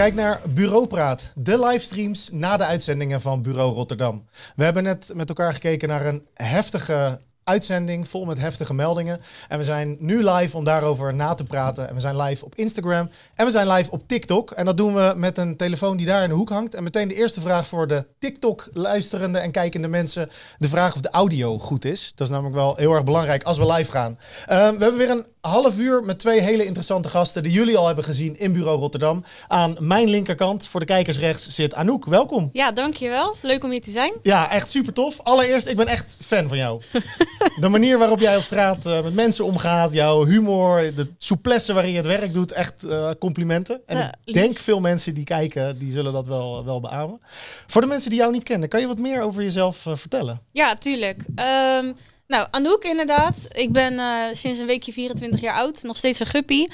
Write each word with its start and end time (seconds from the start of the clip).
Kijk 0.00 0.14
naar 0.14 0.40
Bureau 0.48 0.86
Praat, 0.86 1.30
de 1.34 1.58
livestreams 1.58 2.28
na 2.32 2.56
de 2.56 2.64
uitzendingen 2.64 3.20
van 3.20 3.42
Bureau 3.42 3.74
Rotterdam. 3.74 4.24
We 4.56 4.64
hebben 4.64 4.82
net 4.82 5.10
met 5.14 5.28
elkaar 5.28 5.52
gekeken 5.52 5.88
naar 5.88 6.06
een 6.06 6.26
heftige 6.34 7.18
uitzending 7.44 8.08
vol 8.08 8.24
met 8.24 8.38
heftige 8.38 8.74
meldingen. 8.74 9.20
En 9.48 9.58
we 9.58 9.64
zijn 9.64 9.96
nu 9.98 10.24
live 10.24 10.56
om 10.56 10.64
daarover 10.64 11.14
na 11.14 11.34
te 11.34 11.44
praten. 11.44 11.88
En 11.88 11.94
we 11.94 12.00
zijn 12.00 12.16
live 12.16 12.44
op 12.44 12.54
Instagram 12.54 13.10
en 13.34 13.44
we 13.44 13.50
zijn 13.50 13.68
live 13.68 13.90
op 13.90 14.02
TikTok. 14.06 14.50
En 14.50 14.64
dat 14.64 14.76
doen 14.76 14.94
we 14.94 15.12
met 15.16 15.38
een 15.38 15.56
telefoon 15.56 15.96
die 15.96 16.06
daar 16.06 16.22
in 16.22 16.28
de 16.28 16.34
hoek 16.34 16.48
hangt. 16.48 16.74
En 16.74 16.82
meteen 16.82 17.08
de 17.08 17.14
eerste 17.14 17.40
vraag 17.40 17.66
voor 17.66 17.86
de 17.86 18.06
TikTok-luisterende 18.18 19.38
en 19.38 19.50
kijkende 19.50 19.88
mensen. 19.88 20.30
De 20.58 20.68
vraag 20.68 20.94
of 20.94 21.00
de 21.00 21.10
audio 21.10 21.58
goed 21.58 21.84
is. 21.84 22.12
Dat 22.14 22.26
is 22.26 22.32
namelijk 22.32 22.56
wel 22.56 22.76
heel 22.76 22.92
erg 22.92 23.04
belangrijk 23.04 23.42
als 23.42 23.58
we 23.58 23.72
live 23.72 23.90
gaan. 23.90 24.18
Ehm, 24.46 24.76
we 24.76 24.82
hebben 24.82 24.96
weer 24.96 25.10
een 25.10 25.26
half 25.40 25.78
uur 25.78 26.04
met 26.04 26.18
twee 26.18 26.40
hele 26.40 26.64
interessante 26.64 27.08
gasten 27.08 27.42
die 27.42 27.52
jullie 27.52 27.76
al 27.76 27.86
hebben 27.86 28.04
gezien 28.04 28.38
in 28.38 28.52
Bureau 28.52 28.78
Rotterdam. 28.78 29.24
Aan 29.48 29.76
mijn 29.78 30.08
linkerkant, 30.08 30.66
voor 30.68 30.80
de 30.80 30.86
kijkers 30.86 31.18
rechts, 31.18 31.48
zit 31.48 31.74
Anouk. 31.74 32.04
Welkom. 32.04 32.50
Ja, 32.52 32.72
dankjewel. 32.72 33.36
Leuk 33.40 33.64
om 33.64 33.70
hier 33.70 33.82
te 33.82 33.90
zijn. 33.90 34.12
Ja, 34.22 34.50
echt 34.50 34.68
super 34.70 34.92
tof. 34.92 35.20
Allereerst, 35.20 35.66
ik 35.66 35.76
ben 35.76 35.86
echt 35.86 36.16
fan 36.20 36.48
van 36.48 36.56
jou. 36.56 36.82
de 37.60 37.68
manier 37.68 37.98
waarop 37.98 38.20
jij 38.20 38.36
op 38.36 38.42
straat 38.42 38.86
uh, 38.86 39.02
met 39.02 39.14
mensen 39.14 39.44
omgaat, 39.44 39.92
jouw 39.92 40.24
humor, 40.24 40.94
de 40.94 41.08
souplesse 41.18 41.72
waarin 41.72 41.90
je 41.90 41.96
het 41.96 42.06
werk 42.06 42.32
doet, 42.34 42.52
echt 42.52 42.84
uh, 42.84 43.10
complimenten. 43.18 43.80
En 43.86 43.96
Ja, 43.96 44.14
ik 44.24 44.34
denk 44.34 44.58
veel 44.58 44.80
mensen 44.80 45.14
die 45.14 45.24
kijken, 45.24 45.78
die 45.78 45.90
zullen 45.92 46.12
dat 46.12 46.26
wel, 46.26 46.64
wel 46.64 46.80
beamen. 46.80 47.20
Voor 47.66 47.80
de 47.80 47.86
mensen 47.86 48.10
die 48.10 48.18
jou 48.18 48.32
niet 48.32 48.42
kennen, 48.42 48.68
kan 48.68 48.80
je 48.80 48.86
wat 48.86 48.98
meer 48.98 49.22
over 49.22 49.42
jezelf 49.42 49.86
eh, 49.86 49.92
vertellen? 49.96 50.40
Ja, 50.52 50.74
tuurlijk. 50.74 51.24
Ehm, 51.34 51.92
nou, 52.30 52.48
Anouk 52.50 52.84
inderdaad. 52.84 53.48
Ik 53.52 53.72
ben 53.72 53.98
eh, 53.98 54.24
sinds 54.32 54.58
een 54.58 54.66
weekje 54.66 54.92
24 54.92 55.40
jaar 55.40 55.54
oud. 55.54 55.82
Nog 55.82 55.96
steeds 55.96 56.20
een 56.20 56.26
guppy. 56.26 56.66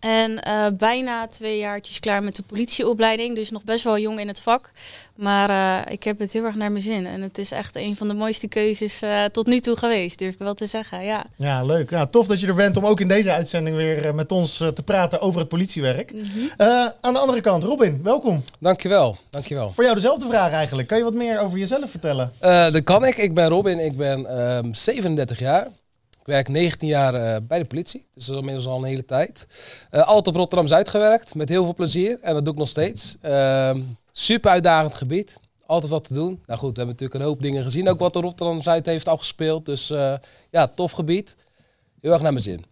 En 0.00 0.42
eh, 0.42 0.66
bijna 0.72 1.26
twee 1.26 1.58
jaartjes 1.58 2.00
klaar 2.00 2.22
met 2.22 2.36
de 2.36 2.42
politieopleiding. 2.42 3.34
Dus 3.34 3.50
nog 3.50 3.64
best 3.64 3.84
wel 3.84 3.98
jong 3.98 4.20
in 4.20 4.28
het 4.28 4.40
vak. 4.40 4.70
Maar 5.14 5.50
eh, 5.50 5.92
ik 5.92 6.02
heb 6.02 6.18
het 6.18 6.32
heel 6.32 6.44
erg 6.44 6.54
naar 6.54 6.72
mijn 6.72 6.82
zin. 6.82 7.06
En 7.06 7.22
het 7.22 7.38
is 7.38 7.50
echt 7.50 7.76
een 7.76 7.96
van 7.96 8.08
de 8.08 8.14
mooiste 8.14 8.48
keuzes 8.48 9.02
eh, 9.02 9.24
tot 9.24 9.46
nu 9.46 9.60
toe 9.60 9.76
geweest. 9.76 10.18
Durf 10.18 10.32
ik 10.32 10.38
wel 10.38 10.54
te 10.54 10.66
zeggen, 10.66 11.04
ja. 11.04 11.24
Ja, 11.36 11.64
leuk. 11.64 11.90
Ja, 11.90 12.06
tof 12.06 12.26
dat 12.26 12.40
je 12.40 12.46
er 12.46 12.54
bent 12.54 12.76
om 12.76 12.86
ook 12.86 13.00
in 13.00 13.08
deze 13.08 13.32
uitzending 13.32 13.76
weer 13.76 14.06
eh, 14.06 14.12
met 14.12 14.32
ons 14.32 14.56
te 14.56 14.82
praten 14.84 15.20
over 15.20 15.40
het 15.40 15.48
politiewerk. 15.48 16.12
Eh, 16.56 16.86
aan 17.00 17.12
de 17.12 17.18
andere 17.18 17.40
kant, 17.40 17.62
Robin, 17.62 18.00
welkom. 18.02 18.44
Dankjewel, 18.60 19.16
dankjewel. 19.30 19.70
Voor 19.70 19.84
jou 19.84 19.96
dezelfde 19.96 20.26
vraag 20.26 20.52
eigenlijk. 20.52 20.88
Kan 20.88 20.98
je 20.98 21.04
wat 21.04 21.14
meer 21.14 21.40
over 21.40 21.58
jezelf 21.58 21.90
vertellen? 21.90 22.32
Eh 22.38 22.70
dat 22.72 22.84
kan 22.84 23.04
ik. 23.04 23.16
Ik 23.16 23.34
ben 23.34 23.48
Robin, 23.48 23.78
ik 23.78 23.96
ben 23.96 24.26
ehm 24.26 24.72
37 24.72 25.38
jaar. 25.38 25.68
Werk 26.28 26.48
19 26.48 26.88
jaar 26.88 27.14
eh, 27.14 27.36
bij 27.42 27.58
de 27.58 27.64
politie, 27.64 28.06
dus 28.14 28.26
dat 28.26 28.36
inmiddels 28.36 28.66
al 28.66 28.78
een 28.78 28.84
hele 28.84 29.04
tijd. 29.04 29.46
Eh, 29.90 30.06
altijd 30.06 30.26
op 30.26 30.34
Rotterdam-Zuid 30.34 30.88
gewerkt, 30.88 31.34
met 31.34 31.48
heel 31.48 31.64
veel 31.64 31.74
plezier. 31.74 32.18
En 32.20 32.34
dat 32.34 32.44
doe 32.44 32.52
ik 32.52 32.58
nog 32.58 32.68
steeds. 32.68 33.16
Ehm, 33.20 33.80
super 34.12 34.50
uitdagend 34.50 34.94
gebied, 34.94 35.40
altijd 35.66 35.92
wat 35.92 36.04
te 36.04 36.14
doen. 36.14 36.42
Nou 36.46 36.58
goed, 36.58 36.70
we 36.70 36.76
hebben 36.76 36.86
natuurlijk 36.86 37.14
een 37.20 37.26
hoop 37.26 37.42
dingen 37.42 37.64
gezien, 37.64 37.88
ook 37.88 37.98
wat 37.98 38.12
de 38.12 38.20
Rotterdam-Zuid 38.20 38.86
heeft 38.86 39.08
afgespeeld. 39.08 39.66
Dus 39.66 39.90
eh, 39.90 40.14
ja, 40.50 40.66
tof 40.66 40.92
gebied. 40.92 41.36
Heel 42.00 42.12
erg 42.12 42.22
naar 42.22 42.32
mijn 42.32 42.44
zin. 42.44 42.64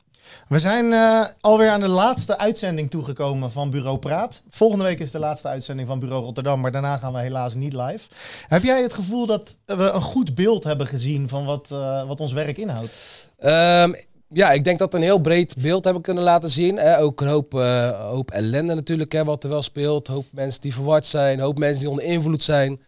We 0.48 0.58
zijn 0.58 0.92
eh, 0.92 1.24
alweer 1.40 1.68
aan 1.68 1.80
de 1.80 1.88
laatste 1.88 2.38
uitzending 2.38 2.90
toegekomen 2.90 3.52
van 3.52 3.70
Bureau 3.70 3.98
Praat. 3.98 4.42
Volgende 4.48 4.84
week 4.84 5.00
is 5.00 5.10
de 5.10 5.18
laatste 5.18 5.48
uitzending 5.48 5.88
van 5.88 5.98
Bureau 5.98 6.24
Rotterdam, 6.24 6.60
maar 6.60 6.72
daarna 6.72 6.96
gaan 6.96 7.12
we 7.12 7.18
helaas 7.18 7.54
niet 7.54 7.72
live. 7.72 8.08
Heb 8.46 8.62
jij 8.62 8.82
het 8.82 8.94
gevoel 8.94 9.26
dat 9.26 9.56
we 9.64 9.90
een 9.90 10.00
goed 10.00 10.34
beeld 10.34 10.64
hebben 10.64 10.86
gezien 10.86 11.28
van 11.28 11.44
wat, 11.44 11.68
eh, 11.70 12.06
wat 12.06 12.20
ons 12.20 12.32
werk 12.32 12.58
inhoudt? 12.58 13.30
Ehm, 13.38 13.92
ja, 14.28 14.52
ik 14.52 14.64
denk 14.64 14.78
dat 14.78 14.92
we 14.92 14.98
een 14.98 15.04
heel 15.04 15.18
breed 15.18 15.54
beeld 15.58 15.84
hebben 15.84 16.02
kunnen 16.02 16.24
laten 16.24 16.50
zien. 16.50 16.80
Ook 16.80 17.20
een 17.20 17.28
hoop, 17.28 17.54
eh, 17.54 17.90
hoop 18.10 18.30
ellende 18.30 18.74
natuurlijk, 18.74 19.12
hè, 19.12 19.24
wat 19.24 19.44
er 19.44 19.50
wel 19.50 19.62
speelt. 19.62 20.08
Een 20.08 20.14
hoop 20.14 20.26
mensen 20.32 20.60
die 20.60 20.74
verward 20.74 21.06
zijn, 21.06 21.38
een 21.38 21.44
hoop 21.44 21.58
mensen 21.58 21.80
die 21.80 21.90
onder 21.90 22.04
invloed 22.04 22.42
zijn. 22.42 22.80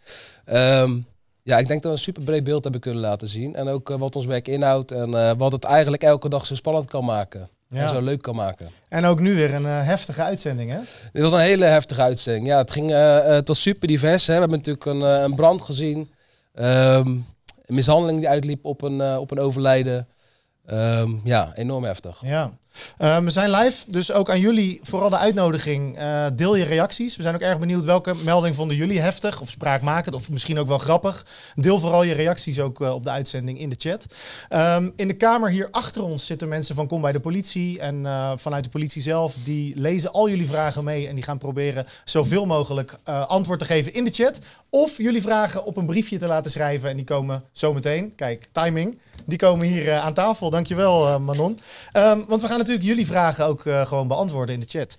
Ehm, 0.45 0.99
ja, 1.49 1.59
ik 1.59 1.67
denk 1.67 1.83
dat 1.83 1.91
we 1.93 1.97
een 1.99 2.03
super 2.03 2.25
breed 2.25 2.45
beeld 2.45 2.63
hebben 2.63 2.81
kunnen 2.81 3.01
laten 3.01 3.29
zien. 3.29 3.55
En 3.55 3.69
ook 3.69 3.91
eh, 3.91 3.99
wat 3.99 4.17
ons 4.17 4.27
werk 4.27 4.49
inhoudt 4.49 4.93
en 4.93 5.15
eh, 5.15 5.31
wat 5.37 5.53
het 5.53 5.65
eigenlijk 5.65 6.03
elke 6.03 6.29
dag 6.29 6.47
zo 6.47 6.55
spannend 6.55 6.87
kan 6.87 7.05
maken. 7.05 7.49
En 7.71 7.89
zo 7.89 8.01
leuk 8.01 8.23
kan 8.23 8.35
maken. 8.35 8.69
En 8.89 9.05
ook 9.05 9.21
nu 9.21 9.35
weer 9.35 9.55
een 9.55 9.67
eh, 9.67 9.85
heftige 9.87 10.23
uitzending, 10.23 10.71
hè? 10.71 10.79
Dit 11.13 11.23
was 11.23 11.33
een 11.33 11.39
hele 11.39 11.65
heftige 11.65 12.03
uitzending. 12.03 12.47
Ja, 12.47 12.59
het 12.59 12.71
ging 12.71 12.91
eh, 12.91 13.25
het 13.25 13.49
was 13.49 13.63
super 13.63 13.89
divers. 13.89 14.27
Hè. 14.27 14.35
We 14.35 14.41
hebben 14.41 14.59
natuurlijk 14.59 14.85
een, 14.85 15.01
een 15.01 15.35
brand 15.35 15.63
gezien. 15.63 16.11
Ehm, 16.55 17.07
een 17.07 17.75
mishandeling 17.75 18.19
die 18.19 18.29
uitliep 18.29 18.65
op 18.65 18.83
een, 18.83 19.19
op 19.19 19.31
een 19.31 19.41
overlijden. 19.41 20.09
Ehm, 20.67 21.11
ja, 21.25 21.53
enorm 21.55 21.85
heftig. 21.85 22.21
Ja. 22.25 22.53
Eh, 22.99 23.19
we 23.19 23.31
zijn 23.31 23.51
live, 23.51 23.91
dus 23.91 24.13
ook 24.13 24.31
aan 24.31 24.41
jullie 24.41 24.81
vooral 24.83 25.11
de 25.11 25.17
uitnodiging. 25.17 25.97
eh, 25.99 26.27
deel 26.35 26.55
je 26.55 26.65
reacties. 26.65 27.17
We 27.17 27.23
zijn 27.23 27.35
ook 27.35 27.41
erg 27.41 27.59
benieuwd 27.59 27.85
welke 27.85 28.15
melding 28.25 28.55
vonden 28.55 28.77
jullie 28.77 29.01
heftig 29.01 29.41
of 29.41 29.51
spraakmakend 29.51 30.15
of 30.15 30.31
misschien 30.31 30.59
ook 30.59 30.67
wel 30.67 30.79
grappig. 30.79 31.27
Deel 31.55 31.79
vooral 31.79 32.03
je 32.03 32.15
reacties 32.15 32.61
ook 32.61 32.81
eh, 32.81 32.95
op 32.95 33.05
de 33.05 33.11
uitzending 33.11 33.59
in 33.61 33.69
de 33.69 33.75
chat. 33.79 34.07
Ehm, 34.49 34.91
in 34.97 35.09
de 35.09 35.15
kamer 35.15 35.51
hier 35.51 35.69
achter 35.71 36.03
ons 36.03 36.27
zitten 36.27 36.49
mensen 36.49 36.75
van 36.75 36.87
Kom 36.87 37.01
bij 37.01 37.13
de 37.13 37.21
Politie 37.21 37.81
en 37.81 38.07
eh, 38.07 38.33
vanuit 38.37 38.65
de 38.65 38.71
politie 38.71 39.03
zelf. 39.03 39.37
Die 39.45 39.81
lezen 39.81 40.13
al 40.13 40.29
jullie 40.29 40.47
vragen 40.47 40.85
mee 40.85 41.09
en 41.09 41.15
die 41.15 41.25
gaan 41.25 41.39
proberen 41.39 41.87
zoveel 42.05 42.47
mogelijk 42.47 42.97
antwoord 43.05 43.59
te 43.59 43.65
geven 43.65 43.95
in 43.95 44.05
de 44.05 44.11
chat. 44.11 44.39
Of 44.71 44.97
jullie 44.97 45.23
vragen 45.23 45.65
op 45.65 45.77
een 45.77 45.87
briefje 45.87 46.19
te 46.19 46.27
laten 46.27 46.51
schrijven 46.51 46.91
en 46.91 46.97
die 46.97 47.05
komen 47.05 47.45
zometeen. 47.53 48.15
Kijk, 48.17 48.49
timing. 48.53 48.99
Die 49.25 49.39
komen 49.39 49.67
hier 49.67 49.93
aan 49.93 50.15
tafel. 50.15 50.51
Dankjewel 50.51 51.21
Manon. 51.21 51.59
Ehm, 51.93 52.21
want 52.29 52.41
we 52.41 52.49
gaan 52.49 52.59
natuurlijk 52.69 52.97
jullie 52.99 53.13
vragen 53.13 53.47
ook 53.47 53.67
eh, 53.67 53.87
gewoon 53.87 54.09
beantwoorden 54.09 54.55
in 54.55 54.61
de 54.61 54.69
chat. 54.69 54.95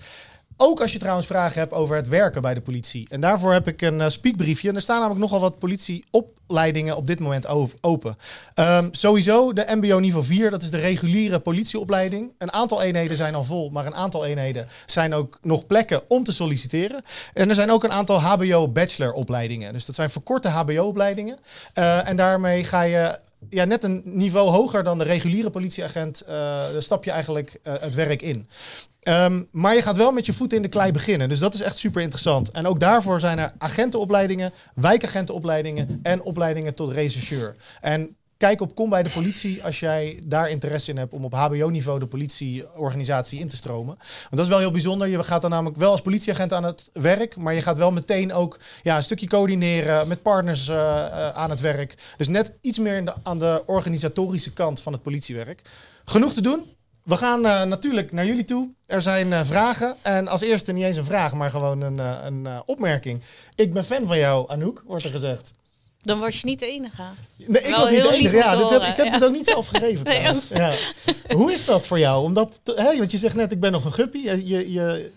Ook 0.57 0.81
als 0.81 0.94
je 0.94 1.00
trouwens 1.00 1.28
vragen 1.28 1.59
hebt 1.59 1.74
over 1.74 1.96
het 1.96 2.07
werken 2.07 2.41
bij 2.41 2.53
de 2.53 2.62
politie. 2.62 3.07
En 3.09 3.22
daarvoor 3.22 3.53
heb 3.53 3.68
ik 3.68 3.81
een 3.81 4.02
eh, 4.02 4.09
speakbriefje. 4.09 4.69
En 4.69 4.75
er 4.75 4.81
staan 4.81 5.00
namelijk 5.00 5.22
nogal 5.22 5.40
wat 5.40 5.59
politieopleidingen 5.59 6.08
op 6.12 6.38
dit 7.07 7.19
moment 7.19 7.47
open. 7.81 8.17
Ehm, 8.53 8.87
sowieso 8.91 9.53
de 9.53 9.65
MBO 9.67 9.99
niveau 9.99 10.25
4, 10.25 10.49
dat 10.49 10.61
is 10.61 10.71
de 10.71 10.77
reguliere 10.77 11.39
politieopleiding. 11.39 12.31
Een 12.37 12.51
aantal 12.51 12.81
eenheden 12.81 13.17
zijn 13.17 13.35
al 13.35 13.43
vol, 13.43 13.69
maar 13.69 13.85
een 13.85 13.95
aantal 13.95 14.25
eenheden 14.25 14.67
zijn 14.85 15.13
ook 15.13 15.39
nog 15.41 15.65
plekken 15.65 16.01
om 16.07 16.23
te 16.23 16.31
solliciteren. 16.31 17.01
En 17.33 17.49
er 17.49 17.55
zijn 17.55 17.71
ook 17.71 17.83
een 17.83 17.91
aantal 17.91 18.19
HBO-bacheloropleidingen. 18.19 19.73
Dus 19.73 19.85
dat 19.85 19.95
zijn 19.95 20.09
verkorte 20.09 20.47
HBO-opleidingen. 20.47 21.37
Eh, 21.73 22.07
en 22.07 22.15
daarmee 22.15 22.63
ga 22.63 22.81
je 22.81 23.19
ja, 23.49 23.66
net 23.66 23.83
een 23.83 24.01
niveau 24.05 24.49
hoger 24.49 24.83
dan 24.83 24.97
de 24.97 25.03
reguliere 25.03 25.49
politieagent. 25.49 26.23
dan 26.73 26.81
stap 26.81 27.03
je 27.03 27.11
eigenlijk 27.11 27.59
eh, 27.63 27.73
het 27.79 27.93
werk 27.93 28.21
in. 28.21 28.47
Ehm, 28.99 29.43
maar 29.51 29.75
je 29.75 29.81
gaat 29.81 29.95
wel 29.95 30.11
met 30.11 30.25
je 30.25 30.33
voeten 30.33 30.57
in 30.57 30.63
de 30.63 30.69
klei 30.69 30.91
beginnen. 30.91 31.29
Dus 31.29 31.39
dat 31.39 31.53
is 31.53 31.61
echt 31.61 31.77
super 31.77 32.01
interessant. 32.01 32.51
En 32.51 32.67
ook 32.67 32.79
daarvoor 32.79 33.19
zijn 33.19 33.39
er 33.39 33.53
agentenopleidingen, 33.57 34.53
wijkagentenopleidingen 34.75 35.99
en 36.01 36.21
opleidingen 36.21 36.38
tot 36.73 36.89
rechercheur. 36.89 37.55
En 37.81 38.17
kijk 38.39 38.61
op 38.61 38.75
Kom 38.75 38.89
bij 38.89 39.03
de 39.03 39.09
politie 39.09 39.63
als 39.63 39.79
jij 39.79 40.19
daar 40.25 40.50
interesse 40.50 40.91
in 40.91 40.97
hebt 40.97 41.13
om 41.13 41.25
op 41.25 41.33
HBO-niveau 41.33 42.00
de 42.00 42.07
politieorganisatie 42.07 43.39
in 43.39 43.47
te 43.47 43.55
stromen. 43.55 43.95
Want 43.97 44.29
dat 44.29 44.39
is 44.39 44.47
wel 44.47 44.59
heel 44.59 44.72
bijzonder. 44.72 45.07
Je 45.07 45.23
gaat 45.23 45.41
dan 45.41 45.49
namelijk 45.49 45.78
wel 45.78 45.91
als 45.91 46.01
politieagent 46.01 46.53
aan 46.53 46.63
het 46.63 46.89
werk, 46.94 47.38
maar 47.38 47.53
je 47.53 47.61
gaat 47.61 47.78
wel 47.78 47.91
meteen 47.91 48.33
ook 48.33 48.59
ja, 48.81 48.97
een 48.97 49.03
stukje 49.03 49.28
coördineren 49.28 50.07
met 50.07 50.22
partners 50.22 50.67
eh, 50.67 50.75
eh, 50.75 51.29
aan 51.29 51.49
het 51.49 51.59
werk. 51.59 51.95
Dus 52.17 52.28
net 52.28 52.53
iets 52.61 52.79
meer 52.79 53.05
de, 53.05 53.13
aan 53.23 53.39
de 53.39 53.63
organisatorische 53.66 54.53
kant 54.53 54.81
van 54.81 54.94
het 54.94 55.01
politiewerk. 55.01 55.61
Genoeg 56.03 56.33
te 56.33 56.41
doen. 56.41 56.63
We 57.03 57.17
gaan 57.17 57.45
eh, 57.45 57.63
natuurlijk 57.63 58.11
naar 58.11 58.25
jullie 58.25 58.45
toe. 58.45 58.69
Er 58.85 59.01
zijn 59.01 59.45
vragen. 59.45 59.95
En 60.01 60.28
als 60.28 60.41
eerste 60.41 60.72
niet 60.72 60.83
eens 60.83 60.97
een 60.97 61.05
vraag, 61.05 61.33
maar 61.33 61.49
gewoon 61.49 61.81
een, 61.81 61.97
een 62.25 62.63
opmerking. 62.66 63.22
Ik 63.55 63.73
ben 63.73 63.83
fan 63.83 64.07
van 64.07 64.17
jou, 64.17 64.49
Anouk, 64.49 64.83
wordt 64.85 65.03
er 65.03 65.11
gezegd. 65.11 65.53
Dan 66.01 66.19
was 66.19 66.41
je 66.41 66.45
niet 66.45 66.59
de 66.59 66.67
enige. 66.67 67.03
Nee, 67.37 67.61
ik 67.61 67.69
Wel 67.69 67.79
was 67.79 67.89
niet 67.89 68.01
de 68.01 68.13
enige. 68.13 68.35
Ja, 68.35 68.55
dit 68.55 68.69
heb, 68.69 68.81
ik 68.81 68.95
heb 68.95 69.05
ja. 69.05 69.11
dit 69.11 69.25
ook 69.25 69.33
niet 69.33 69.45
zelf 69.45 69.67
gegeven 69.73 70.05
Nee, 70.05 70.19
trouwens. 70.19 70.47
Ja. 70.49 70.73
Hoe 71.35 71.51
is 71.51 71.65
dat 71.65 71.87
voor 71.87 71.99
jou? 71.99 72.23
Omdat, 72.23 72.61
hè, 72.75 72.97
want 72.97 73.11
je 73.11 73.17
zegt 73.17 73.35
net, 73.35 73.51
ik 73.51 73.59
ben 73.59 73.71
nog 73.71 73.85
een 73.85 73.93
guppy. 73.93 74.17
Je, 74.17 74.47
je, 74.47 74.71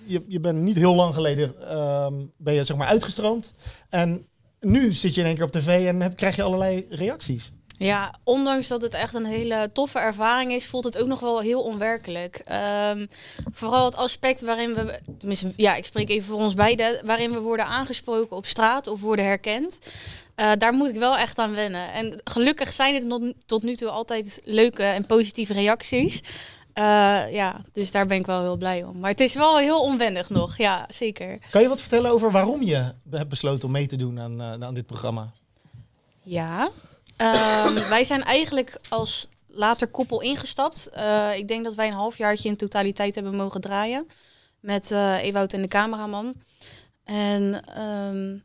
je, 0.06 0.24
je, 0.26 0.40
bent 0.40 0.58
niet 0.58 0.76
heel 0.76 0.94
lang 0.94 1.14
geleden 1.14 1.68
ehm, 1.68 2.14
ben 2.36 2.54
je, 2.54 2.64
zeg 2.64 2.76
maar, 2.76 2.86
uitgestroomd. 2.86 3.54
En 3.88 4.26
nu 4.60 4.92
zit 4.92 5.14
je 5.14 5.20
in 5.20 5.26
één 5.26 5.34
keer 5.34 5.44
op 5.44 5.50
tv 5.50 5.86
en 5.86 6.00
heb, 6.00 6.16
krijg 6.16 6.36
je 6.36 6.42
allerlei 6.42 6.86
reacties. 6.90 7.52
Ja, 7.82 8.14
ondanks 8.24 8.68
dat 8.68 8.82
het 8.82 8.94
echt 8.94 9.14
een 9.14 9.24
hele 9.24 9.70
toffe 9.72 9.98
ervaring 9.98 10.52
is, 10.52 10.66
voelt 10.66 10.84
het 10.84 10.98
ook 10.98 11.06
nog 11.06 11.20
wel 11.20 11.40
heel 11.40 11.62
onwerkelijk. 11.62 12.42
Ehm, 12.44 13.06
vooral 13.52 13.84
het 13.84 13.96
aspect 13.96 14.42
waarin 14.42 14.74
we, 14.74 15.00
tenminste, 15.18 15.52
ja, 15.56 15.74
ik 15.74 15.84
spreek 15.84 16.08
even 16.08 16.28
voor 16.28 16.40
ons 16.40 16.54
beiden, 16.54 17.06
waarin 17.06 17.32
we 17.32 17.40
worden 17.40 17.66
aangesproken 17.66 18.36
op 18.36 18.46
straat 18.46 18.86
of 18.86 19.00
worden 19.00 19.24
herkend. 19.24 19.78
Eh, 20.34 20.52
daar 20.58 20.72
moet 20.72 20.88
ik 20.88 20.98
wel 20.98 21.16
echt 21.16 21.38
aan 21.38 21.54
wennen. 21.54 21.92
En 21.92 22.20
gelukkig 22.24 22.72
zijn 22.72 22.94
het 22.94 23.08
tot, 23.08 23.22
tot 23.46 23.62
nu 23.62 23.74
toe 23.74 23.88
altijd 23.88 24.40
leuke 24.44 24.82
en 24.82 25.06
positieve 25.06 25.52
reacties. 25.52 26.20
Eh, 26.72 27.32
ja, 27.32 27.60
dus 27.72 27.90
daar 27.90 28.06
ben 28.06 28.18
ik 28.18 28.26
wel 28.26 28.40
heel 28.40 28.56
blij 28.56 28.84
om. 28.84 28.98
Maar 28.98 29.10
het 29.10 29.20
is 29.20 29.34
wel 29.34 29.58
heel 29.58 29.80
onwennig 29.80 30.30
nog, 30.30 30.56
ja, 30.56 30.86
zeker. 30.90 31.38
Kan 31.50 31.62
je 31.62 31.68
wat 31.68 31.80
vertellen 31.80 32.10
over 32.10 32.30
waarom 32.30 32.62
je 32.62 32.92
hebt 33.10 33.28
besloten 33.28 33.64
om 33.66 33.72
mee 33.72 33.86
te 33.86 33.96
doen 33.96 34.20
aan, 34.20 34.40
eh, 34.40 34.66
aan 34.66 34.74
dit 34.74 34.86
programma? 34.86 35.32
Ja. 36.22 36.70
Ehm, 37.22 37.74
wij 37.96 38.04
zijn 38.04 38.22
eigenlijk 38.22 38.78
als 38.88 39.28
later 39.46 39.88
koppel 39.88 40.20
ingestapt. 40.20 40.88
Eh, 40.88 41.36
ik 41.36 41.48
denk 41.48 41.64
dat 41.64 41.74
wij 41.74 41.86
een 41.86 41.92
halfjaartje 41.92 42.48
in 42.48 42.56
totaliteit 42.56 43.14
hebben 43.14 43.36
mogen 43.36 43.60
draaien. 43.60 44.06
Met 44.60 44.90
Ewout 45.20 45.52
en 45.52 45.62
de 45.62 45.68
cameraman. 45.68 46.34
En 47.04 47.64
ehm, 47.64 48.38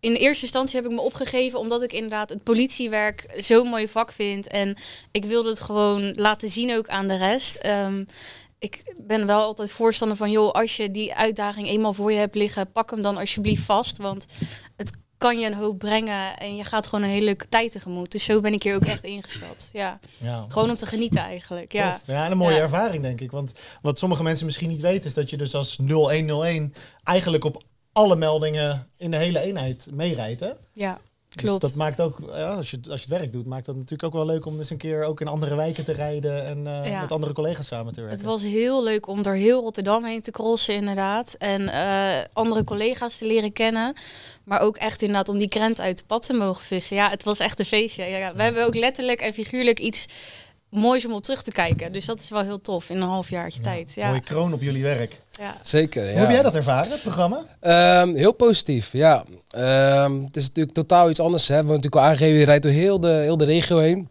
in 0.00 0.14
eerste 0.14 0.42
instantie 0.42 0.76
heb 0.80 0.90
ik 0.90 0.96
me 0.96 1.00
opgegeven 1.00 1.58
omdat 1.58 1.82
ik 1.82 1.92
inderdaad 1.92 2.28
het 2.28 2.42
politiewerk 2.42 3.34
zo'n 3.36 3.68
mooi 3.68 3.88
vak 3.88 4.12
vind. 4.12 4.46
En 4.46 4.76
ik 5.10 5.24
wilde 5.24 5.48
het 5.48 5.60
gewoon 5.60 6.14
laten 6.14 6.48
zien 6.48 6.76
ook 6.76 6.88
aan 6.88 7.08
de 7.08 7.16
rest. 7.16 7.56
Ehm, 7.56 8.04
ik 8.58 8.94
ben 8.96 9.26
wel 9.26 9.42
altijd 9.42 9.70
voorstander 9.70 10.16
van, 10.16 10.30
joh, 10.30 10.50
als 10.50 10.76
je 10.76 10.90
die 10.90 11.14
uitdaging 11.14 11.68
eenmaal 11.68 11.92
voor 11.92 12.12
je 12.12 12.18
hebt 12.18 12.34
liggen, 12.34 12.72
pak 12.72 12.90
hem 12.90 13.02
dan 13.02 13.16
alsjeblieft 13.16 13.64
vast. 13.64 13.96
Want 13.96 14.26
het 14.76 14.90
kan 15.22 15.38
je 15.38 15.46
een 15.46 15.54
hoop 15.54 15.78
brengen 15.78 16.36
en 16.38 16.56
je 16.56 16.64
gaat 16.64 16.86
gewoon 16.86 17.04
een 17.04 17.10
hele 17.10 17.24
leuke 17.24 17.48
tijd 17.48 17.72
tegemoet. 17.72 18.10
Dus 18.12 18.24
zo 18.24 18.40
ben 18.40 18.52
ik 18.52 18.62
hier 18.62 18.74
ook 18.74 18.84
echt 18.84 19.04
ingestapt. 19.04 19.70
Ja, 19.72 19.98
Ja. 20.18 20.44
gewoon 20.48 20.70
om 20.70 20.76
te 20.76 20.86
genieten 20.86 21.20
eigenlijk. 21.20 21.72
Ja. 21.72 21.90
Tof. 21.92 22.00
ja, 22.06 22.24
en 22.24 22.30
een 22.30 22.36
mooie 22.36 22.56
Ja. 22.56 22.62
ervaring 22.62 23.02
denk 23.02 23.20
ik. 23.20 23.30
Want 23.30 23.52
wat 23.82 23.98
sommige 23.98 24.22
mensen 24.22 24.46
misschien 24.46 24.68
niet 24.68 24.80
weten 24.80 25.04
is 25.04 25.14
dat 25.14 25.30
je 25.30 25.36
dus 25.36 25.54
als 25.54 25.76
0101 25.76 26.74
eigenlijk 27.04 27.44
op 27.44 27.62
alle 27.92 28.16
meldingen 28.16 28.88
in 28.96 29.10
de 29.10 29.16
hele 29.16 29.40
eenheid 29.40 29.86
meerijdt. 29.90 30.40
Hè? 30.40 30.50
Dus 31.34 31.58
dat 31.58 31.74
maakt 31.74 32.00
ook, 32.00 32.18
ja, 32.26 32.54
als, 32.54 32.70
je, 32.70 32.78
als 32.90 33.02
je 33.02 33.08
het 33.08 33.18
werk 33.18 33.32
doet, 33.32 33.46
maakt 33.46 33.66
dat 33.66 33.74
natuurlijk 33.74 34.02
ook 34.02 34.12
wel 34.12 34.26
leuk 34.26 34.46
om 34.46 34.58
eens 34.58 34.70
een 34.70 34.76
keer 34.76 35.04
ook 35.04 35.20
in 35.20 35.26
andere 35.26 35.54
wijken 35.54 35.84
te 35.84 35.92
rijden 35.92 36.46
en 36.46 36.66
eh, 36.66 36.90
Ja. 36.90 37.00
met 37.00 37.12
andere 37.12 37.32
collega's 37.32 37.66
samen 37.66 37.92
te 37.92 38.00
werken. 38.00 38.18
Het 38.18 38.26
was 38.26 38.42
heel 38.42 38.82
leuk 38.82 39.06
om 39.06 39.22
door 39.22 39.34
heel 39.34 39.60
Rotterdam 39.60 40.04
heen 40.04 40.22
te 40.22 40.30
crossen, 40.30 40.74
inderdaad. 40.74 41.34
En 41.38 41.68
eh, 41.68 42.24
andere 42.32 42.64
collega's 42.64 43.18
te 43.18 43.26
leren 43.26 43.52
kennen. 43.52 43.94
Maar 44.44 44.60
ook 44.60 44.76
echt 44.76 45.00
inderdaad 45.02 45.28
om 45.28 45.38
die 45.38 45.48
krent 45.48 45.80
uit 45.80 45.98
de 45.98 46.04
pap 46.06 46.22
te 46.22 46.32
mogen 46.32 46.64
vissen. 46.64 46.96
Ja, 46.96 47.10
het 47.10 47.24
was 47.24 47.38
echt 47.38 47.58
een 47.58 47.64
feestje. 47.64 48.04
Ja, 48.04 48.16
ja. 48.16 48.34
We 48.34 48.42
hebben 48.42 48.66
ook 48.66 48.74
letterlijk 48.74 49.20
en 49.20 49.32
figuurlijk 49.32 49.80
iets 49.80 50.06
moois 50.72 51.06
om 51.06 51.12
op 51.12 51.22
terug 51.22 51.42
te 51.42 51.50
kijken. 51.50 51.92
Dus 51.92 52.04
dat 52.04 52.20
is 52.20 52.30
wel 52.30 52.42
heel 52.42 52.60
tof 52.60 52.90
in 52.90 52.96
een 52.96 53.08
halfjaartje 53.08 53.62
Ja, 53.62 53.70
tijd. 53.70 53.92
Ja. 53.94 54.08
Mooie 54.08 54.20
kroon 54.20 54.52
op 54.52 54.62
jullie 54.62 54.82
werk. 54.82 55.20
Ja. 55.38 55.56
Zeker, 55.62 56.04
ja. 56.04 56.10
Hoe 56.10 56.20
heb 56.20 56.30
jij 56.30 56.42
dat 56.42 56.54
ervaren, 56.54 56.90
het 56.90 57.02
programma? 57.02 57.44
Ehm, 57.60 58.14
heel 58.14 58.32
positief, 58.32 58.92
ja. 58.92 59.24
Ehm, 59.50 60.22
het 60.22 60.36
is 60.36 60.46
natuurlijk 60.46 60.74
totaal 60.74 61.10
iets 61.10 61.20
anders. 61.20 61.48
Hè. 61.48 61.54
We 61.54 61.58
hebben 61.58 61.76
natuurlijk 61.76 62.02
al 62.02 62.08
aangegeven, 62.10 62.38
je 62.38 62.44
rijdt 62.44 62.62
door 62.62 62.72
heel 62.72 63.00
de, 63.00 63.08
heel 63.08 63.36
de 63.36 63.44
regio 63.44 63.78
heen. 63.78 64.08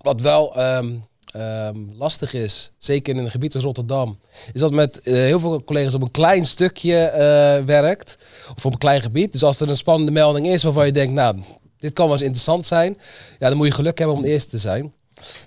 Wat 0.00 0.20
wel 0.20 0.56
ehm, 0.56 0.90
ehm, 1.32 1.76
lastig 1.96 2.34
is, 2.34 2.70
zeker 2.78 3.14
in 3.14 3.24
een 3.24 3.30
gebied 3.30 3.54
als 3.54 3.64
Rotterdam, 3.64 4.18
is 4.52 4.60
dat 4.60 4.72
met 4.72 5.02
eh, 5.02 5.14
heel 5.14 5.40
veel 5.40 5.64
collega's 5.64 5.94
op 5.94 6.02
een 6.02 6.10
klein 6.10 6.46
stukje 6.46 6.96
eh, 6.96 7.64
werkt. 7.64 8.18
Of 8.56 8.66
op 8.66 8.72
een 8.72 8.78
klein 8.78 9.02
gebied. 9.02 9.32
Dus 9.32 9.42
als 9.42 9.60
er 9.60 9.68
een 9.68 9.76
spannende 9.76 10.12
melding 10.12 10.46
is 10.46 10.62
waarvan 10.62 10.86
je 10.86 10.92
denkt, 10.92 11.12
nou, 11.12 11.42
dit 11.78 11.92
kan 11.92 12.04
wel 12.04 12.14
eens 12.14 12.22
interessant 12.22 12.66
zijn. 12.66 12.98
Ja, 13.38 13.48
dan 13.48 13.56
moet 13.56 13.66
je 13.66 13.72
geluk 13.72 13.98
hebben 13.98 14.16
om 14.16 14.22
de 14.22 14.28
eerste 14.28 14.50
te 14.50 14.58
zijn. 14.58 14.92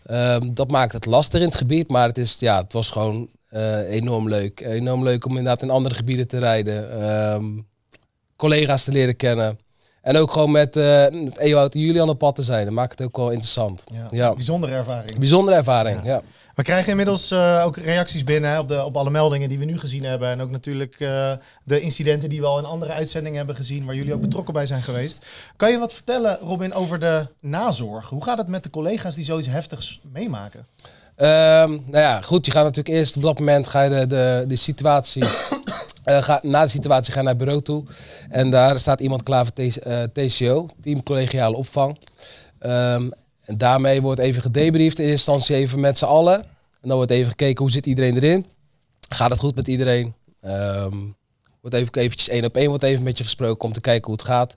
Ehm, 0.06 0.54
dat 0.54 0.72
maakt 0.72 0.94
het 0.94 1.06
lastig 1.06 1.40
in 1.40 1.48
het 1.48 1.56
gebied, 1.56 1.90
maar 1.90 2.08
het, 2.08 2.18
is, 2.18 2.40
ja, 2.40 2.62
het 2.62 2.74
was 2.74 2.90
gewoon 2.90 3.30
eh, 3.48 3.90
enorm 3.90 4.30
leuk. 4.30 4.60
Enorm 4.60 5.04
leuk 5.04 5.26
om 5.26 5.32
inderdaad 5.32 5.62
in 5.62 5.70
andere 5.70 5.96
gebieden 5.96 6.28
te 6.28 6.40
rijden. 6.40 7.02
Ehm, 7.02 7.60
collega's 8.36 8.84
te 8.84 8.92
leren 8.92 9.16
kennen. 9.16 9.60
En 10.02 10.18
ook 10.18 10.32
gewoon 10.32 10.52
met 10.52 10.76
uh, 10.76 11.04
Ewout 11.38 11.74
en 11.74 11.80
Julian 11.80 12.10
op 12.10 12.18
pad 12.18 12.36
te 12.36 12.44
zijn. 12.44 12.66
Dat 12.66 12.74
maakt 12.74 12.92
het 12.92 13.08
ook 13.08 13.18
wel 13.18 13.30
interessant. 13.30 13.84
Ja, 13.94 14.06
Ja. 14.10 14.34
Bijzondere 14.34 14.74
ervaring. 14.74 15.18
Bijzondere 15.18 15.58
ervaring, 15.58 16.00
Ja. 16.04 16.12
ja. 16.12 16.22
We 16.56 16.64
krijgen 16.64 16.90
inmiddels 16.90 17.32
eh, 17.32 17.64
ook 17.66 17.78
reacties 17.78 18.24
binnen 18.24 18.50
hè, 18.50 18.60
op, 18.60 18.68
de, 18.68 18.84
op 18.84 18.98
alle 18.98 19.10
meldingen 19.10 19.50
die 19.50 19.60
we 19.60 19.66
nu 19.66 19.80
gezien 19.80 20.04
hebben. 20.04 20.30
En 20.30 20.42
ook 20.42 20.50
natuurlijk 20.50 20.96
eh, 21.00 21.32
de 21.64 21.80
incidenten 21.80 22.30
die 22.30 22.40
we 22.40 22.46
al 22.46 22.58
in 22.58 22.66
andere 22.66 22.92
uitzendingen 22.92 23.38
hebben 23.38 23.56
gezien, 23.56 23.86
waar 23.86 23.96
jullie 23.96 24.14
ook 24.14 24.22
betrokken 24.22 24.54
bij 24.54 24.66
zijn 24.66 24.82
geweest. 24.82 25.26
Kan 25.56 25.72
je 25.72 25.78
wat 25.78 25.94
vertellen, 25.94 26.38
Robin, 26.44 26.74
over 26.74 27.00
de 27.00 27.28
nazorg? 27.40 28.10
Hoe 28.10 28.24
gaat 28.24 28.38
het 28.38 28.48
met 28.48 28.64
de 28.64 28.70
collega's 28.70 29.16
die 29.16 29.26
zoiets 29.26 29.48
heftigs 29.48 30.00
meemaken? 30.14 30.66
Ehm, 31.16 31.70
nou 31.70 31.82
ja, 31.92 32.22
goed. 32.22 32.46
Je 32.46 32.52
gaat 32.52 32.64
natuurlijk 32.64 32.96
eerst 32.96 33.16
op 33.16 33.22
dat 33.22 33.40
moment 33.40 33.68
ga 33.68 33.82
je 33.82 33.90
de, 33.90 34.08
de, 34.08 34.44
de 34.48 34.56
situatie. 34.56 35.24
Ga, 36.04 36.40
na 36.44 36.64
de 36.64 36.70
situatie 36.70 37.14
ga 37.14 37.22
naar 37.22 37.30
het 37.30 37.38
bureau 37.38 37.62
toe. 37.62 37.84
En 38.30 38.50
daar 38.50 38.80
staat 38.80 39.00
iemand 39.00 39.24
klaar 39.24 39.46
voor 39.46 39.54
T- 39.54 39.78
eh, 39.78 40.04
TCO, 40.04 40.68
Team 40.82 41.04
Collegiale 41.04 41.56
Opvang. 41.56 41.98
Ehm, 42.60 43.10
en 43.42 43.58
daarmee 43.58 44.02
wordt 44.02 44.20
even 44.20 44.42
gedebriefd. 44.42 45.00
In 45.00 45.06
eerste 45.06 45.32
instantie 45.32 45.56
even 45.56 45.80
met 45.80 45.98
z'n 45.98 46.06
allen. 46.06 46.40
En 46.82 46.88
dan 46.88 46.98
wordt 46.98 47.12
even 47.12 47.30
gekeken 47.30 47.62
hoe 47.64 47.72
zit 47.72 47.86
iedereen 47.86 48.16
erin. 48.16 48.46
Gaat 49.10 49.30
het 49.30 49.40
goed 49.40 49.56
met 49.56 49.68
iedereen? 49.68 50.14
Ehm, 50.42 50.96
wordt 51.62 51.76
even 51.76 51.94
eventjes 51.94 52.30
één 52.30 52.46
op 52.46 52.56
één 52.56 52.70
wordt 52.70 52.84
even 52.84 53.04
met 53.04 53.18
je 53.18 53.24
gesproken 53.24 53.68
om 53.68 53.74
te 53.74 53.82
kijken 53.82 54.06
hoe 54.06 54.16
het 54.16 54.26
gaat. 54.26 54.54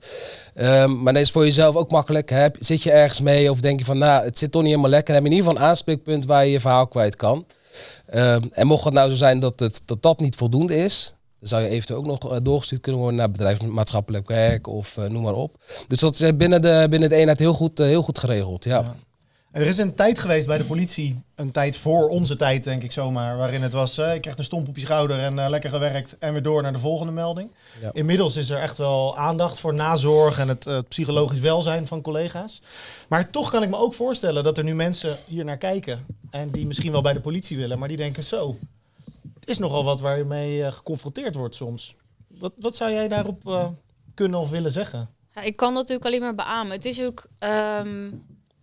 Ehm, 0.53 1.01
maar 1.03 1.13
dat 1.13 1.21
is 1.21 1.31
voor 1.31 1.43
jezelf 1.43 1.75
ook 1.75 1.91
makkelijk. 1.91 2.29
Hè? 2.29 2.47
Zit 2.59 2.83
je 2.83 2.91
ergens 2.91 3.21
mee 3.21 3.51
of 3.51 3.59
denk 3.59 3.79
je 3.79 3.85
van, 3.85 3.97
nou, 3.97 4.23
het 4.23 4.37
zit 4.37 4.51
toch 4.51 4.61
niet 4.61 4.71
helemaal 4.71 4.91
lekker. 4.91 5.13
Heb 5.13 5.23
je 5.23 5.29
in 5.29 5.35
ieder 5.35 5.49
geval 5.49 5.63
een 5.63 5.69
aanspreekpunt 5.69 6.25
waar 6.25 6.45
je 6.45 6.51
je 6.51 6.59
verhaal 6.59 6.87
kwijt 6.87 7.15
kan. 7.15 7.45
En 8.51 8.67
mocht 8.67 8.83
het 8.83 8.93
nou 8.93 9.09
zo 9.09 9.15
zijn 9.15 9.39
dat, 9.39 9.59
het, 9.59 9.81
dat 9.85 10.01
dat 10.01 10.19
niet 10.19 10.35
voldoende 10.35 10.75
is, 10.75 11.13
zou 11.47 11.61
je 11.63 11.69
eventueel 11.69 11.99
ook 11.99 12.05
nog 12.05 12.31
eh, 12.31 12.37
doorgestuurd 12.41 12.81
kunnen 12.81 13.01
worden 13.01 13.19
naar 13.19 13.31
bedrijfsmaatschappelijk 13.31 14.27
werk 14.27 14.67
of 14.67 14.97
eh, 14.97 15.05
noem 15.05 15.23
maar 15.23 15.33
op. 15.33 15.63
Dus 15.87 15.99
dat 15.99 16.13
is 16.13 16.21
eh, 16.21 16.37
binnen 16.37 16.61
de, 16.61 16.87
binnen 16.89 17.09
de 17.09 17.15
eenheid 17.15 17.39
heel 17.39 17.53
goed, 17.53 17.77
heel 17.77 18.01
goed 18.01 18.19
geregeld. 18.19 18.63
Ja. 18.63 18.79
Ja. 18.79 18.95
En 19.51 19.61
er 19.61 19.67
is 19.67 19.77
een 19.77 19.93
tijd 19.93 20.19
geweest 20.19 20.47
bij 20.47 20.57
de 20.57 20.63
politie, 20.63 21.21
een 21.35 21.51
tijd 21.51 21.77
voor 21.77 22.07
onze 22.07 22.35
tijd 22.35 22.63
denk 22.63 22.83
ik 22.83 22.91
zomaar, 22.91 23.37
waarin 23.37 23.61
het 23.61 23.73
was, 23.73 23.95
je 23.95 24.17
krijgt 24.21 24.39
een 24.39 24.43
stomp 24.43 24.67
op 24.67 24.75
je 24.75 24.81
schouder 24.81 25.19
en 25.19 25.49
lekker 25.49 25.69
gewerkt 25.69 26.15
en 26.19 26.33
weer 26.33 26.41
door 26.41 26.61
naar 26.61 26.73
de 26.73 26.79
volgende 26.79 27.11
melding. 27.11 27.51
Ja. 27.81 27.89
Inmiddels 27.93 28.35
is 28.35 28.49
er 28.49 28.59
echt 28.59 28.77
wel 28.77 29.17
aandacht 29.17 29.59
voor 29.59 29.73
nazorg 29.73 30.39
en 30.39 30.47
het, 30.47 30.63
het 30.63 30.87
psychologisch 30.87 31.39
welzijn 31.39 31.87
van 31.87 32.01
collega's. 32.01 32.61
Maar 33.07 33.29
toch 33.29 33.51
kan 33.51 33.63
ik 33.63 33.69
me 33.69 33.77
ook 33.77 33.93
voorstellen 33.93 34.43
dat 34.43 34.57
er 34.57 34.63
nu 34.63 34.75
mensen 34.75 35.17
hier 35.25 35.45
naar 35.45 35.57
kijken 35.57 36.05
en 36.29 36.49
die 36.49 36.65
misschien 36.65 36.91
wel 36.91 37.01
bij 37.01 37.13
de 37.13 37.21
politie 37.21 37.57
willen, 37.57 37.79
maar 37.79 37.87
die 37.87 37.97
denken 37.97 38.23
zo, 38.23 38.55
is 39.49 39.57
nogal 39.57 39.83
wat 39.83 39.99
waar 39.99 40.17
je 40.17 40.23
mee 40.23 40.63
eh, 40.63 40.71
geconfronteerd 40.71 41.35
wordt 41.35 41.55
soms. 41.55 41.95
Wat, 42.27 42.53
wat 42.57 42.75
zou 42.75 42.91
jij 42.91 43.07
daarop 43.07 43.47
eh, 43.47 43.67
kunnen 44.13 44.39
of 44.39 44.49
willen 44.49 44.71
zeggen? 44.71 45.09
Ja, 45.35 45.41
ik 45.41 45.55
kan 45.55 45.73
dat 45.73 45.81
natuurlijk 45.81 46.05
alleen 46.05 46.21
maar 46.21 46.35
beamen. 46.35 46.71
Het 46.71 46.85
is 46.85 47.01
ook 47.01 47.27
ehm, 47.39 48.09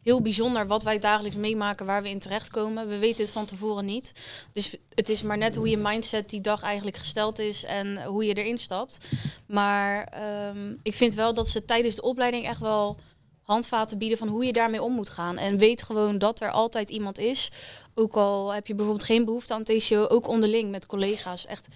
heel 0.03 0.23
bijzonder 0.23 0.67
wat 0.67 0.83
wij 0.83 0.99
dagelijks 0.99 1.37
meemaken, 1.37 1.87
waar 1.87 2.03
we 2.03 2.09
in 2.09 2.19
terechtkomen. 2.19 2.89
We 2.89 2.99
weten 2.99 3.25
het 3.25 3.33
van 3.33 3.47
tevoren 3.47 3.85
niet. 3.85 4.13
Dus 4.53 4.77
het 4.95 5.09
is 5.09 5.23
maar 5.23 5.39
net 5.39 5.57
hoe 5.57 5.69
je 5.69 5.77
mindset 5.77 6.31
die 6.31 6.41
dag 6.41 6.63
eigenlijk 6.63 6.97
gesteld 6.97 7.39
is 7.39 7.65
en 7.65 8.05
hoe 8.05 8.25
je 8.25 8.35
erin 8.35 8.59
stapt. 8.59 8.99
Maar 9.47 10.05
ehm, 10.05 10.75
ik 10.83 10.95
vind 10.95 11.15
wel 11.15 11.35
dat 11.35 11.49
ze 11.49 11.65
tijdens 11.65 11.95
de 11.95 12.03
opleiding 12.03 12.47
echt 12.47 12.61
wel 12.61 12.97
handvaten 13.43 13.99
bieden 13.99 14.19
van 14.19 14.29
hoe 14.29 14.45
je 14.45 14.53
daarmee 14.53 14.83
om 14.83 14.93
moet 14.93 15.09
gaan. 15.09 15.39
En 15.39 15.59
weet 15.59 15.83
gewoon 15.83 16.19
dat 16.19 16.41
er 16.41 16.51
altijd 16.51 16.91
iemand 16.91 17.19
is. 17.19 17.51
Ook 17.95 18.15
al 18.15 18.55
heb 18.55 18.67
je 18.67 18.75
bijvoorbeeld 18.75 19.07
geen 19.07 19.25
behoefte 19.25 19.55
aan 19.55 19.65
TCO, 19.65 20.07
ook 20.07 20.29
onderling 20.29 20.71
met 20.71 20.87
collega's. 20.87 21.47
Echt, 21.47 21.69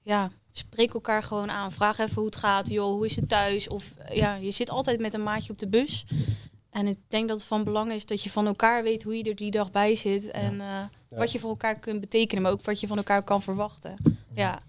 ja, 0.00 0.30
spreek 0.52 0.94
elkaar 0.94 1.22
gewoon 1.22 1.50
aan. 1.50 1.72
Vraag 1.72 1.98
even 1.98 2.14
hoe 2.14 2.24
het 2.24 2.36
gaat. 2.36 2.68
Joh, 2.68 2.92
hoe 2.92 3.04
is 3.04 3.16
het 3.16 3.28
thuis? 3.28 3.68
Of 3.68 3.94
ja, 4.12 4.34
je 4.34 4.50
zit 4.50 4.70
altijd 4.70 5.00
met 5.00 5.14
een 5.14 5.22
maatje 5.22 5.52
op 5.52 5.58
de 5.58 5.68
bus. 5.68 6.04
En 6.70 6.86
ik 6.86 6.98
denk 7.08 7.28
dat 7.28 7.36
het 7.36 7.46
van 7.46 7.64
belang 7.64 7.92
is 7.92 8.06
dat 8.06 8.22
je 8.22 8.30
van 8.30 8.46
elkaar 8.46 8.82
weet 8.82 9.02
hoe 9.02 9.16
je 9.16 9.22
er 9.22 9.36
die 9.36 9.50
dag 9.50 9.70
bij 9.70 9.94
zit. 9.96 10.30
En 10.30 10.60
eh, 10.60 10.84
wat 11.08 11.32
je 11.32 11.38
voor 11.38 11.50
elkaar 11.50 11.78
kunt 11.78 12.00
betekenen, 12.00 12.42
maar 12.42 12.52
ook 12.52 12.64
wat 12.64 12.80
je 12.80 12.86
van 12.86 12.96
elkaar 12.96 13.22
kan 13.22 13.42
verwachten. 13.42 13.96
Ja, 14.34 14.60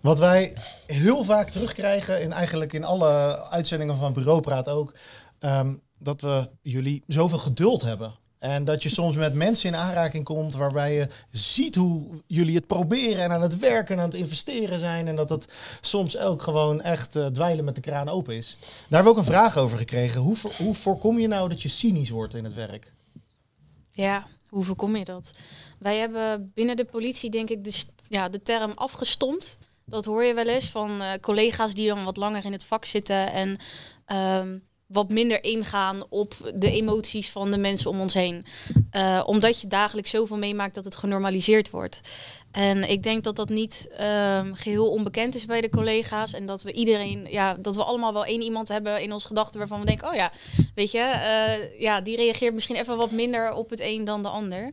Wat 0.00 0.18
wij 0.18 0.56
heel 0.86 1.24
vaak 1.24 1.50
terugkrijgen, 1.50 2.22
in 2.22 2.32
eigenlijk 2.32 2.72
in 2.72 2.84
alle 2.84 3.42
uitzendingen 3.50 3.96
van 3.96 4.12
Bureau 4.12 4.40
Praat 4.40 4.68
ook, 4.68 4.94
ehm, 5.38 5.74
dat 5.98 6.20
we 6.20 6.50
jullie 6.62 7.02
zoveel 7.06 7.38
geduld 7.38 7.82
hebben. 7.82 8.14
En 8.42 8.64
dat 8.64 8.82
je 8.82 8.88
soms 8.88 9.16
met 9.16 9.34
mensen 9.34 9.68
in 9.68 9.76
aanraking 9.76 10.24
komt 10.24 10.54
waarbij 10.54 10.94
je 10.94 11.08
ziet 11.30 11.74
hoe 11.74 12.06
jullie 12.26 12.54
het 12.54 12.66
proberen 12.66 13.22
en 13.22 13.32
aan 13.32 13.42
het 13.42 13.58
werken 13.58 13.94
en 13.94 14.00
aan 14.02 14.08
het 14.08 14.18
investeren 14.18 14.78
zijn. 14.78 15.08
En 15.08 15.16
dat 15.16 15.30
het 15.30 15.52
soms 15.80 16.18
ook 16.18 16.42
gewoon 16.42 16.80
echt 16.80 17.16
eh, 17.16 17.26
dweilen 17.26 17.64
met 17.64 17.74
de 17.74 17.80
kraan 17.80 18.08
open 18.08 18.36
is. 18.36 18.56
Daar 18.60 18.68
hebben 18.88 19.04
we 19.04 19.18
ook 19.18 19.26
een 19.26 19.32
vraag 19.32 19.56
over 19.56 19.78
gekregen. 19.78 20.20
Hoe, 20.20 20.36
hoe 20.56 20.74
voorkom 20.74 21.18
je 21.18 21.28
nou 21.28 21.48
dat 21.48 21.62
je 21.62 21.68
cynisch 21.68 22.10
wordt 22.10 22.34
in 22.34 22.44
het 22.44 22.54
werk? 22.54 22.92
ja, 23.92 24.26
hoe 24.48 24.64
voorkom 24.64 24.96
je 24.96 25.04
dat? 25.04 25.32
Wij 25.78 25.96
hebben 25.96 26.52
binnen 26.54 26.76
de 26.76 26.84
politie 26.84 27.30
denk 27.30 27.50
ik 27.50 27.64
de, 27.64 27.82
ja, 28.08 28.28
de 28.28 28.42
term 28.42 28.72
afgestompt. 28.74 29.58
Dat 29.84 30.04
hoor 30.04 30.24
je 30.24 30.34
wel 30.34 30.46
eens 30.46 30.70
van 30.70 31.00
eh, 31.00 31.12
collega's 31.20 31.74
die 31.74 31.88
dan 31.88 32.04
wat 32.04 32.16
langer 32.16 32.44
in 32.44 32.52
het 32.52 32.64
vak 32.64 32.84
zitten 32.84 33.32
en 33.32 33.56
ehm, 34.04 34.58
wat 34.92 35.08
minder 35.08 35.44
ingaan 35.44 36.02
op 36.08 36.34
de 36.54 36.70
emoties 36.70 37.30
van 37.30 37.50
de 37.50 37.56
mensen 37.56 37.90
om 37.90 38.00
ons 38.00 38.14
heen. 38.14 38.44
Eh, 38.90 39.22
omdat 39.26 39.60
je 39.60 39.66
dagelijks 39.66 40.10
zoveel 40.10 40.38
meemaakt 40.38 40.74
dat 40.74 40.84
het 40.84 40.96
genormaliseerd 40.96 41.70
wordt. 41.70 42.00
En 42.50 42.90
ik 42.90 43.02
denk 43.02 43.24
dat 43.24 43.36
dat 43.36 43.48
niet 43.48 43.88
ehm, 43.96 44.54
geheel 44.54 44.90
onbekend 44.90 45.34
is 45.34 45.46
bij 45.46 45.60
de 45.60 45.70
collega's. 45.70 46.32
En 46.32 46.46
dat 46.46 46.62
we 46.62 46.72
iedereen, 46.72 47.26
ja, 47.30 47.54
dat 47.54 47.76
we 47.76 47.84
allemaal 47.84 48.12
wel 48.12 48.24
één 48.24 48.42
iemand 48.42 48.68
hebben 48.68 49.02
in 49.02 49.12
onze 49.12 49.26
gedachten 49.26 49.58
waarvan 49.58 49.80
we 49.80 49.86
denken, 49.86 50.08
oh 50.08 50.14
ja, 50.14 50.32
weet 50.74 50.90
je, 50.90 50.98
eh, 50.98 51.80
ja, 51.80 52.00
die 52.00 52.16
reageert 52.16 52.54
misschien 52.54 52.76
even 52.76 52.96
wat 52.96 53.10
minder 53.10 53.52
op 53.52 53.70
het 53.70 53.80
een 53.80 54.04
dan 54.04 54.22
de 54.22 54.28
ander. 54.28 54.72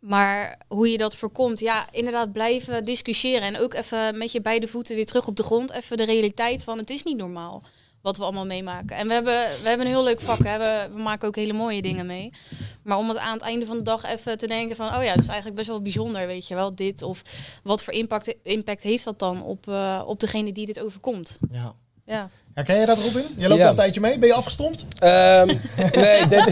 Maar 0.00 0.58
hoe 0.68 0.90
je 0.90 0.98
dat 0.98 1.16
voorkomt, 1.16 1.60
ja, 1.60 1.86
inderdaad 1.90 2.32
blijven 2.32 2.84
discussiëren. 2.84 3.42
En 3.42 3.58
ook 3.58 3.74
even 3.74 4.18
met 4.18 4.32
je 4.32 4.40
beide 4.40 4.66
voeten 4.66 4.96
weer 4.96 5.06
terug 5.06 5.26
op 5.26 5.36
de 5.36 5.42
grond. 5.42 5.70
Even 5.70 5.96
de 5.96 6.04
realiteit 6.04 6.64
van 6.64 6.78
het 6.78 6.90
is 6.90 7.02
niet 7.02 7.16
normaal. 7.16 7.62
Wat 8.02 8.16
we 8.16 8.22
allemaal 8.22 8.46
meemaken. 8.46 8.96
En 8.96 9.06
we 9.06 9.12
hebben, 9.12 9.34
we 9.62 9.68
hebben 9.68 9.86
een 9.86 9.92
heel 9.92 10.04
leuk 10.04 10.20
vak. 10.20 10.44
Hè. 10.44 10.58
We, 10.58 10.88
we 10.94 11.00
maken 11.02 11.28
ook 11.28 11.36
hele 11.36 11.52
mooie 11.52 11.82
dingen 11.82 12.06
mee. 12.06 12.32
Maar 12.82 12.98
om 12.98 13.08
het 13.08 13.18
aan 13.18 13.32
het 13.32 13.42
einde 13.42 13.66
van 13.66 13.76
de 13.76 13.82
dag 13.82 14.04
even 14.04 14.38
te 14.38 14.46
denken 14.46 14.76
van... 14.76 14.86
oh 14.86 15.02
ja, 15.02 15.10
dat 15.14 15.22
is 15.22 15.26
eigenlijk 15.26 15.56
best 15.56 15.68
wel 15.68 15.82
bijzonder, 15.82 16.26
weet 16.26 16.48
je 16.48 16.54
wel, 16.54 16.74
dit. 16.74 17.02
Of 17.02 17.22
wat 17.62 17.82
voor 17.84 17.92
impact, 17.92 18.34
impact 18.42 18.82
heeft 18.82 19.04
dat 19.04 19.18
dan 19.18 19.42
op, 19.42 19.66
uh, 19.68 20.02
op 20.06 20.20
degene 20.20 20.52
die 20.52 20.66
dit 20.66 20.80
overkomt? 20.80 21.38
Ja. 21.52 21.74
Ja. 22.06 22.30
Herken 22.54 22.76
jij 22.76 22.84
dat, 22.84 22.98
Robin? 22.98 23.22
Je 23.36 23.48
loopt 23.48 23.60
Ja. 23.60 23.64
al 23.64 23.70
een 23.70 23.76
tijdje 23.76 24.00
mee. 24.00 24.18
Ben 24.18 24.28
je 24.28 24.34
afgestompt? 24.34 24.86
Ehm, 24.98 25.46
nee, 25.94 26.20
ik 26.24 26.30
denk, 26.30 26.46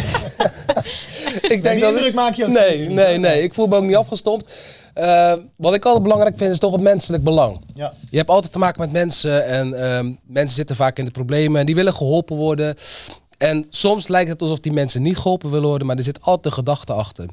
ik 1.43 1.63
denk 1.63 1.63
die 1.63 1.81
dat 1.81 1.95
indruk 1.95 2.15
maak 2.15 2.35
je 2.35 2.45
ook 2.45 2.51
Nee, 2.51 2.89
nee, 2.89 3.19
nee. 3.19 3.43
Ik 3.43 3.55
voel 3.55 3.67
me 3.67 3.77
ook 3.77 3.85
niet 3.85 3.97
afgestompt. 3.97 4.53
Eh, 4.99 5.33
wat 5.57 5.75
ik 5.75 5.85
altijd 5.85 6.03
belangrijk 6.03 6.39
vind 6.39 6.53
is 6.53 6.59
toch 6.59 6.73
het 6.73 6.81
menselijk 6.81 7.25
belang. 7.25 7.61
Ja. 7.75 7.93
Je 8.11 8.17
hebt 8.17 8.31
altijd 8.31 8.53
te 8.53 8.59
maken 8.59 8.81
met 8.81 8.93
mensen 8.93 9.47
en 9.47 9.75
ehm, 9.75 10.13
mensen 10.27 10.57
zitten 10.57 10.77
vaak 10.77 10.99
in 10.99 11.05
de 11.05 11.11
problemen 11.11 11.61
en 11.61 11.67
die 11.67 11.75
willen 11.75 11.95
geholpen 11.95 12.37
worden. 12.37 12.77
En 13.39 13.67
soms 13.71 14.09
lijkt 14.09 14.31
het 14.31 14.41
alsof 14.43 14.61
die 14.61 14.73
mensen 14.73 15.03
niet 15.03 15.17
geholpen 15.17 15.51
willen 15.51 15.69
worden, 15.69 15.87
maar 15.87 15.97
er 15.97 16.03
zit 16.03 16.23
altijd 16.23 16.45
een 16.45 16.53
gedachte 16.53 16.93
achter. 16.93 17.29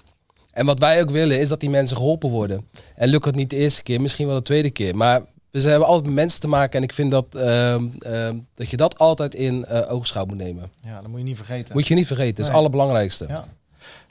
En 0.52 0.66
wat 0.66 0.80
wij 0.80 1.02
ook 1.02 1.10
willen 1.10 1.40
is 1.40 1.50
dat 1.50 1.60
die 1.60 1.70
mensen 1.70 1.98
geholpen 1.98 2.30
worden. 2.30 2.68
En 2.96 3.10
lukt 3.10 3.26
het 3.26 3.36
niet 3.36 3.50
de 3.50 3.56
eerste 3.56 3.84
keer, 3.84 4.02
misschien 4.02 4.28
wel 4.28 4.36
de 4.36 4.42
tweede 4.42 4.70
keer. 4.70 4.96
Maar 4.96 5.22
we 5.52 5.62
hebben 5.62 5.88
altijd 5.88 6.06
met 6.06 6.16
mensen 6.16 6.40
te 6.40 6.48
maken 6.48 6.78
en 6.78 6.84
ik 6.84 6.94
vind 6.94 7.12
dat, 7.12 7.36
ehm, 7.36 7.88
ehm, 8.00 8.38
dat 8.54 8.70
je 8.70 8.78
dat 8.78 8.98
altijd 8.98 9.36
in 9.36 9.66
eh 9.66 9.94
oogschouw 9.94 10.26
moet 10.26 10.38
nemen. 10.38 10.72
ja, 10.82 11.02
dat 11.02 11.10
moet 11.10 11.20
je 11.20 11.26
niet 11.26 11.38
vergeten. 11.38 11.74
Moet 11.74 11.88
je 11.88 11.96
niet 11.96 12.08
vergeten, 12.08 12.36
dat 12.36 12.40
is 12.44 12.48
het 12.48 12.58
allerbelangrijkste. 12.58 13.26
Ja. 13.28 13.46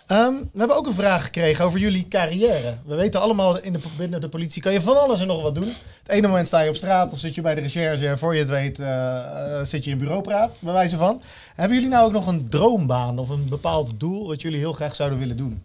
Ehm, 0.06 0.32
we 0.52 0.58
hebben 0.58 0.76
ook 0.76 0.86
een 0.86 0.94
vraag 0.94 1.24
gekregen 1.24 1.64
over 1.64 1.78
jullie 1.78 2.08
carrière. 2.08 2.76
We 2.86 2.94
weten 2.94 3.20
allemaal 3.20 3.60
in 3.60 3.72
de, 3.72 3.78
binnen 3.96 4.20
de 4.20 4.28
politie 4.28 4.62
kan 4.62 4.72
je 4.72 4.80
van 4.80 5.00
alles 5.00 5.20
en 5.20 5.26
nog 5.26 5.42
wat 5.42 5.54
doen. 5.54 5.72
Het 6.02 6.08
ene 6.08 6.26
moment 6.26 6.46
sta 6.46 6.60
je 6.60 6.68
op 6.68 6.76
straat 6.76 7.12
of 7.12 7.18
zit 7.18 7.34
je 7.34 7.40
bij 7.40 7.54
de 7.54 7.60
recherche 7.60 8.08
en 8.08 8.18
voor 8.18 8.34
je 8.34 8.40
het 8.40 8.48
weet 8.48 8.78
eh, 8.78 9.58
eh, 9.58 9.64
zit 9.64 9.84
je 9.84 9.90
in 9.90 9.98
bureaupraat, 9.98 10.54
bij 10.58 10.72
wijze 10.72 10.96
van. 10.96 11.22
Hebben 11.54 11.76
jullie 11.76 11.92
nou 11.92 12.06
ook 12.06 12.12
nog 12.12 12.26
een 12.26 12.48
droombaan 12.48 13.18
of 13.18 13.28
een 13.28 13.48
bepaald 13.48 13.92
doel 13.96 14.26
wat 14.26 14.42
jullie 14.42 14.58
heel 14.58 14.72
graag 14.72 14.94
zouden 14.94 15.18
willen 15.18 15.36
doen? 15.36 15.62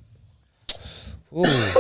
Oeh. 1.31 1.75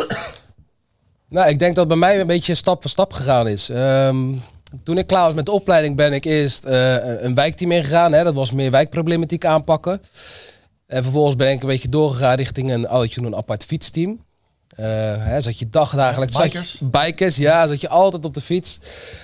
nou, 1.29 1.49
ik 1.49 1.59
denk 1.59 1.75
dat 1.75 1.87
bij 1.87 1.97
mij 1.97 2.19
een 2.19 2.27
beetje 2.27 2.55
stap 2.55 2.81
voor 2.81 2.91
stap 2.91 3.13
gegaan 3.13 3.47
is. 3.47 3.69
Ehm, 3.69 4.33
toen 4.83 4.97
ik 4.97 5.07
klaar 5.07 5.25
was 5.25 5.33
met 5.33 5.45
de 5.45 5.51
opleiding 5.51 5.95
ben 5.95 6.13
ik 6.13 6.25
eerst 6.25 6.65
eh, 6.65 7.21
een 7.21 7.35
wijkteam 7.35 7.71
ingegaan. 7.71 8.11
Hè. 8.11 8.23
Dat 8.23 8.33
was 8.33 8.51
meer 8.51 8.71
wijkproblematiek 8.71 9.45
aanpakken. 9.45 10.01
En 10.89 11.03
vervolgens 11.03 11.35
ben 11.35 11.51
ik 11.51 11.61
een 11.61 11.67
beetje 11.67 11.89
doorgegaan 11.89 12.35
richting 12.35 12.71
een, 12.71 12.89
oh, 12.91 13.05
een 13.07 13.35
apart 13.35 13.65
fietsteam. 13.65 14.23
Eh, 14.75 14.85
hè, 15.17 15.41
zat 15.41 15.59
je 15.59 15.69
dagdagelijks... 15.69 16.33
Ja, 16.33 16.41
zat 16.41 16.51
je- 16.51 16.57
bikers. 16.59 16.79
bikers, 16.81 17.35
ja. 17.35 17.67
Zat 17.67 17.81
je 17.81 17.89
altijd 17.89 18.25
op 18.25 18.33
de 18.33 18.41
fiets. 18.41 18.79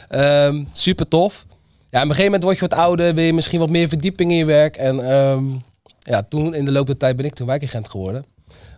Ehm, 0.09 0.63
super 0.73 1.07
tof. 1.07 1.45
Ja, 1.89 1.97
op 2.01 2.09
een 2.09 2.15
gegeven 2.15 2.23
moment 2.23 2.43
word 2.43 2.55
je 2.55 2.67
wat 2.67 2.79
ouder. 2.79 3.13
Wil 3.13 3.23
je 3.23 3.33
misschien 3.33 3.59
wat 3.59 3.69
meer 3.69 3.87
verdieping 3.87 4.31
in 4.31 4.37
je 4.37 4.45
werk. 4.45 4.77
En 4.77 5.11
ehm, 5.11 5.43
ja, 5.99 6.23
toen 6.29 6.53
in 6.53 6.65
de 6.65 6.71
loop 6.71 6.85
der 6.85 6.97
tijd 6.97 7.15
ben 7.15 7.25
ik 7.25 7.33
toen 7.33 7.47
wijkagent 7.47 7.89
geworden. 7.89 8.25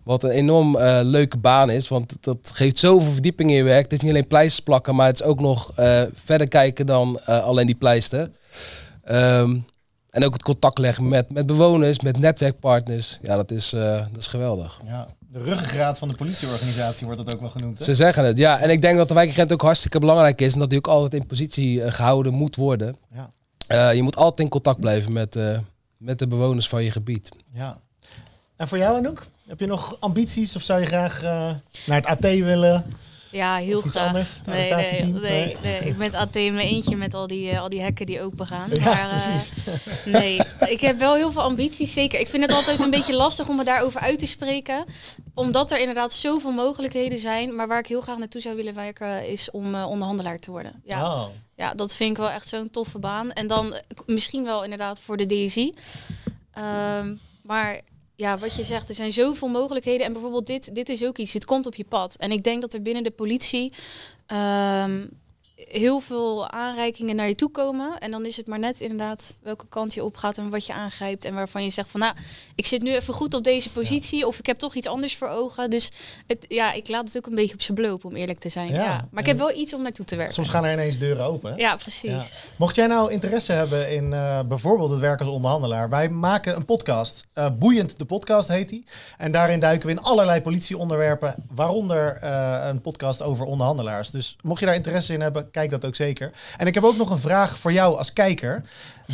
Wat 0.04 0.24
een 0.24 0.30
enorm 0.30 0.76
eh, 0.76 1.00
leuke 1.04 1.38
baan 1.38 1.70
is, 1.70 1.88
want 1.88 2.18
dat 2.22 2.52
geeft 2.54 2.78
zoveel 2.78 3.12
verdieping 3.12 3.50
in 3.50 3.56
je 3.56 3.64
werk. 3.64 3.84
Het 3.84 3.94
is 3.94 4.00
niet 4.00 4.10
alleen 4.12 4.28
pleisters 4.28 4.64
plakken, 4.66 4.96
maar 4.96 5.08
het 5.08 5.20
is 5.20 5.26
ook 5.26 5.40
nog 5.40 5.72
eh, 5.76 6.02
verder 6.14 6.48
kijken 6.48 6.86
dan 6.86 7.26
alleen 7.26 7.66
die 7.66 7.76
pleister. 7.76 8.32
Ehm, 9.04 9.58
en 10.10 10.24
ook 10.24 10.34
het 10.34 10.44
contact 10.44 10.78
leggen 10.78 11.08
met, 11.08 11.34
met 11.34 11.46
bewoners, 11.46 12.00
met 12.00 12.20
netwerkpartners. 12.20 13.20
Ja, 13.22 13.36
dat 13.36 13.52
is, 13.52 13.74
eh, 13.74 13.82
dat 13.82 14.18
is 14.18 14.28
geweldig. 14.28 14.80
Ja, 14.86 15.08
de 15.20 15.40
ruggengraat 15.40 15.98
van 15.98 16.08
de 16.08 16.16
politieorganisatie 16.16 17.06
wordt 17.06 17.26
dat 17.26 17.34
ook 17.34 17.40
wel 17.40 17.50
genoemd. 17.50 17.78
Hè? 17.78 17.84
Ze 17.84 17.96
zeggen 17.96 18.24
het, 18.24 18.38
ja. 18.38 18.60
En 18.60 18.70
ik 18.70 18.82
denk 18.82 18.98
dat 18.98 19.08
de 19.08 19.14
wijkagent 19.14 19.54
ook 19.54 19.62
hartstikke 19.62 20.00
belangrijk 20.00 20.42
is 20.42 20.54
en 20.54 20.60
dat 20.60 20.70
die 20.70 20.78
ook 20.78 20.88
altijd 20.88 21.14
in 21.22 21.28
positie 21.28 21.84
eh, 21.84 21.94
gehouden 21.94 22.34
moet 22.34 22.56
worden. 22.56 22.96
Ja. 23.14 23.32
Eh, 23.68 23.96
je 23.96 24.02
moet 24.02 24.16
altijd 24.16 24.40
in 24.40 24.50
contact 24.50 24.80
blijven 24.80 25.14
met, 25.14 25.40
met 25.98 26.20
de 26.20 26.28
bewoners 26.28 26.70
van 26.70 26.84
je 26.84 26.92
gebied. 26.92 27.30
Ja. 27.54 27.78
En 28.56 28.68
voor 28.68 28.78
jou, 28.78 28.98
Anouk? 28.98 29.28
Heb 29.48 29.60
je 29.60 29.66
nog 29.66 29.98
ambities 30.00 30.56
of 30.56 30.62
zou 30.62 30.80
je 30.80 30.86
graag 30.86 31.22
naar 31.22 31.62
het 31.86 32.06
AT 32.06 32.22
willen? 32.22 32.86
Ja, 33.32 33.56
heel 33.56 33.82
graag. 33.82 34.08
anders? 34.08 34.30
Nee, 34.46 34.74
nee, 35.12 35.58
nee. 35.62 35.80
Ik 35.80 35.98
ben 35.98 36.08
het 36.08 36.14
AT 36.14 36.36
in 36.36 36.54
mijn 36.54 36.68
eentje 36.68 36.96
met 36.96 37.14
al 37.14 37.28
die, 37.28 37.50
eh, 37.50 37.62
al 37.62 37.70
die 37.70 37.82
hekken 37.82 38.06
die 38.06 38.22
open 38.22 38.48
gaan. 38.48 38.70
Ja, 38.74 38.84
maar, 38.84 39.12
eh, 39.12 39.24
precies. 39.24 39.54
nee, 40.06 40.40
ik 40.68 40.82
heb 40.82 41.00
wel 41.00 41.16
heel 41.16 41.32
veel 41.32 41.42
ambities, 41.42 41.94
zeker. 41.94 42.20
Ik 42.20 42.28
vind 42.28 42.44
het 42.44 42.54
altijd 42.54 42.82
een 42.82 42.90
beetje 42.90 43.16
lastig 43.16 43.50
om 43.50 43.56
me 43.56 43.64
daarover 43.64 44.02
uit 44.02 44.20
te 44.20 44.28
spreken. 44.28 44.86
Omdat 45.34 45.72
er 45.72 45.80
inderdaad 45.80 46.14
zoveel 46.14 46.52
mogelijkheden 46.52 47.18
zijn. 47.18 47.56
Maar 47.56 47.68
waar 47.68 47.80
ik 47.80 47.88
heel 47.88 48.02
graag 48.02 48.18
naartoe 48.18 48.42
zou 48.42 48.56
willen 48.56 48.74
werken 48.74 49.30
is 49.30 49.52
om 49.52 49.76
eh, 49.76 49.90
onderhandelaar 49.90 50.40
te 50.40 50.52
worden. 50.52 50.82
Ja. 50.86 51.04
Oh. 51.04 51.26
Ja, 51.56 51.74
dat 51.74 51.96
vind 51.96 52.12
ik 52.12 52.18
wel 52.18 52.30
echt 52.30 52.48
zo'n 52.48 52.70
toffe 52.70 53.00
baan. 53.00 53.32
En 53.32 53.48
dan 53.48 53.76
misschien 54.06 54.44
wel 54.44 54.64
inderdaad 54.64 55.00
voor 55.00 55.18
de 55.18 55.26
DSI. 55.26 55.74
Ehm, 56.52 57.16
maar 57.42 57.82
ja, 58.18 58.38
wat 58.38 58.56
je 58.56 58.64
zegt, 58.64 58.90
er 58.90 58.96
zijn 58.96 59.12
zoveel 59.12 59.48
mogelijkheden. 59.48 60.06
En 60.06 60.14
bijvoorbeeld 60.14 60.48
dit, 60.48 60.76
dit 60.76 60.90
is 60.90 61.04
ook 61.04 61.18
iets, 61.18 61.34
het 61.34 61.46
komt 61.46 61.66
op 61.66 61.76
je 61.76 61.84
pad. 61.84 62.16
En 62.16 62.32
ik 62.32 62.44
denk 62.44 62.62
dat 62.62 62.74
er 62.74 62.82
binnen 62.82 63.04
de 63.04 63.12
politie 63.12 63.74
ehm, 64.26 65.06
heel 65.58 66.00
veel 66.00 66.50
aanreikingen 66.50 67.16
naar 67.16 67.28
je 67.28 67.36
toe 67.36 67.50
komen. 67.50 67.98
En 68.00 68.12
dan 68.12 68.26
is 68.26 68.38
het 68.38 68.48
maar 68.48 68.60
net 68.60 68.82
inderdaad 68.82 69.36
welke 69.42 69.68
kant 69.68 69.94
je 69.94 70.04
opgaat 70.04 70.38
en 70.38 70.50
wat 70.50 70.66
je 70.66 70.74
aangrijpt. 70.74 71.26
En 71.26 71.34
waarvan 71.34 71.64
je 71.64 71.70
zegt 71.70 71.90
van 71.90 72.00
nou, 72.00 72.14
ik 72.56 72.66
zit 72.68 72.82
nu 72.82 72.94
even 72.96 73.14
goed 73.14 73.34
op 73.34 73.44
deze 73.44 73.72
positie. 73.72 74.28
Of 74.28 74.40
ik 74.40 74.46
heb 74.46 74.58
toch 74.58 74.76
iets 74.76 74.88
anders 74.88 75.18
voor 75.18 75.28
ogen. 75.28 75.70
Dus 75.70 75.92
het, 76.28 76.46
ja, 76.50 76.74
ik 76.74 76.90
laat 76.90 77.08
het 77.08 77.18
ook 77.18 77.26
een 77.26 77.36
beetje 77.36 77.54
op 77.54 77.62
zijn 77.62 77.78
bloop, 77.78 78.06
om 78.06 78.16
eerlijk 78.16 78.40
te 78.40 78.50
zijn. 78.50 78.68
Ja, 78.68 78.84
Ja, 78.84 79.08
Maar 79.12 79.22
ik 79.22 79.28
heb 79.28 79.38
wel 79.38 79.56
iets 79.56 79.74
om 79.74 79.82
naartoe 79.82 80.06
te 80.06 80.16
werken. 80.16 80.34
Soms 80.34 80.50
gaan 80.50 80.66
er 80.66 80.74
ineens 80.74 80.98
deuren 80.98 81.26
open. 81.26 81.52
hè? 81.52 81.58
Ja, 81.58 81.76
precies. 81.76 82.10
Ja. 82.10 82.24
Mocht 82.56 82.76
jij 82.76 82.88
nou 82.88 83.12
interesse 83.12 83.52
hebben 83.52 83.92
in 83.94 84.14
eh, 84.14 84.40
bijvoorbeeld 84.48 84.90
het 84.90 85.00
werk 85.00 85.20
als 85.20 85.30
onderhandelaar, 85.30 85.90
wij 85.90 86.10
maken 86.10 86.56
een 86.56 86.66
podcast. 86.66 87.28
Eh, 87.34 87.48
Boeiend 87.60 87.98
de 88.00 88.06
podcast 88.06 88.48
heet 88.48 88.70
die. 88.70 88.86
En 89.18 89.32
daarin 89.32 89.60
duiken 89.60 89.88
we 89.88 89.94
in 89.94 90.02
allerlei 90.02 90.42
politieonderwerpen, 90.42 91.36
waaronder 91.52 92.16
eh, 92.22 92.66
een 92.68 92.82
podcast 92.82 93.22
over 93.22 93.46
onderhandelaars. 93.46 94.12
Dus 94.12 94.36
mocht 94.44 94.60
je 94.60 94.66
daar 94.66 94.76
interesse 94.76 95.14
in 95.14 95.22
hebben, 95.22 95.47
kijk 95.52 95.70
dat 95.70 95.86
ook 95.86 95.96
zeker. 95.96 96.32
En 96.58 96.68
ik 96.68 96.74
heb 96.74 96.84
ook 96.84 96.98
nog 96.98 97.10
een 97.10 97.20
vraag 97.20 97.58
voor 97.58 97.72
jou 97.72 97.98
als 97.98 98.14
kijker. 98.14 98.64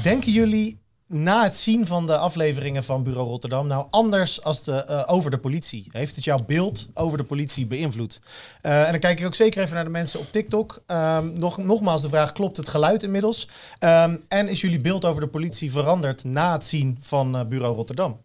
Denken 0.01 0.31
jullie 0.31 0.81
na 1.13 1.43
het 1.43 1.55
zien 1.55 1.87
van 1.87 2.05
de 2.05 2.17
afleveringen 2.17 2.83
van 2.83 3.03
Bureau 3.03 3.27
Rotterdam 3.27 3.67
nou 3.67 3.87
anders 3.89 4.43
als 4.43 4.63
de, 4.63 4.85
eh, 4.85 5.03
over 5.05 5.31
de 5.31 5.37
politie? 5.37 5.85
Heeft 5.91 6.15
het 6.15 6.23
jouw 6.23 6.39
beeld 6.45 6.87
over 6.93 7.17
de 7.17 7.23
politie 7.23 7.65
beïnvloed? 7.65 8.21
Eh, 8.61 8.85
en 8.85 8.91
dan 8.91 8.99
kijk 8.99 9.19
ik 9.19 9.25
ook 9.25 9.35
zeker 9.35 9.61
even 9.61 9.75
naar 9.75 9.83
de 9.83 9.89
mensen 9.89 10.19
op 10.19 10.31
TikTok. 10.31 10.83
Ehm, 10.85 11.33
nog, 11.33 11.57
nogmaals 11.57 12.01
de 12.01 12.09
vraag, 12.09 12.31
klopt 12.31 12.57
het 12.57 12.67
geluid 12.67 13.03
inmiddels? 13.03 13.47
Ehm, 13.79 14.15
en 14.27 14.47
is 14.47 14.61
jullie 14.61 14.81
beeld 14.81 15.05
over 15.05 15.21
de 15.21 15.27
politie 15.27 15.71
veranderd 15.71 16.23
na 16.23 16.51
het 16.51 16.65
zien 16.65 16.97
van 17.01 17.37
eh, 17.37 17.45
Bureau 17.45 17.75
Rotterdam? 17.75 18.21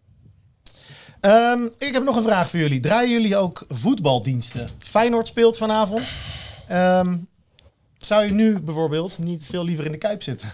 Ehm, 1.19 1.63
ik 1.77 1.93
heb 1.93 2.03
nog 2.03 2.15
een 2.15 2.23
vraag 2.23 2.49
voor 2.49 2.59
jullie. 2.59 2.79
Draaien 2.79 3.11
jullie 3.11 3.37
ook 3.37 3.65
voetbaldiensten? 3.67 4.69
Feyenoord 4.77 5.27
speelt 5.27 5.57
vanavond. 5.57 6.13
Ehm, 6.67 7.17
zou 7.99 8.25
je 8.25 8.31
nu 8.31 8.59
bijvoorbeeld 8.59 9.17
niet 9.17 9.45
veel 9.45 9.63
liever 9.63 9.85
in 9.85 9.91
de 9.91 9.97
Kuip 9.97 10.23
zitten? 10.23 10.49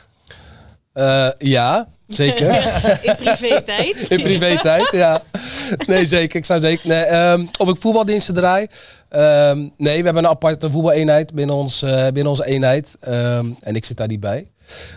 Eh, 0.94 1.30
ja, 1.38 1.88
zeker. 2.08 2.48
In 3.10 3.16
privé-tijd. 3.16 4.10
In 4.10 4.22
privé-tijd, 4.22 4.92
ja. 4.92 5.22
Nee, 5.88 6.06
zeker. 6.06 6.38
Ik 6.38 6.46
zou 6.46 6.60
zeker. 6.60 6.88
Nee, 6.88 7.04
ehm, 7.04 7.46
of 7.58 7.70
ik 7.70 7.78
voetbaldiensten 7.82 8.34
draai. 8.34 8.68
Ehm, 9.10 9.58
nee, 9.78 9.98
we 9.98 10.06
hebben 10.06 10.24
een 10.24 10.30
aparte 10.30 10.72
voetbaleenheid 10.72 11.34
binnen, 11.34 11.56
ons, 11.56 11.82
eh, 11.82 12.04
binnen 12.04 12.28
onze 12.28 12.46
eenheid. 12.46 12.98
Ehm, 13.00 13.50
en 13.60 13.76
ik 13.76 13.86
zit 13.86 13.98
daar 13.98 14.08
niet 14.08 14.20
bij. 14.20 14.50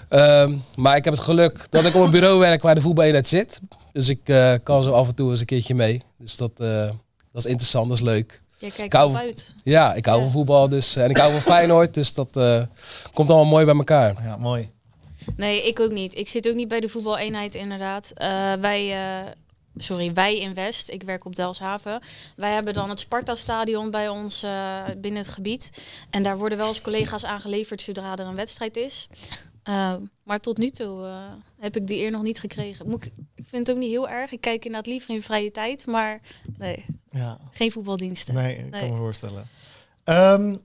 Ehm, 0.08 0.56
maar 0.76 0.96
ik 0.96 1.04
heb 1.04 1.14
het 1.14 1.22
geluk 1.22 1.66
dat 1.70 1.84
ik 1.84 1.94
op 1.94 2.04
een 2.04 2.10
bureau 2.10 2.38
werk 2.38 2.62
waar 2.62 2.74
de 2.74 2.80
voetbaleenheid 2.80 3.28
zit. 3.28 3.60
Dus 3.92 4.08
ik 4.08 4.20
eh, 4.24 4.54
kan 4.62 4.82
zo 4.82 4.90
af 4.90 5.08
en 5.08 5.14
toe 5.14 5.30
eens 5.30 5.40
een 5.40 5.46
keertje 5.46 5.74
mee. 5.74 6.02
Dus 6.18 6.36
dat, 6.36 6.50
eh, 6.56 6.88
dat 7.32 7.44
is 7.44 7.46
interessant, 7.46 7.88
dat 7.88 7.98
is 7.98 8.04
leuk. 8.04 8.42
Je 8.58 8.72
kijkt 8.72 8.94
erop 8.94 9.14
uit. 9.14 9.54
Ja, 9.64 9.94
ik 9.94 10.04
hou 10.06 10.16
Ja. 10.18 10.22
van 10.24 10.32
voetbal 10.32 10.68
dus, 10.68 10.96
en 10.96 11.10
ik 11.10 11.16
hou 11.16 11.32
van 11.32 11.40
Feyenoord. 11.40 11.94
Dus 11.94 12.14
dat 12.14 12.36
eh, 12.36 12.62
komt 13.12 13.28
allemaal 13.30 13.50
mooi 13.50 13.64
bij 13.64 13.74
elkaar. 13.76 14.14
Ja, 14.24 14.36
mooi. 14.36 14.70
Nee, 15.36 15.62
ik 15.66 15.80
ook 15.80 15.90
niet. 15.92 16.14
Ik 16.16 16.28
zit 16.28 16.48
ook 16.48 16.54
niet 16.54 16.68
bij 16.68 16.80
de 16.80 16.88
voetbaleenheid 16.88 17.54
inderdaad. 17.54 18.10
Eh, 18.14 18.52
wij, 18.52 18.92
eh, 18.92 19.26
sorry, 19.76 20.12
wij 20.12 20.38
in 20.38 20.54
West. 20.54 20.88
Ik 20.90 21.02
werk 21.02 21.24
op 21.24 21.36
Delfshaven. 21.36 22.00
Wij 22.36 22.52
hebben 22.52 22.74
dan 22.74 22.88
het 22.88 23.00
Sparta-stadion 23.00 23.90
bij 23.90 24.08
ons 24.08 24.42
eh, 24.42 24.82
binnen 24.96 25.20
het 25.22 25.30
gebied. 25.30 25.82
En 26.10 26.22
daar 26.22 26.38
worden 26.38 26.58
wel 26.58 26.68
eens 26.68 26.80
collega's 26.80 27.24
aangeleverd 27.24 27.80
zodra 27.80 28.12
er 28.16 28.26
een 28.26 28.34
wedstrijd 28.34 28.76
is. 28.76 29.08
Eh, 29.62 29.94
maar 30.24 30.40
tot 30.40 30.58
nu 30.58 30.70
toe 30.70 31.04
eh, 31.04 31.12
heb 31.60 31.76
ik 31.76 31.86
die 31.86 31.98
eer 32.02 32.10
nog 32.10 32.22
niet 32.22 32.40
gekregen. 32.40 32.88
Moet 32.88 33.04
ik, 33.04 33.12
ik 33.34 33.44
vind 33.48 33.66
het 33.66 33.76
ook 33.76 33.82
niet 33.82 33.90
heel 33.90 34.08
erg. 34.08 34.32
Ik 34.32 34.40
kijk 34.40 34.64
inderdaad 34.64 34.90
liever 34.92 35.14
in 35.14 35.22
vrije 35.22 35.50
tijd. 35.50 35.86
Maar 35.86 36.20
nee, 36.58 36.84
Ja, 37.10 37.38
geen 37.50 37.72
voetbaldiensten. 37.72 38.34
nee, 38.34 38.56
ik 38.56 38.70
kan 38.70 38.90
me 38.90 38.96
voorstellen. 38.96 39.48
Ehm, 40.04 40.56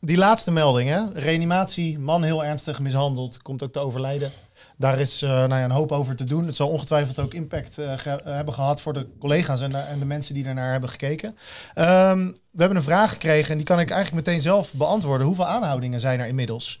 die 0.00 0.16
laatste 0.16 0.50
melding, 0.50 0.88
hè? 0.88 1.12
reanimatie, 1.12 1.98
man 1.98 2.22
heel 2.22 2.44
ernstig 2.44 2.80
mishandeld, 2.80 3.42
komt 3.42 3.62
ook 3.62 3.72
te 3.72 3.78
overlijden. 3.78 4.32
Daar 4.78 4.98
is 5.00 5.22
eh, 5.22 5.28
nou 5.30 5.48
ja, 5.54 5.64
een 5.64 5.70
hoop 5.70 5.92
over 5.92 6.16
te 6.16 6.24
doen. 6.24 6.46
Het 6.46 6.56
zal 6.56 6.68
ongetwijfeld 6.68 7.18
ook 7.18 7.34
impact 7.34 7.78
eh, 7.78 7.98
ge- 7.98 8.10
eh, 8.10 8.34
hebben 8.34 8.54
gehad 8.54 8.80
voor 8.80 8.92
de 8.92 9.06
collega's 9.18 9.60
en 9.60 9.70
de, 9.70 9.76
en 9.78 9.98
de 9.98 10.04
mensen 10.04 10.34
die 10.34 10.44
ernaar 10.46 10.70
hebben 10.70 10.88
gekeken. 10.90 11.36
Ehm, 11.74 12.26
we 12.50 12.58
hebben 12.58 12.76
een 12.76 12.82
vraag 12.82 13.12
gekregen 13.12 13.50
en 13.50 13.56
die 13.56 13.66
kan 13.66 13.80
ik 13.80 13.90
eigenlijk 13.90 14.26
meteen 14.26 14.40
zelf 14.42 14.74
beantwoorden. 14.74 15.26
Hoeveel 15.26 15.46
aanhoudingen 15.46 16.00
zijn 16.00 16.20
er 16.20 16.26
inmiddels? 16.26 16.80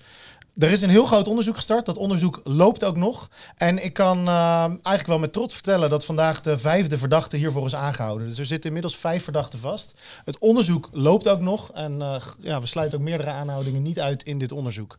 Er 0.58 0.70
is 0.70 0.82
een 0.82 0.90
heel 0.90 1.06
groot 1.06 1.28
onderzoek 1.28 1.56
gestart. 1.56 1.86
Dat 1.86 1.96
onderzoek 1.96 2.40
loopt 2.44 2.84
ook 2.84 2.96
nog. 2.96 3.28
En 3.56 3.84
ik 3.84 3.92
kan 3.92 4.18
uh, 4.18 4.64
eigenlijk 4.64 5.06
wel 5.06 5.18
met 5.18 5.32
trots 5.32 5.54
vertellen 5.54 5.90
dat 5.90 6.04
vandaag 6.04 6.40
de 6.40 6.58
vijfde 6.58 6.98
verdachte 6.98 7.36
hiervoor 7.36 7.66
is 7.66 7.74
aangehouden. 7.74 8.28
Dus 8.28 8.38
er 8.38 8.46
zitten 8.46 8.66
inmiddels 8.66 8.96
vijf 8.96 9.24
verdachten 9.24 9.58
vast. 9.58 9.94
Het 10.24 10.38
onderzoek 10.38 10.88
loopt 10.92 11.28
ook 11.28 11.40
nog. 11.40 11.72
En 11.72 12.00
uh, 12.00 12.22
ja, 12.38 12.60
we 12.60 12.66
sluiten 12.66 12.98
ook 12.98 13.04
meerdere 13.04 13.30
aanhoudingen 13.30 13.82
niet 13.82 14.00
uit 14.00 14.22
in 14.22 14.38
dit 14.38 14.52
onderzoek. 14.52 14.98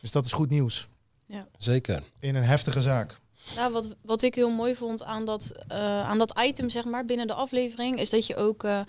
Dus 0.00 0.12
dat 0.12 0.24
is 0.24 0.32
goed 0.32 0.50
nieuws. 0.50 0.88
Ja. 1.26 1.46
Zeker. 1.58 2.02
In 2.20 2.34
een 2.34 2.44
heftige 2.44 2.82
zaak. 2.82 3.20
Nou, 3.56 3.72
wat, 3.72 3.88
wat 4.02 4.22
ik 4.22 4.34
heel 4.34 4.50
mooi 4.50 4.76
vond 4.76 5.04
aan 5.04 5.24
dat, 5.24 5.52
uh, 5.72 6.08
aan 6.08 6.18
dat 6.18 6.40
item, 6.40 6.70
zeg 6.70 6.84
maar, 6.84 7.04
binnen 7.04 7.26
de 7.26 7.32
aflevering, 7.34 8.00
is 8.00 8.10
dat 8.10 8.26
je 8.26 8.36
ook 8.36 8.64
uh, 8.64 8.80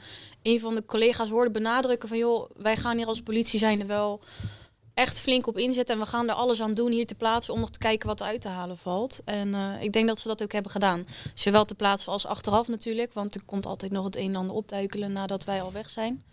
een 0.42 0.60
van 0.60 0.76
de 0.76 0.86
collega's 0.86 1.30
hoorde 1.30 1.52
benadrukken 1.52 2.10
van, 2.10 2.18
joh, 2.18 2.50
wij 2.56 2.78
gaan 2.78 2.98
hier 2.98 3.08
als 3.08 3.22
politie 3.22 3.60
zijn 3.60 3.80
er 3.80 3.88
wel 3.88 4.22
echt 4.96 5.20
flink 5.20 5.48
op 5.48 5.58
inzetten 5.58 5.96
en 5.96 6.02
we 6.02 6.08
gaan 6.08 6.30
er 6.30 6.36
alles 6.36 6.62
aan 6.62 6.74
doen 6.74 6.92
hier 6.92 7.08
te 7.08 7.16
plaatsen 7.16 7.54
om 7.54 7.60
nog 7.60 7.70
te 7.70 7.80
kijken 7.80 8.08
wat 8.08 8.20
er 8.20 8.26
uit 8.26 8.42
te 8.42 8.48
halen 8.48 8.78
valt. 8.78 9.22
En 9.26 9.48
uh, 9.48 9.82
ik 9.82 9.94
denk 9.94 10.08
dat 10.08 10.20
ze 10.20 10.28
dat 10.28 10.44
ook 10.44 10.52
hebben 10.52 10.72
gedaan. 10.72 11.06
Zowel 11.34 11.66
te 11.66 11.76
plaatsen 11.76 12.12
als 12.12 12.26
achteraf 12.26 12.68
natuurlijk, 12.68 13.14
want 13.14 13.36
er 13.36 13.42
komt 13.46 13.66
altijd 13.66 13.92
nog 13.92 14.06
het 14.06 14.16
een 14.16 14.30
en 14.30 14.36
ander 14.36 14.56
opduikelen 14.56 15.12
nadat 15.12 15.44
wij 15.44 15.62
al 15.62 15.72
weg 15.72 15.90
zijn. 15.90 16.24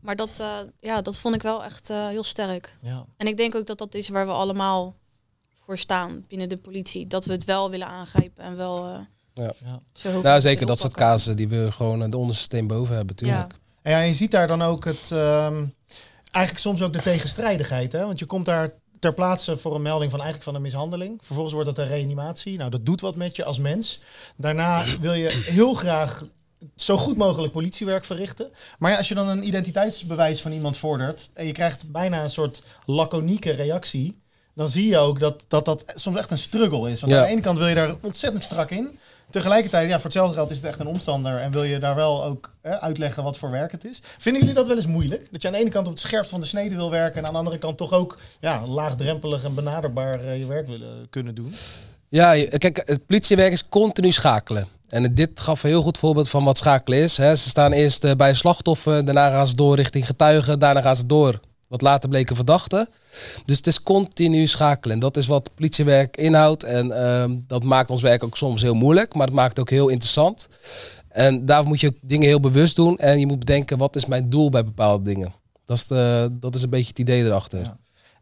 Maar 0.00 0.16
dat, 0.16 0.38
uh, 0.40 0.56
ja, 0.80 1.02
dat 1.02 1.18
vond 1.18 1.34
ik 1.34 1.42
wel 1.42 1.64
echt 1.64 1.90
uh, 1.90 2.08
heel 2.08 2.22
sterk. 2.22 2.76
Ja. 2.80 3.04
En 3.16 3.26
ik 3.26 3.36
denk 3.36 3.54
ook 3.54 3.66
dat 3.66 3.78
dat 3.78 3.94
is 3.94 4.08
waar 4.08 4.26
we 4.26 4.32
allemaal 4.32 4.94
voor 5.64 5.78
staan 5.78 6.24
binnen 6.28 6.48
de 6.48 6.56
politie. 6.56 7.06
Dat 7.06 7.24
we 7.24 7.32
het 7.32 7.44
wel 7.44 7.70
willen 7.70 7.86
aangrijpen 7.86 8.44
en 8.44 8.56
wel. 8.56 8.88
Uh, 8.88 8.98
ja. 9.34 9.52
ja. 9.64 10.20
Nou, 10.22 10.40
zeker 10.40 10.66
dat 10.66 10.78
soort 10.78 10.94
casus 10.94 11.36
die 11.36 11.48
we 11.48 11.72
gewoon 11.72 12.10
de 12.10 12.16
onderste 12.16 12.42
steen 12.42 12.66
boven 12.66 12.96
hebben, 12.96 13.14
natuurlijk. 13.16 13.52
Ja. 13.52 13.58
En 13.82 13.92
ja, 13.92 13.98
je 13.98 14.14
ziet 14.14 14.30
daar 14.30 14.46
dan 14.46 14.62
ook 14.62 14.84
het. 14.84 15.10
Um, 15.10 15.74
eigenlijk 16.32 16.64
soms 16.64 16.82
ook 16.82 16.92
de 16.92 17.02
tegenstrijdigheid. 17.02 17.92
Hè? 17.92 18.06
Want 18.06 18.18
je 18.18 18.26
komt 18.26 18.46
daar 18.46 18.72
ter 18.98 19.14
plaatse 19.14 19.56
voor 19.56 19.74
een 19.74 19.82
melding 19.82 20.10
van 20.10 20.20
eigenlijk 20.20 20.50
van 20.50 20.54
een 20.58 20.62
mishandeling. 20.62 21.18
Vervolgens 21.22 21.54
wordt 21.54 21.68
dat 21.68 21.78
een 21.78 21.92
reanimatie. 21.92 22.56
Nou, 22.58 22.70
dat 22.70 22.86
doet 22.86 23.00
wat 23.00 23.16
met 23.16 23.36
je 23.36 23.44
als 23.44 23.58
mens. 23.58 24.00
Daarna 24.36 24.84
wil 25.00 25.12
je 25.12 25.42
heel 25.44 25.74
graag 25.74 26.24
zo 26.76 26.96
goed 26.96 27.16
mogelijk 27.16 27.52
politiewerk 27.52 28.04
verrichten. 28.04 28.50
Maar 28.78 28.90
ja, 28.90 28.96
als 28.96 29.08
je 29.08 29.14
dan 29.14 29.28
een 29.28 29.46
identiteitsbewijs 29.46 30.40
van 30.40 30.52
iemand 30.52 30.76
vordert 30.76 31.30
en 31.34 31.46
je 31.46 31.52
krijgt 31.52 31.90
bijna 31.90 32.22
een 32.22 32.30
soort 32.30 32.62
laconieke 32.84 33.50
reactie, 33.50 34.20
dan 34.54 34.68
zie 34.68 34.88
je 34.88 34.98
ook 34.98 35.20
dat 35.20 35.44
dat, 35.48 35.64
dat 35.64 35.84
soms 35.94 36.16
echt 36.16 36.30
een 36.30 36.38
struggle 36.38 36.90
is. 36.90 37.00
Want 37.00 37.12
ja. 37.12 37.18
aan 37.18 37.24
de 37.26 37.32
ene 37.32 37.40
kant 37.40 37.58
wil 37.58 37.68
je 37.68 37.74
daar 37.74 37.96
ontzettend 38.00 38.42
strak 38.42 38.70
in. 38.70 38.98
Tegelijkertijd, 39.32 39.88
ja, 39.88 39.94
voor 39.94 40.04
hetzelfde 40.04 40.34
geld 40.34 40.50
is 40.50 40.56
het 40.56 40.66
echt 40.66 40.80
een 40.80 40.86
omstander 40.86 41.38
en 41.38 41.50
wil 41.50 41.62
je 41.62 41.78
daar 41.78 41.94
wel 41.94 42.24
ook 42.24 42.54
uitleggen 42.62 43.22
wat 43.22 43.38
voor 43.38 43.50
werk 43.50 43.72
het 43.72 43.84
is. 43.84 44.00
Vinden 44.18 44.40
jullie 44.40 44.56
dat 44.56 44.66
wel 44.66 44.76
eens 44.76 44.86
moeilijk? 44.86 45.28
Dat 45.30 45.42
je 45.42 45.48
aan 45.48 45.54
de 45.54 45.60
ene 45.60 45.70
kant 45.70 45.86
op 45.86 45.92
het 45.92 46.02
scherpst 46.02 46.30
van 46.30 46.40
de 46.40 46.46
snede 46.46 46.74
wil 46.74 46.90
werken 46.90 47.18
en 47.18 47.26
aan 47.26 47.32
de 47.32 47.38
andere 47.38 47.58
kant 47.58 47.76
toch 47.76 47.92
ook 47.92 48.18
ja, 48.40 48.66
laagdrempelig 48.66 49.44
en 49.44 49.54
benaderbaar 49.54 50.24
uh, 50.24 50.38
je 50.38 50.46
werk 50.46 50.66
willen 50.66 51.06
kunnen 51.10 51.34
doen? 51.34 51.54
Ja, 52.08 52.46
kijk, 52.58 52.82
het 52.86 53.06
politiewerk 53.06 53.52
is 53.52 53.68
continu 53.68 54.12
schakelen. 54.12 54.66
En 54.88 55.14
dit 55.14 55.40
gaf 55.40 55.62
een 55.62 55.68
heel 55.68 55.82
goed 55.82 55.98
voorbeeld 55.98 56.28
van 56.28 56.44
wat 56.44 56.58
schakelen 56.58 56.98
is. 56.98 57.16
Hè. 57.16 57.36
Ze 57.36 57.48
staan 57.48 57.72
eerst 57.72 58.04
uh, 58.04 58.12
bij 58.14 58.28
een 58.28 58.36
slachtoffer, 58.36 59.04
daarna 59.04 59.30
gaan 59.30 59.46
ze 59.46 59.56
door 59.56 59.76
richting 59.76 60.06
getuigen, 60.06 60.58
daarna 60.58 60.80
gaan 60.80 60.96
ze 60.96 61.06
door 61.06 61.40
wat 61.72 61.80
later 61.80 62.08
bleken 62.08 62.36
verdachten. 62.36 62.88
Dus 63.44 63.56
het 63.56 63.66
is 63.66 63.82
continu 63.82 64.46
schakelen. 64.46 64.94
En 64.94 65.00
dat 65.00 65.16
is 65.16 65.26
wat 65.26 65.50
politiewerk 65.54 66.16
inhoudt. 66.16 66.64
En 66.64 66.86
uh, 66.86 67.38
dat 67.46 67.64
maakt 67.64 67.90
ons 67.90 68.02
werk 68.02 68.24
ook 68.24 68.36
soms 68.36 68.62
heel 68.62 68.74
moeilijk, 68.74 69.14
maar 69.14 69.26
het 69.26 69.34
maakt 69.34 69.58
ook 69.58 69.70
heel 69.70 69.88
interessant. 69.88 70.48
En 71.08 71.46
daarvoor 71.46 71.68
moet 71.68 71.80
je 71.80 71.94
dingen 72.00 72.26
heel 72.26 72.40
bewust 72.40 72.76
doen. 72.76 72.98
En 72.98 73.20
je 73.20 73.26
moet 73.26 73.38
bedenken, 73.38 73.78
wat 73.78 73.96
is 73.96 74.06
mijn 74.06 74.30
doel 74.30 74.50
bij 74.50 74.64
bepaalde 74.64 75.04
dingen? 75.04 75.34
Dat 75.64 75.76
is, 75.76 75.86
de, 75.86 76.28
dat 76.32 76.54
is 76.54 76.62
een 76.62 76.70
beetje 76.70 76.88
het 76.88 76.98
idee 76.98 77.24
erachter. 77.24 77.76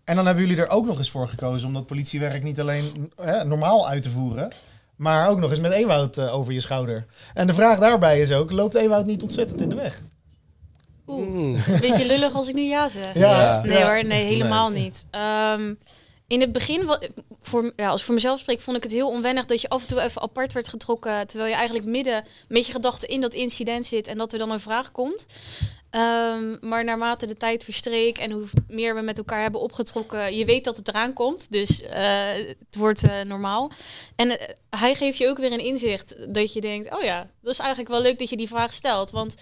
En 0.04 0.16
dan 0.16 0.26
hebben 0.26 0.46
jullie 0.46 0.62
er 0.62 0.70
ook 0.70 0.86
nog 0.86 0.98
eens 0.98 1.10
voor 1.10 1.28
gekozen 1.28 1.68
om 1.68 1.74
dat 1.74 1.86
politiewerk 1.86 2.42
niet 2.42 2.60
alleen 2.60 3.12
hè, 3.16 3.44
normaal 3.44 3.88
uit 3.88 4.02
te 4.02 4.10
voeren, 4.10 4.52
maar 4.96 5.28
ook 5.28 5.38
nog 5.38 5.50
eens 5.50 5.60
met 5.60 5.72
eenwoud 5.72 6.18
uh, 6.18 6.34
over 6.34 6.52
je 6.52 6.60
schouder. 6.60 7.06
En 7.34 7.46
de 7.46 7.54
vraag 7.54 7.78
daarbij 7.78 8.20
is 8.20 8.32
ook, 8.32 8.50
loopt 8.50 8.74
eenwoud 8.74 9.06
niet 9.06 9.22
ontzettend 9.22 9.60
in 9.60 9.68
de 9.68 9.74
weg? 9.74 10.02
Oeh, 11.10 11.26
mm. 11.26 11.56
beetje 11.80 12.06
lullig 12.06 12.34
als 12.34 12.48
ik 12.48 12.54
nu 12.54 12.62
ja 12.62 12.88
zeg. 12.88 13.14
Ja. 13.14 13.62
Nee 13.64 13.84
hoor, 13.84 14.04
nee, 14.04 14.24
helemaal 14.24 14.68
nee. 14.68 14.82
niet. 14.82 15.06
Um, 15.58 15.78
in 16.26 16.40
het 16.40 16.52
begin, 16.52 16.90
voor, 17.40 17.72
ja, 17.76 17.88
als 17.88 18.02
voor 18.02 18.14
mezelf 18.14 18.38
spreek, 18.38 18.60
vond 18.60 18.76
ik 18.76 18.82
het 18.82 18.92
heel 18.92 19.08
onwennig 19.08 19.46
dat 19.46 19.60
je 19.60 19.68
af 19.68 19.82
en 19.82 19.88
toe 19.88 20.00
even 20.00 20.22
apart 20.22 20.52
werd 20.52 20.68
getrokken. 20.68 21.26
Terwijl 21.26 21.50
je 21.50 21.56
eigenlijk 21.56 21.86
midden 21.86 22.24
met 22.48 22.66
je 22.66 22.72
gedachten 22.72 23.08
in 23.08 23.20
dat 23.20 23.34
incident 23.34 23.86
zit 23.86 24.06
en 24.06 24.18
dat 24.18 24.32
er 24.32 24.38
dan 24.38 24.50
een 24.50 24.60
vraag 24.60 24.92
komt. 24.92 25.26
Um, 25.90 26.58
maar 26.60 26.84
naarmate 26.84 27.26
de 27.26 27.36
tijd 27.36 27.64
verstreek 27.64 28.18
en 28.18 28.30
hoe 28.30 28.44
meer 28.68 28.94
we 28.94 29.00
met 29.00 29.18
elkaar 29.18 29.42
hebben 29.42 29.60
opgetrokken, 29.60 30.36
je 30.36 30.44
weet 30.44 30.64
dat 30.64 30.76
het 30.76 30.88
eraan 30.88 31.12
komt. 31.12 31.52
Dus 31.52 31.80
uh, 31.80 31.88
het 32.58 32.76
wordt 32.78 33.04
uh, 33.04 33.20
normaal. 33.20 33.70
En 34.16 34.28
uh, 34.28 34.34
hij 34.70 34.94
geeft 34.94 35.18
je 35.18 35.28
ook 35.28 35.38
weer 35.38 35.52
een 35.52 35.64
inzicht 35.64 36.34
dat 36.34 36.52
je 36.52 36.60
denkt: 36.60 36.94
oh 36.94 37.02
ja, 37.02 37.26
dat 37.42 37.52
is 37.52 37.58
eigenlijk 37.58 37.90
wel 37.90 38.00
leuk 38.00 38.18
dat 38.18 38.30
je 38.30 38.36
die 38.36 38.48
vraag 38.48 38.72
stelt. 38.72 39.10
Want 39.10 39.34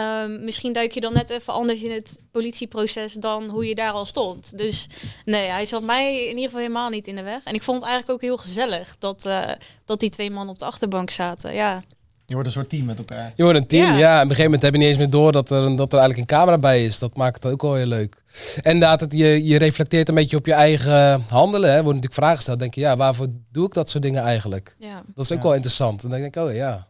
Um, 0.00 0.44
misschien 0.44 0.72
duik 0.72 0.92
je 0.92 1.00
dan 1.00 1.12
net 1.12 1.30
even 1.30 1.52
anders 1.52 1.82
in 1.82 1.92
het 1.92 2.22
politieproces 2.30 3.12
dan 3.12 3.48
hoe 3.48 3.66
je 3.66 3.74
daar 3.74 3.92
al 3.92 4.04
stond. 4.04 4.58
Dus 4.58 4.86
nee, 5.24 5.48
hij 5.48 5.66
zat 5.66 5.82
mij 5.82 6.22
in 6.22 6.28
ieder 6.28 6.44
geval 6.44 6.60
helemaal 6.60 6.90
niet 6.90 7.06
in 7.06 7.16
de 7.16 7.22
weg. 7.22 7.44
En 7.44 7.54
ik 7.54 7.62
vond 7.62 7.80
het 7.80 7.90
eigenlijk 7.90 8.14
ook 8.14 8.28
heel 8.28 8.36
gezellig 8.36 8.96
dat, 8.98 9.24
uh, 9.26 9.48
dat 9.84 10.00
die 10.00 10.10
twee 10.10 10.30
mannen 10.30 10.52
op 10.52 10.58
de 10.58 10.64
achterbank 10.64 11.10
zaten. 11.10 11.54
Ja. 11.54 11.82
Je 12.26 12.36
wordt 12.36 12.48
een 12.48 12.54
soort 12.54 12.68
team 12.68 12.84
met 12.84 12.98
elkaar. 12.98 13.32
Je 13.36 13.42
wordt 13.42 13.58
een 13.58 13.66
team, 13.66 13.92
ja. 13.92 13.98
ja. 13.98 14.16
op 14.16 14.22
een 14.22 14.28
gegeven 14.28 14.44
moment 14.44 14.62
heb 14.62 14.72
je 14.72 14.78
niet 14.78 14.88
eens 14.88 14.98
meer 14.98 15.10
door 15.10 15.32
dat 15.32 15.50
er, 15.50 15.76
dat 15.76 15.92
er 15.92 15.98
eigenlijk 15.98 16.30
een 16.30 16.36
camera 16.36 16.58
bij 16.58 16.84
is. 16.84 16.98
Dat 16.98 17.16
maakt 17.16 17.42
het 17.42 17.52
ook 17.52 17.62
wel 17.62 17.74
heel 17.74 17.86
leuk. 17.86 18.22
En 18.56 18.72
inderdaad, 18.72 19.00
het, 19.00 19.12
je, 19.12 19.44
je 19.44 19.58
reflecteert 19.58 20.08
een 20.08 20.14
beetje 20.14 20.36
op 20.36 20.46
je 20.46 20.52
eigen 20.52 21.24
handelen. 21.28 21.68
Hè. 21.70 21.74
Wordt 21.74 21.86
natuurlijk 21.86 22.14
vragen 22.14 22.36
gesteld. 22.36 22.58
denk 22.58 22.74
je, 22.74 22.80
ja, 22.80 22.96
waarvoor 22.96 23.26
doe 23.52 23.66
ik 23.66 23.74
dat 23.74 23.90
soort 23.90 24.02
dingen 24.02 24.22
eigenlijk? 24.22 24.76
Ja. 24.78 25.02
Dat 25.14 25.24
is 25.24 25.32
ook 25.32 25.38
ja. 25.38 25.44
wel 25.44 25.54
interessant. 25.54 26.02
En 26.02 26.08
dan 26.08 26.20
denk 26.20 26.36
ik, 26.36 26.42
oh 26.42 26.54
ja, 26.54 26.86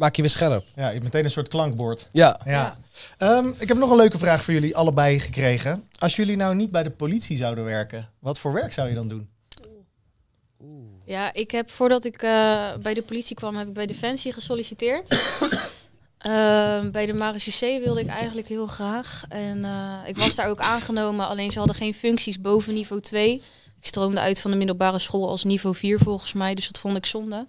maak 0.00 0.16
je 0.16 0.22
weer 0.22 0.30
scherp. 0.30 0.64
Ja, 0.76 0.86
je 0.86 0.92
hebt 0.92 1.04
meteen 1.04 1.24
een 1.24 1.30
soort 1.30 1.48
klankbord. 1.48 2.08
Ja. 2.10 2.40
ja. 2.44 2.78
ja. 3.18 3.36
Um, 3.36 3.54
ik 3.58 3.68
heb 3.68 3.76
nog 3.76 3.90
een 3.90 3.96
leuke 3.96 4.18
vraag 4.18 4.44
voor 4.44 4.54
jullie 4.54 4.76
allebei 4.76 5.20
gekregen. 5.20 5.88
Als 5.98 6.16
jullie 6.16 6.36
nou 6.36 6.54
niet 6.54 6.70
bij 6.70 6.82
de 6.82 6.90
politie 6.90 7.36
zouden 7.36 7.64
werken, 7.64 8.08
wat 8.18 8.38
voor 8.38 8.52
werk 8.52 8.72
zou 8.72 8.88
je 8.88 8.94
dan 8.94 9.08
doen? 9.08 9.28
Ja, 11.04 11.32
ik 11.32 11.50
heb 11.50 11.70
voordat 11.70 12.04
ik 12.04 12.22
uh, 12.22 12.74
bij 12.82 12.94
de 12.94 13.02
politie 13.02 13.36
kwam, 13.36 13.56
heb 13.56 13.66
ik 13.66 13.74
bij 13.74 13.86
Defensie 13.86 14.32
gesolliciteerd. 14.32 15.10
uh, 16.26 16.90
bij 16.96 17.06
de 17.06 17.14
Marechaussee 17.14 17.80
wilde 17.80 18.00
ik 18.00 18.08
eigenlijk 18.08 18.48
heel 18.48 18.66
graag. 18.66 19.24
En 19.28 19.58
uh, 19.58 19.98
ik 20.06 20.16
was 20.16 20.34
daar 20.34 20.48
ook 20.48 20.60
aangenomen, 20.60 21.28
alleen 21.28 21.50
ze 21.50 21.58
hadden 21.58 21.76
geen 21.76 21.94
functies 21.94 22.40
boven 22.40 22.74
niveau 22.74 23.02
2. 23.02 23.34
Ik 23.80 23.86
stroomde 23.86 24.20
uit 24.20 24.40
van 24.40 24.50
de 24.50 24.56
middelbare 24.56 24.98
school 24.98 25.28
als 25.28 25.44
niveau 25.44 25.76
4 25.76 25.98
volgens 25.98 26.32
mij, 26.32 26.54
dus 26.54 26.66
dat 26.66 26.78
vond 26.80 26.96
ik 26.96 27.06
zonde. 27.06 27.46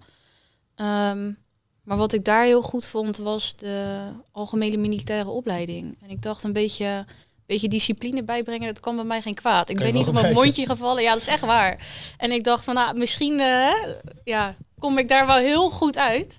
Um, 0.76 1.38
maar 1.82 1.96
wat 1.96 2.12
ik 2.12 2.24
daar 2.24 2.44
heel 2.44 2.62
goed 2.62 2.86
vond, 2.86 3.16
was 3.16 3.56
de 3.56 4.08
algemene 4.32 4.76
militaire 4.76 5.28
opleiding. 5.28 5.96
En 6.02 6.10
ik 6.10 6.22
dacht 6.22 6.44
een 6.44 6.52
beetje, 6.52 7.04
beetje 7.46 7.68
discipline 7.68 8.22
bijbrengen, 8.22 8.66
dat 8.66 8.80
kan 8.80 8.96
bij 8.96 9.04
mij 9.04 9.22
geen 9.22 9.34
kwaad. 9.34 9.68
Ik 9.68 9.78
ben 9.78 9.94
niet 9.94 10.08
op 10.08 10.14
mijn 10.14 10.34
mondje 10.34 10.66
gevallen, 10.66 11.02
ja, 11.02 11.12
dat 11.12 11.20
is 11.20 11.26
echt 11.26 11.44
waar. 11.44 11.86
En 12.16 12.32
ik 12.32 12.44
dacht 12.44 12.64
van, 12.64 12.74
nou, 12.74 12.98
misschien 12.98 13.38
uh, 13.38 13.72
ja, 14.24 14.56
kom 14.78 14.98
ik 14.98 15.08
daar 15.08 15.26
wel 15.26 15.36
heel 15.36 15.70
goed 15.70 15.98
uit. 15.98 16.38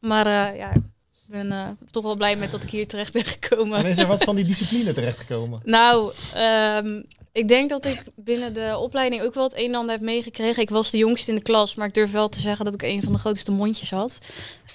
Maar 0.00 0.26
uh, 0.26 0.58
ja, 0.58 0.70
ik 0.72 1.26
ben 1.26 1.46
uh, 1.46 1.68
toch 1.90 2.02
wel 2.02 2.16
blij 2.16 2.36
met 2.36 2.50
dat 2.50 2.62
ik 2.62 2.70
hier 2.70 2.86
terecht 2.86 3.12
ben 3.12 3.24
gekomen. 3.24 3.78
En 3.78 3.86
is 3.86 3.98
er 3.98 4.06
wat 4.06 4.24
van 4.24 4.36
die 4.36 4.44
discipline 4.54 4.92
terechtgekomen? 4.92 5.60
nou, 5.64 6.12
um, 6.36 7.04
ik 7.38 7.48
denk 7.48 7.68
dat 7.68 7.84
ik 7.84 8.02
binnen 8.16 8.54
de 8.54 8.76
opleiding 8.78 9.22
ook 9.22 9.34
wel 9.34 9.44
het 9.44 9.56
een 9.56 9.68
en 9.68 9.74
ander 9.74 9.94
heb 9.94 10.04
meegekregen. 10.04 10.62
Ik 10.62 10.70
was 10.70 10.90
de 10.90 10.98
jongste 10.98 11.30
in 11.30 11.36
de 11.36 11.42
klas, 11.42 11.74
maar 11.74 11.86
ik 11.86 11.94
durf 11.94 12.12
wel 12.12 12.28
te 12.28 12.40
zeggen 12.40 12.64
dat 12.64 12.74
ik 12.74 12.82
een 12.82 13.02
van 13.02 13.12
de 13.12 13.18
grootste 13.18 13.52
mondjes 13.52 13.90
had. 13.90 14.18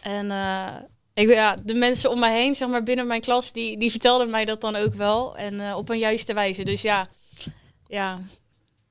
En 0.04 0.26
uh, 0.26 0.68
ik, 1.13 1.30
ja, 1.30 1.56
de 1.63 1.74
mensen 1.74 2.10
om 2.10 2.20
mij 2.20 2.42
heen, 2.42 2.56
zeg 2.56 2.68
maar 2.68 2.84
binnen 2.84 3.08
mijn 3.08 3.22
klas, 3.22 3.52
die, 3.52 3.78
die 3.78 3.92
vertelden 3.92 4.30
mij 4.30 4.46
dat 4.46 4.62
dan 4.62 4.76
ook 4.76 4.94
wel. 4.94 5.38
En 5.38 5.54
uh, 5.54 5.76
op 5.78 5.89
een 5.89 6.00
juiste 6.00 6.34
wijze. 6.34 6.63
Dus 6.63 6.82
ja, 6.82 7.08
ja, 7.88 8.20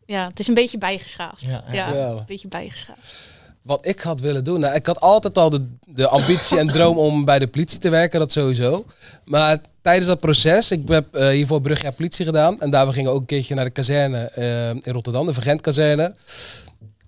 ja, 0.07 0.27
het 0.27 0.39
is 0.39 0.49
een 0.49 0.55
beetje 0.55 0.79
bijgeschaafd. 0.79 1.43
Ja, 1.43 1.65
ja. 1.73 1.95
ja 1.95 2.07
een 2.07 2.25
beetje 2.27 2.49
bijgeschaafd. 2.49 3.31
Wat 3.63 3.87
ik 3.87 4.01
had 4.01 4.21
willen 4.21 4.45
doen. 4.45 4.61
Nou, 4.61 4.75
ik 4.75 4.87
had 4.87 5.01
altijd 5.01 5.39
al 5.39 5.51
de, 5.51 5.69
de 5.81 6.09
ambitie 6.09 6.59
en 6.59 6.67
droom 6.67 6.99
om 6.99 7.25
bij 7.25 7.39
de 7.39 7.47
politie 7.47 7.79
te 7.79 7.91
werken, 7.91 8.19
dat 8.19 8.33
sowieso. 8.33 8.85
Maar 9.25 9.59
tijdens 9.83 10.07
dat 10.07 10.21
proces, 10.21 10.71
ik 10.71 10.89
heb 10.89 11.17
uh, 11.17 11.29
hiervoor 11.29 11.61
brugjaar 11.61 11.93
politie 11.93 12.25
gedaan. 12.25 12.61
En 12.61 12.71
daar 12.71 12.87
we 12.87 12.93
gingen 12.93 13.11
ook 13.11 13.21
een 13.21 13.27
keertje 13.27 13.55
naar 13.55 13.65
de 13.65 13.71
kazerne 13.71 14.33
uh, 14.39 14.69
in 14.69 14.93
Rotterdam, 14.93 15.27
de 15.27 15.33
Vergent 15.33 15.61
kazerne. 15.61 16.15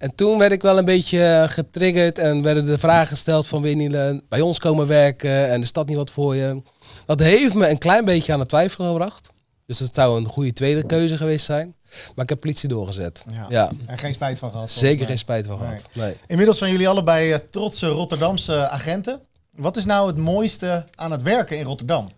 En 0.04 0.14
toen 0.14 0.38
werd 0.38 0.52
ik 0.52 0.62
wel 0.62 0.78
een 0.78 0.84
beetje 0.84 1.46
getriggerd 1.48 2.18
en 2.18 2.42
werden 2.42 2.66
de 2.66 2.78
vragen 2.78 3.06
gesteld 3.06 3.46
van 3.46 3.62
wil 3.62 3.78
je 3.78 4.22
bij 4.28 4.40
ons 4.40 4.58
komen 4.58 4.86
werken 4.86 5.50
en 5.50 5.60
is 5.60 5.72
dat 5.72 5.86
niet 5.86 5.96
wat 5.96 6.10
voor 6.10 6.36
je? 6.36 6.62
Dat 7.06 7.20
heeft 7.20 7.54
me 7.54 7.68
een 7.68 7.78
klein 7.78 8.04
beetje 8.04 8.32
aan 8.32 8.38
het 8.38 8.48
twijfelen 8.48 8.88
gebracht. 8.88 9.30
Dus 9.66 9.78
dat 9.78 9.94
zou 9.94 10.18
een 10.18 10.26
goede 10.26 10.52
tweede 10.52 10.86
keuze 10.86 11.16
geweest 11.16 11.44
zijn. 11.44 11.74
Maar 12.14 12.24
ik 12.24 12.28
heb 12.28 12.40
politie 12.40 12.68
doorgezet. 12.68 13.24
Ja. 13.30 13.46
ja. 13.48 13.70
En 13.86 13.98
geen 13.98 14.12
spijt 14.12 14.38
van 14.38 14.50
gehad? 14.50 14.70
Zeker 14.70 15.06
geen 15.06 15.18
spijt 15.18 15.46
van 15.46 15.58
gehad. 15.58 15.88
Nee. 15.92 16.16
Inmiddels 16.26 16.58
zijn 16.58 16.70
jullie 16.70 16.88
allebei 16.88 17.32
uh, 17.32 17.36
trotse 17.50 17.86
Rotterdamse 17.86 18.68
agenten. 18.68 19.20
Wat 19.50 19.76
is 19.76 19.84
nou 19.84 20.06
het 20.06 20.16
mooiste 20.16 20.84
aan 20.94 21.10
het 21.10 21.22
werken 21.22 21.58
in 21.58 21.64
Rotterdam? 21.64 22.08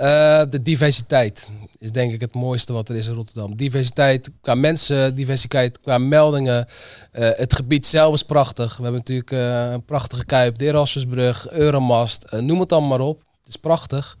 Eh, 0.00 0.42
de 0.50 0.62
diversiteit 0.62 1.50
is 1.78 1.92
denk 1.92 2.12
ik 2.12 2.20
het 2.20 2.34
mooiste 2.34 2.72
wat 2.72 2.88
er 2.88 2.96
is 2.96 3.08
in 3.08 3.14
Rotterdam. 3.14 3.56
Diversiteit 3.56 4.30
qua 4.40 4.54
mensen, 4.54 5.14
diversiteit 5.14 5.80
qua 5.80 5.98
meldingen. 5.98 6.66
Eh, 7.10 7.30
het 7.36 7.54
gebied 7.54 7.86
zelf 7.86 8.14
is 8.14 8.22
prachtig. 8.22 8.76
We 8.76 8.82
hebben 8.82 9.00
natuurlijk 9.00 9.30
eh, 9.30 9.70
een 9.70 9.84
prachtige 9.84 10.24
kuip, 10.24 10.58
de 10.58 10.64
Erasmusbrug, 10.64 11.50
Euromast, 11.50 12.32
noem 12.32 12.60
het 12.60 12.72
allemaal 12.72 12.98
maar 12.98 13.06
op. 13.06 13.18
Het 13.18 13.48
is 13.48 13.56
prachtig. 13.56 14.18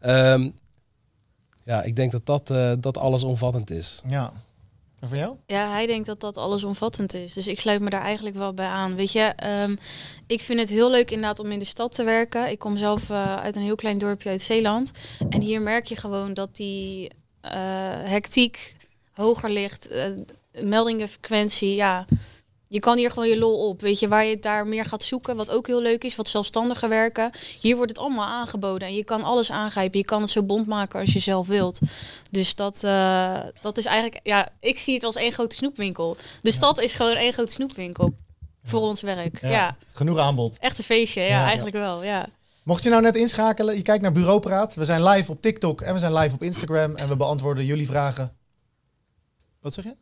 Ehm, 0.00 0.50
ja, 1.64 1.82
ik 1.82 1.96
denk 1.96 2.12
dat 2.12 2.26
dat, 2.26 2.82
dat 2.82 2.98
alles 2.98 3.24
omvattend 3.24 3.70
is. 3.70 4.02
Ja. 4.06 4.32
En 5.08 5.18
jou? 5.18 5.36
Ja, 5.46 5.70
hij 5.70 5.86
denkt 5.86 6.06
dat 6.06 6.20
dat 6.20 6.36
allesomvattend 6.36 7.14
is. 7.14 7.32
Dus 7.32 7.48
ik 7.48 7.60
sluit 7.60 7.80
me 7.80 7.90
daar 7.90 8.02
eigenlijk 8.02 8.36
wel 8.36 8.54
bij 8.54 8.66
aan. 8.66 8.94
Weet 8.94 9.12
je, 9.12 9.20
ehm, 9.20 9.76
ik 10.26 10.40
vind 10.40 10.60
het 10.60 10.70
heel 10.70 10.90
leuk 10.90 11.10
inderdaad 11.10 11.38
om 11.38 11.52
in 11.52 11.58
de 11.58 11.64
stad 11.64 11.94
te 11.94 12.04
werken. 12.04 12.50
Ik 12.50 12.58
kom 12.58 12.76
zelf 12.76 13.10
eh, 13.10 13.36
uit 13.36 13.56
een 13.56 13.62
heel 13.62 13.74
klein 13.74 13.98
dorpje 13.98 14.28
uit 14.28 14.42
Zeeland. 14.42 14.90
En 15.28 15.40
hier 15.40 15.60
merk 15.60 15.86
je 15.86 15.96
gewoon 15.96 16.34
dat 16.34 16.56
die 16.56 17.10
eh, 17.40 17.52
hectiek 18.02 18.76
hoger 19.12 19.50
ligt. 19.50 19.88
eh, 19.88 20.04
meldingenfrequentie, 20.62 21.74
ja. 21.74 22.06
Je 22.74 22.80
kan 22.80 22.96
hier 22.96 23.10
gewoon 23.10 23.28
je 23.28 23.38
lol 23.38 23.68
op. 23.68 23.80
Weet 23.80 23.98
je, 23.98 24.08
waar 24.08 24.24
je 24.24 24.30
het 24.30 24.42
daar 24.42 24.66
meer 24.66 24.84
gaat 24.84 25.04
zoeken. 25.04 25.36
Wat 25.36 25.50
ook 25.50 25.66
heel 25.66 25.80
leuk 25.80 26.04
is, 26.04 26.16
wat 26.16 26.28
zelfstandiger 26.28 26.88
werken. 26.88 27.30
Hier 27.60 27.76
wordt 27.76 27.90
het 27.90 28.00
allemaal 28.00 28.26
aangeboden. 28.26 28.88
En 28.88 28.94
je 28.94 29.04
kan 29.04 29.22
alles 29.22 29.50
aangrijpen. 29.50 29.98
Je 29.98 30.04
kan 30.04 30.20
het 30.20 30.30
zo 30.30 30.42
bond 30.42 30.66
maken 30.66 31.00
als 31.00 31.12
je 31.12 31.18
zelf 31.18 31.46
wilt. 31.46 31.78
Dus 32.30 32.54
dat, 32.54 32.84
eh, 32.84 33.38
dat 33.60 33.78
is 33.78 33.84
eigenlijk... 33.84 34.20
Ja, 34.22 34.48
ik 34.60 34.78
zie 34.78 34.94
het 34.94 35.04
als 35.04 35.14
één 35.14 35.32
grote 35.32 35.56
snoepwinkel. 35.56 36.16
De 36.42 36.50
stad 36.50 36.80
is 36.80 36.92
gewoon 36.92 37.14
één 37.14 37.32
grote 37.32 37.52
snoepwinkel. 37.52 38.14
Voor 38.64 38.80
ons 38.80 39.00
werk. 39.00 39.40
Ja. 39.40 39.76
Genoeg 39.92 40.18
aanbod. 40.18 40.56
Echt 40.58 40.78
een 40.78 40.84
feestje. 40.84 41.20
Ja, 41.20 41.26
Ja, 41.26 41.38
ja. 41.38 41.44
eigenlijk 41.44 41.76
wel. 41.76 42.04
Ja. 42.04 42.26
Mocht 42.62 42.82
je 42.82 42.90
nou 42.90 43.02
net 43.02 43.16
inschakelen, 43.16 43.76
je 43.76 43.82
kijkt 43.82 44.02
naar 44.02 44.12
Bureaupraat. 44.12 44.74
We 44.74 44.84
zijn 44.84 45.04
live 45.04 45.30
op 45.30 45.40
TikTok 45.40 45.80
en 45.80 45.92
we 45.92 45.98
zijn 45.98 46.14
live 46.14 46.34
op 46.34 46.42
Instagram. 46.42 46.96
En 46.96 47.08
we 47.08 47.16
beantwoorden 47.16 47.64
jullie 47.64 47.86
vragen. 47.86 48.36
Wat 49.60 49.74
zeg 49.74 49.84
je? 49.84 49.96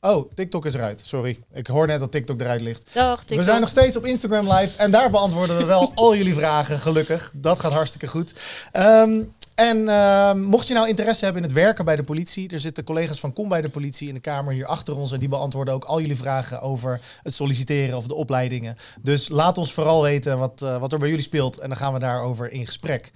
Oh, 0.00 0.30
TikTok 0.34 0.66
is 0.66 0.74
eruit. 0.74 1.02
Sorry. 1.04 1.38
Ik 1.52 1.66
hoor 1.66 1.86
net 1.86 2.00
dat 2.00 2.12
TikTok 2.12 2.40
eruit 2.40 2.60
ligt. 2.60 2.90
Dag, 2.94 3.18
TikTok. 3.18 3.38
We 3.38 3.44
zijn 3.44 3.60
nog 3.60 3.68
steeds 3.68 3.96
op 3.96 4.04
Instagram 4.04 4.52
live 4.52 4.76
en 4.76 4.90
daar 4.90 5.10
beantwoorden 5.10 5.56
we 5.56 5.64
wel 5.64 5.92
al 5.94 6.16
jullie 6.16 6.34
vragen, 6.34 6.78
gelukkig. 6.78 7.32
Dat 7.34 7.60
gaat 7.60 7.72
hartstikke 7.72 8.06
goed. 8.06 8.34
Ehm, 8.72 9.22
en 9.56 9.88
ehm, 9.88 10.40
mocht 10.40 10.68
je 10.68 10.74
nou 10.74 10.88
interesse 10.88 11.24
hebben 11.24 11.42
in 11.42 11.48
het 11.48 11.58
werken 11.58 11.84
bij 11.84 11.96
de 11.96 12.02
politie, 12.02 12.48
er 12.48 12.60
zitten 12.60 12.84
collega's 12.84 13.20
van 13.20 13.32
Kom 13.32 13.48
bij 13.48 13.60
de 13.60 13.68
politie 13.68 14.08
in 14.08 14.14
de 14.14 14.20
kamer 14.20 14.52
hier 14.52 14.66
achter 14.66 14.96
ons 14.96 15.12
en 15.12 15.18
die 15.18 15.28
beantwoorden 15.28 15.74
ook 15.74 15.84
al 15.84 16.00
jullie 16.00 16.16
vragen 16.16 16.60
over 16.60 17.00
het 17.22 17.34
solliciteren 17.34 17.96
of 17.96 18.06
de 18.06 18.14
opleidingen. 18.14 18.76
Dus 19.00 19.28
laat 19.28 19.58
ons 19.58 19.72
vooral 19.72 20.02
weten 20.02 20.38
wat, 20.38 20.62
eh, 20.62 20.78
wat 20.78 20.92
er 20.92 20.98
bij 20.98 21.08
jullie 21.08 21.24
speelt 21.24 21.58
en 21.58 21.68
dan 21.68 21.78
gaan 21.78 21.92
we 21.92 21.98
daarover 21.98 22.52
in 22.52 22.66
gesprek. 22.66 23.12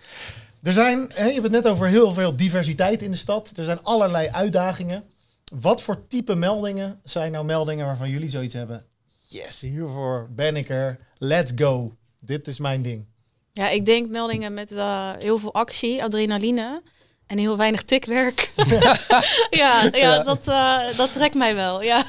Er 0.63 0.73
zijn, 0.73 1.11
hè, 1.13 1.25
je 1.25 1.33
hebt 1.33 1.43
het 1.43 1.53
net 1.53 1.69
over 1.69 1.87
heel 1.87 2.13
veel 2.13 2.37
diversiteit 2.37 3.03
in 3.03 3.11
de 3.11 3.17
stad. 3.17 3.53
Er 3.57 3.65
zijn 3.65 3.83
allerlei 3.83 4.29
uitdagingen. 4.29 5.05
Wat 5.51 5.83
voor 5.83 6.07
type 6.09 6.35
meldingen 6.35 7.01
zijn 7.05 7.33
nou 7.33 7.45
meldingen 7.45 7.87
waarvan 7.87 8.11
jullie 8.11 8.29
zoiets 8.29 8.55
hebben? 8.55 8.85
Yes, 9.29 9.61
hiervoor 9.61 10.29
ben 10.31 10.57
ik 10.57 10.69
er. 10.69 10.99
Let's 11.15 11.53
go. 11.57 11.97
Dit 12.21 12.49
is 12.49 12.59
mijn 12.59 12.83
ding. 12.83 13.07
Ja, 13.53 13.69
ik 13.69 13.85
denk 13.85 14.09
meldingen 14.09 14.55
met 14.55 14.73
eh, 14.73 15.11
heel 15.19 15.39
veel 15.39 15.55
actie, 15.55 16.03
adrenaline 16.03 16.83
en 17.27 17.39
heel 17.39 17.57
weinig 17.57 17.83
tikwerk. 17.83 18.53
ja, 19.51 19.89
ja, 19.93 20.23
Dat, 20.23 20.49
eh, 20.49 20.97
dat 20.97 21.13
trekt 21.13 21.35
mij 21.35 21.55
wel. 21.55 21.83
Ja. 21.83 22.05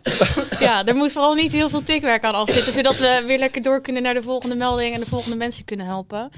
ja, 0.58 0.86
er 0.86 0.96
moet 0.96 1.12
vooral 1.12 1.34
niet 1.34 1.52
heel 1.52 1.68
veel 1.68 1.82
tikwerk 1.82 2.24
aan 2.24 2.34
afzitten, 2.34 2.72
zodat 2.72 2.98
we 2.98 3.22
weer 3.26 3.38
lekker 3.38 3.62
door 3.62 3.80
kunnen 3.80 4.02
naar 4.02 4.14
de 4.14 4.22
volgende 4.22 4.54
melding 4.54 4.94
en 4.94 5.00
de 5.00 5.06
volgende 5.06 5.36
mensen 5.36 5.64
kunnen 5.64 5.86
helpen. 5.86 6.30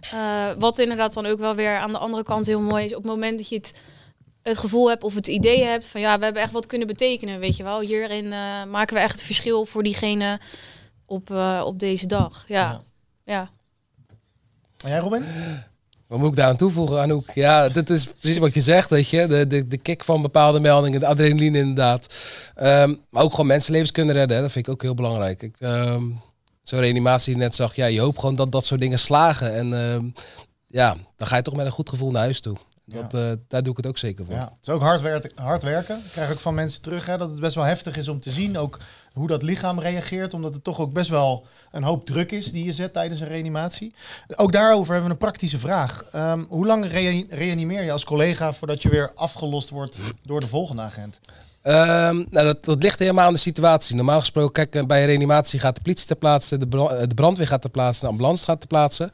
Eh, 0.00 0.50
wat 0.58 0.78
inderdaad 0.78 1.12
dan 1.12 1.26
ook 1.26 1.38
wel 1.38 1.54
weer 1.54 1.76
aan 1.76 1.92
de 1.92 1.98
andere 1.98 2.22
kant 2.22 2.46
heel 2.46 2.60
mooi 2.60 2.84
is, 2.84 2.94
op 2.94 3.02
het 3.02 3.12
moment 3.12 3.38
dat 3.38 3.48
je 3.48 3.56
het, 3.56 3.80
het 4.48 4.58
gevoel 4.58 4.88
hebt 4.88 5.04
of 5.04 5.14
het 5.14 5.26
idee 5.26 5.64
hebt 5.64 5.88
van 5.88 6.00
ja, 6.00 6.18
we 6.18 6.24
hebben 6.24 6.42
echt 6.42 6.52
wat 6.52 6.66
kunnen 6.66 6.86
betekenen, 6.86 7.38
weet 7.38 7.56
je 7.56 7.62
wel. 7.62 7.80
Hierin 7.80 8.32
eh, 8.32 8.64
maken 8.64 8.94
we 8.94 9.00
echt 9.00 9.12
het 9.12 9.22
verschil 9.22 9.64
voor 9.66 9.82
diegene 9.82 10.40
op, 11.06 11.30
eh, 11.30 11.62
op 11.64 11.78
deze 11.78 12.06
dag. 12.06 12.44
Ja, 12.48 12.80
ja. 13.24 13.50
En 14.84 14.90
jij 14.90 14.98
Robin? 14.98 15.24
Wat 16.06 16.18
moet 16.18 16.28
ik 16.28 16.36
daar 16.36 16.48
aan 16.48 16.56
toevoegen, 16.56 17.00
Anouk? 17.00 17.30
Ja, 17.34 17.68
dit 17.68 17.90
is 17.90 18.06
precies 18.06 18.38
wat 18.38 18.54
je 18.54 18.60
zegt, 18.60 18.90
weet 18.90 19.08
je. 19.08 19.26
De, 19.26 19.46
de, 19.46 19.68
de 19.68 19.76
kick 19.76 20.04
van 20.04 20.22
bepaalde 20.22 20.60
meldingen, 20.60 21.00
de 21.00 21.06
adrenaline 21.06 21.58
inderdaad. 21.58 22.14
Ehm, 22.54 22.94
maar 23.10 23.22
ook 23.22 23.30
gewoon 23.30 23.46
mensenlevens 23.46 23.90
kunnen 23.90 24.14
redden, 24.14 24.36
hè. 24.36 24.42
dat 24.42 24.52
vind 24.52 24.66
ik 24.66 24.72
ook 24.72 24.82
heel 24.82 24.94
belangrijk. 24.94 25.42
Ik, 25.42 25.56
ehm, 25.58 26.04
Zo'n 26.62 26.80
reanimatie 26.80 27.32
die 27.32 27.42
je 27.42 27.48
net 27.48 27.54
zag, 27.54 27.74
ja, 27.74 27.86
je 27.86 28.00
hoopt 28.00 28.18
gewoon 28.18 28.34
dat 28.34 28.52
dat 28.52 28.64
soort 28.64 28.80
dingen 28.80 28.98
slagen. 28.98 29.54
En 29.54 29.72
ehm, 29.72 30.10
ja, 30.66 30.96
dan 31.16 31.26
ga 31.26 31.36
je 31.36 31.42
toch 31.42 31.56
met 31.56 31.66
een 31.66 31.72
goed 31.72 31.88
gevoel 31.88 32.10
naar 32.10 32.22
huis 32.22 32.40
toe. 32.40 32.56
Dat, 32.88 33.14
eh, 33.14 33.32
daar 33.48 33.62
doe 33.62 33.70
ik 33.70 33.76
het 33.76 33.86
ook 33.86 33.98
zeker 33.98 34.24
voor. 34.24 34.34
Ja, 34.34 34.40
het 34.44 34.52
is 34.62 34.68
ook 34.68 34.80
hard, 34.80 35.00
werken, 35.00 35.30
hard 35.34 35.62
werken. 35.62 35.96
Ik 35.96 36.10
krijg 36.12 36.32
ook 36.32 36.38
van 36.40 36.54
mensen 36.54 36.82
terug 36.82 37.06
hè, 37.06 37.18
dat 37.18 37.30
het 37.30 37.40
best 37.40 37.54
wel 37.54 37.64
heftig 37.64 37.96
is 37.96 38.08
om 38.08 38.20
te 38.20 38.32
zien. 38.32 38.58
Ook 38.58 38.78
hoe 39.12 39.26
dat 39.28 39.42
lichaam 39.42 39.80
reageert. 39.80 40.34
Omdat 40.34 40.54
het 40.54 40.64
toch 40.64 40.80
ook 40.80 40.92
best 40.92 41.10
wel 41.10 41.46
een 41.72 41.82
hoop 41.82 42.06
druk 42.06 42.32
is 42.32 42.52
die 42.52 42.64
je 42.64 42.72
zet 42.72 42.92
tijdens 42.92 43.20
een 43.20 43.28
reanimatie. 43.28 43.94
Ook 44.36 44.52
daarover 44.52 44.92
hebben 44.92 45.10
we 45.10 45.16
een 45.16 45.22
praktische 45.24 45.58
vraag. 45.58 46.02
Ehm, 46.12 46.44
hoe 46.48 46.66
lang 46.66 46.86
rea- 46.90 47.24
reanimeer 47.28 47.82
je 47.84 47.92
als 47.92 48.04
collega 48.04 48.52
voordat 48.52 48.82
je 48.82 48.88
weer 48.88 49.12
afgelost 49.14 49.70
wordt 49.70 49.98
door 50.22 50.40
de 50.40 50.48
volgende 50.48 50.82
agent? 50.82 51.20
Ehm, 51.62 52.16
nou, 52.16 52.46
dat, 52.46 52.64
dat 52.64 52.82
ligt 52.82 52.98
helemaal 52.98 53.26
aan 53.26 53.32
de 53.32 53.38
situatie. 53.38 53.96
Normaal 53.96 54.20
gesproken, 54.20 54.52
kijk, 54.52 54.74
eh, 54.74 54.84
bij 54.88 55.00
een 55.00 55.06
reanimatie 55.06 55.60
gaat 55.60 55.76
de 55.76 55.82
politie 55.82 56.06
ter 56.06 56.16
plaatse, 56.16 56.56
de, 56.68 56.88
eh, 56.88 57.06
de 57.08 57.14
brandweer 57.14 57.46
gaat 57.46 57.60
ter 57.60 57.70
plaatse, 57.70 58.00
de 58.00 58.06
ambulance 58.06 58.44
gaat 58.44 58.60
ter 58.60 58.68
plaatse. 58.68 59.12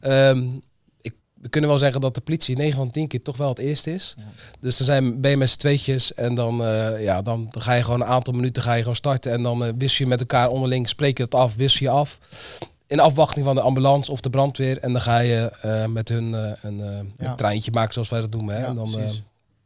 Ehm, 0.00 0.38
ik, 0.48 0.62
we 1.42 1.48
kunnen 1.48 1.70
wel 1.70 1.78
zeggen 1.78 2.00
dat 2.00 2.14
de 2.14 2.20
politie 2.20 2.56
9 2.56 2.76
van 2.76 2.90
10 2.90 3.08
keer 3.08 3.22
toch 3.22 3.36
wel 3.36 3.48
het 3.48 3.58
eerste 3.58 3.94
is. 3.94 4.14
Dus 4.60 4.76
dan 4.76 4.86
zijn, 4.86 5.20
ben 5.20 5.30
je 5.30 5.36
met 5.36 5.50
z'n 5.50 5.58
tweetjes 5.58 6.14
en 6.14 6.34
dan, 6.34 6.64
eh, 6.64 7.02
ja, 7.02 7.22
dan, 7.22 7.48
ga 7.50 7.72
je 7.72 7.84
gewoon 7.84 8.00
een 8.00 8.06
aantal 8.06 8.34
minuten 8.34 8.62
ga 8.62 8.72
je 8.74 8.80
gewoon 8.80 8.96
starten. 8.96 9.32
En 9.32 9.42
dan 9.42 9.64
eh, 9.64 9.72
wissel 9.78 10.04
je 10.04 10.10
met 10.10 10.20
elkaar 10.20 10.48
onderling, 10.48 10.88
spreek 10.88 11.16
je 11.16 11.24
het 11.24 11.34
af, 11.34 11.54
wissel 11.54 11.86
je 11.86 11.92
af. 11.92 12.18
In 12.86 13.00
afwachting 13.00 13.44
van 13.44 13.54
de 13.54 13.60
ambulance 13.60 14.10
of 14.10 14.20
de 14.20 14.30
brandweer. 14.30 14.78
En 14.78 14.92
dan 14.92 15.00
ga 15.00 15.18
je 15.18 15.52
eh, 15.62 15.86
met 15.86 16.08
hun 16.08 16.32
een, 16.62 16.76
Ja. 17.18 17.30
een 17.30 17.36
treintje 17.36 17.70
maken 17.72 17.92
zoals 17.92 18.08
wij 18.08 18.20
dat 18.20 18.30
noemen. 18.30 18.54
Hè? 18.54 18.60
Ja, 18.60 18.66
en 18.66 18.74
dan, 18.74 18.90
precies. 18.90 19.22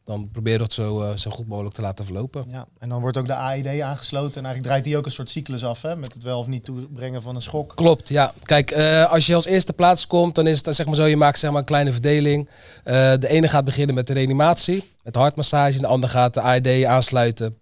Dan 0.06 0.28
probeer 0.32 0.52
je 0.52 0.58
dat 0.58 0.72
zo, 0.72 1.02
eh, 1.02 1.16
zo 1.16 1.30
goed 1.30 1.46
mogelijk 1.46 1.74
te 1.74 1.80
laten 1.80 2.04
verlopen. 2.04 2.44
Ja, 2.48 2.66
en 2.78 2.88
dan 2.88 3.00
wordt 3.00 3.16
ook 3.16 3.26
de 3.26 3.34
AED 3.34 3.80
aangesloten. 3.80 4.36
En 4.36 4.44
eigenlijk 4.44 4.62
draait 4.62 4.84
die 4.84 4.96
ook 4.96 5.04
een 5.04 5.10
soort 5.10 5.30
cyclus 5.30 5.64
af. 5.64 5.82
Hè, 5.82 5.96
met 5.96 6.12
het 6.12 6.22
wel 6.22 6.38
of 6.38 6.46
niet 6.46 6.64
toebrengen 6.64 7.22
van 7.22 7.34
een 7.34 7.42
schok. 7.42 7.72
Klopt, 7.76 8.08
ja. 8.08 8.32
Kijk, 8.42 8.70
eh, 8.70 9.12
als 9.12 9.26
je 9.26 9.34
als 9.34 9.46
eerste 9.46 9.72
plaats 9.72 10.06
komt, 10.06 10.34
dan 10.34 10.46
is 10.46 10.56
het 10.56 10.64
dan 10.64 10.74
zeg 10.74 10.86
maar 10.86 10.94
zo, 10.94 11.04
je 11.04 11.16
maakt 11.16 11.38
zeg 11.38 11.50
maar 11.50 11.60
een 11.60 11.66
kleine 11.66 11.92
verdeling. 11.92 12.48
Eh, 12.84 12.94
de 13.18 13.28
ene 13.28 13.48
gaat 13.48 13.64
beginnen 13.64 13.94
met 13.94 14.06
de 14.06 14.12
reanimatie, 14.12 14.90
met 15.02 15.12
de 15.12 15.18
hartmassage. 15.18 15.74
En 15.74 15.80
de 15.80 15.86
ander 15.86 16.08
gaat 16.08 16.34
de 16.34 16.40
AED 16.40 16.84
aansluiten, 16.84 17.56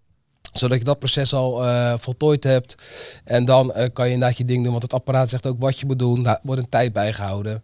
zodat 0.52 0.78
je 0.78 0.84
dat 0.84 0.98
proces 0.98 1.34
al 1.34 1.62
voltooid 1.98 2.44
hebt. 2.44 2.74
En 3.24 3.44
dan 3.44 3.72
kan 3.92 4.06
je 4.06 4.12
inderdaad 4.12 4.38
je 4.38 4.44
ding 4.44 4.62
doen, 4.62 4.72
want 4.72 4.82
het 4.82 4.94
apparaat 4.94 5.30
zegt 5.30 5.46
ook 5.46 5.60
wat 5.60 5.78
je 5.78 5.86
moet 5.86 5.98
doen. 5.98 6.22
Daar 6.22 6.40
wordt 6.42 6.62
een 6.62 6.68
tijd 6.68 6.92
bijgehouden. 6.92 7.62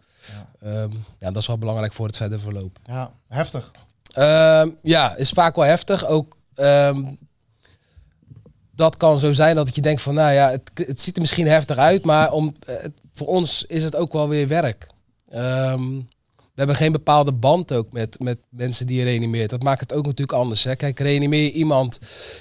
Ja. 0.62 0.88
ja, 1.18 1.30
dat 1.30 1.36
is 1.36 1.46
wel 1.46 1.58
belangrijk 1.58 1.92
voor 1.92 2.06
het 2.06 2.16
verder 2.16 2.40
verloop. 2.40 2.78
Ja, 2.84 3.10
heftig. 3.28 3.70
Ehm, 4.12 4.70
ja, 4.82 5.16
is 5.16 5.30
vaak 5.30 5.56
wel 5.56 5.64
heftig. 5.64 6.06
Ook 6.06 6.36
ehm, 6.54 7.04
dat 8.74 8.96
kan 8.96 9.18
zo 9.18 9.32
zijn 9.32 9.56
dat 9.56 9.74
je 9.74 9.80
denkt 9.80 10.02
van, 10.02 10.14
nou 10.14 10.32
ja, 10.32 10.50
het, 10.50 10.70
het 10.74 11.00
ziet 11.00 11.14
er 11.14 11.20
misschien 11.20 11.46
heftig 11.46 11.76
uit, 11.76 12.04
maar 12.04 12.32
om, 12.32 12.54
eh, 12.66 12.74
voor 13.12 13.26
ons 13.26 13.64
is 13.64 13.84
het 13.84 13.96
ook 13.96 14.12
wel 14.12 14.28
weer 14.28 14.48
werk. 14.48 14.88
Ehm, 15.28 16.00
we 16.36 16.66
hebben 16.66 16.76
geen 16.76 16.92
bepaalde 16.92 17.32
band 17.32 17.72
ook 17.72 17.92
met, 17.92 18.20
met 18.20 18.38
mensen 18.48 18.86
die 18.86 18.98
je 18.98 19.04
reanimeert. 19.04 19.50
Dat 19.50 19.62
maakt 19.62 19.80
het 19.80 19.92
ook 19.92 20.04
natuurlijk 20.06 20.38
anders. 20.38 20.64
Hè? 20.64 20.76
Kijk, 20.76 20.98
reanimeer 20.98 21.42
je 21.42 21.52
iemand 21.52 21.98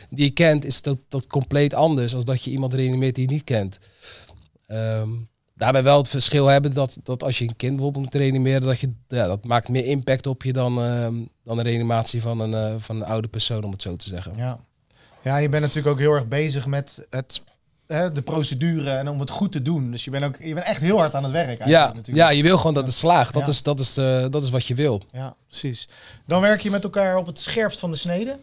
die 0.10 0.26
je 0.26 0.32
kent, 0.32 0.66
is 0.66 0.82
dat, 0.82 0.98
dat 1.08 1.28
compleet 1.28 1.74
anders 1.74 2.12
dan 2.12 2.22
dat 2.22 2.44
je 2.44 2.52
iemand 2.52 2.74
reanimeert 2.74 3.16
die 3.16 3.28
je 3.28 3.34
niet 3.34 3.44
kent. 3.44 3.80
Ehm, 4.66 5.10
daarbij 5.60 5.84
wel 5.84 5.98
het 5.98 6.08
verschil 6.08 6.48
hebben 6.48 6.74
dat, 6.74 6.98
dat 7.04 7.24
als 7.24 7.38
je 7.38 7.48
een 7.48 7.56
kind 7.56 7.72
bijvoorbeeld 7.76 8.04
moet 8.04 8.16
reanimeren, 8.16 8.62
dat, 8.62 8.80
je, 8.80 8.92
ja, 9.08 9.28
dat 9.28 9.46
maakt 9.46 9.70
meer 9.70 9.86
impact 9.86 10.28
op 10.28 10.44
je 10.44 10.54
dan, 10.54 10.84
ehm, 10.84 11.16
dan 11.44 11.58
een 11.58 11.64
reanimatie 11.64 12.22
van 12.22 12.40
een, 12.40 12.54
eh, 12.54 12.74
van 12.78 12.96
een 12.96 13.06
oude 13.06 13.28
persoon, 13.28 13.64
om 13.64 13.72
het 13.72 13.82
zo 13.82 13.96
te 13.96 14.08
zeggen. 14.08 14.34
Ja. 14.38 14.60
ja, 15.22 15.38
je 15.38 15.50
bent 15.50 15.62
natuurlijk 15.64 15.94
ook 15.96 16.00
heel 16.00 16.14
erg 16.14 16.28
bezig 16.28 16.66
met 16.66 17.08
het, 17.10 17.42
hè, 17.88 18.12
de 18.12 18.22
procedure 18.22 18.90
en 18.92 19.08
om 19.10 19.20
het 19.20 19.30
goed 19.30 19.52
te 19.52 19.62
doen. 19.62 19.92
Dus 19.92 20.04
je 20.04 20.12
bent, 20.12 20.24
ook, 20.24 20.38
je 20.42 20.54
bent 20.54 20.66
echt 20.66 20.82
heel 20.82 20.98
hard 20.98 21.14
aan 21.16 21.24
het 21.24 21.32
werk 21.32 21.48
eigenlijk 21.48 21.80
Ja, 21.80 21.88
natuurlijk. 21.88 22.18
ja, 22.18 22.30
je 22.30 22.44
wil 22.44 22.58
gewoon 22.58 22.74
dat 22.74 22.86
het 22.86 22.96
slaagt. 22.96 23.34
Dat, 23.34 23.44
Ja. 23.44 23.50
is, 23.50 23.64
dat, 23.64 23.80
is, 23.80 23.98
eh, 23.98 24.26
dat 24.30 24.44
is 24.44 24.50
wat 24.50 24.66
je 24.66 24.76
wil. 24.76 25.02
Ja, 25.12 25.36
precies. 25.48 25.88
Dan 26.28 26.42
werk 26.42 26.62
je 26.62 26.70
met 26.70 26.84
elkaar 26.84 27.18
op 27.18 27.26
het 27.26 27.40
scherpst 27.40 27.80
van 27.80 27.92
de 27.92 27.98
snede. 27.98 28.40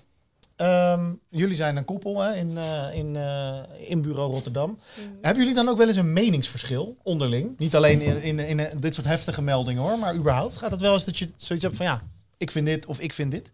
Ehm, 0.57 1.13
jullie 1.29 1.55
zijn 1.55 1.77
een 1.77 1.85
koppel 1.85 2.21
hè, 2.21 2.35
in, 2.35 2.59
eh, 2.59 2.95
in, 2.95 3.17
eh, 3.17 3.63
in 3.79 4.03
bureau 4.03 4.33
Rotterdam. 4.33 4.79
Hebben 5.21 5.43
jullie 5.43 5.55
dan 5.55 5.69
ook 5.69 5.79
wel 5.79 5.87
eens 5.87 5.97
een 5.97 6.13
meningsverschil 6.13 6.97
onderling? 7.03 7.59
Niet 7.59 7.77
alleen 7.77 8.01
in, 8.01 8.23
in, 8.23 8.39
in, 8.39 8.61
eh, 8.61 8.73
dit 8.79 8.95
soort 8.95 9.07
heftige 9.07 9.43
meldingen 9.43 9.83
hoor, 9.83 9.99
maar 9.99 10.15
überhaupt. 10.15 10.57
Gaat 10.57 10.71
het 10.71 10.81
wel 10.81 10.93
eens 10.93 11.05
dat 11.05 11.19
je 11.19 11.29
zoiets 11.37 11.65
hebt 11.65 11.77
van 11.77 11.87
ja, 11.87 12.03
ik 12.37 12.51
vind 12.51 12.67
dit 12.67 12.87
of 12.87 13.01
ik 13.01 13.13
vind 13.13 13.31
dit? 13.31 13.51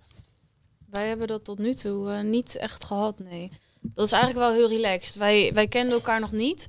Wij 0.91 1.09
hebben 1.09 1.27
dat 1.27 1.45
tot 1.45 1.59
nu 1.59 1.75
toe 1.75 2.23
niet 2.23 2.57
echt 2.57 2.85
gehad, 2.85 3.19
nee. 3.19 3.51
Dat 3.81 4.07
is 4.07 4.12
eigenlijk 4.12 4.45
wel 4.47 4.55
heel 4.55 4.69
relaxed. 4.69 5.15
Wij, 5.15 5.51
wij 5.55 5.67
kenden 5.67 5.93
elkaar 5.93 6.21
nog 6.21 6.33
niet. 6.33 6.67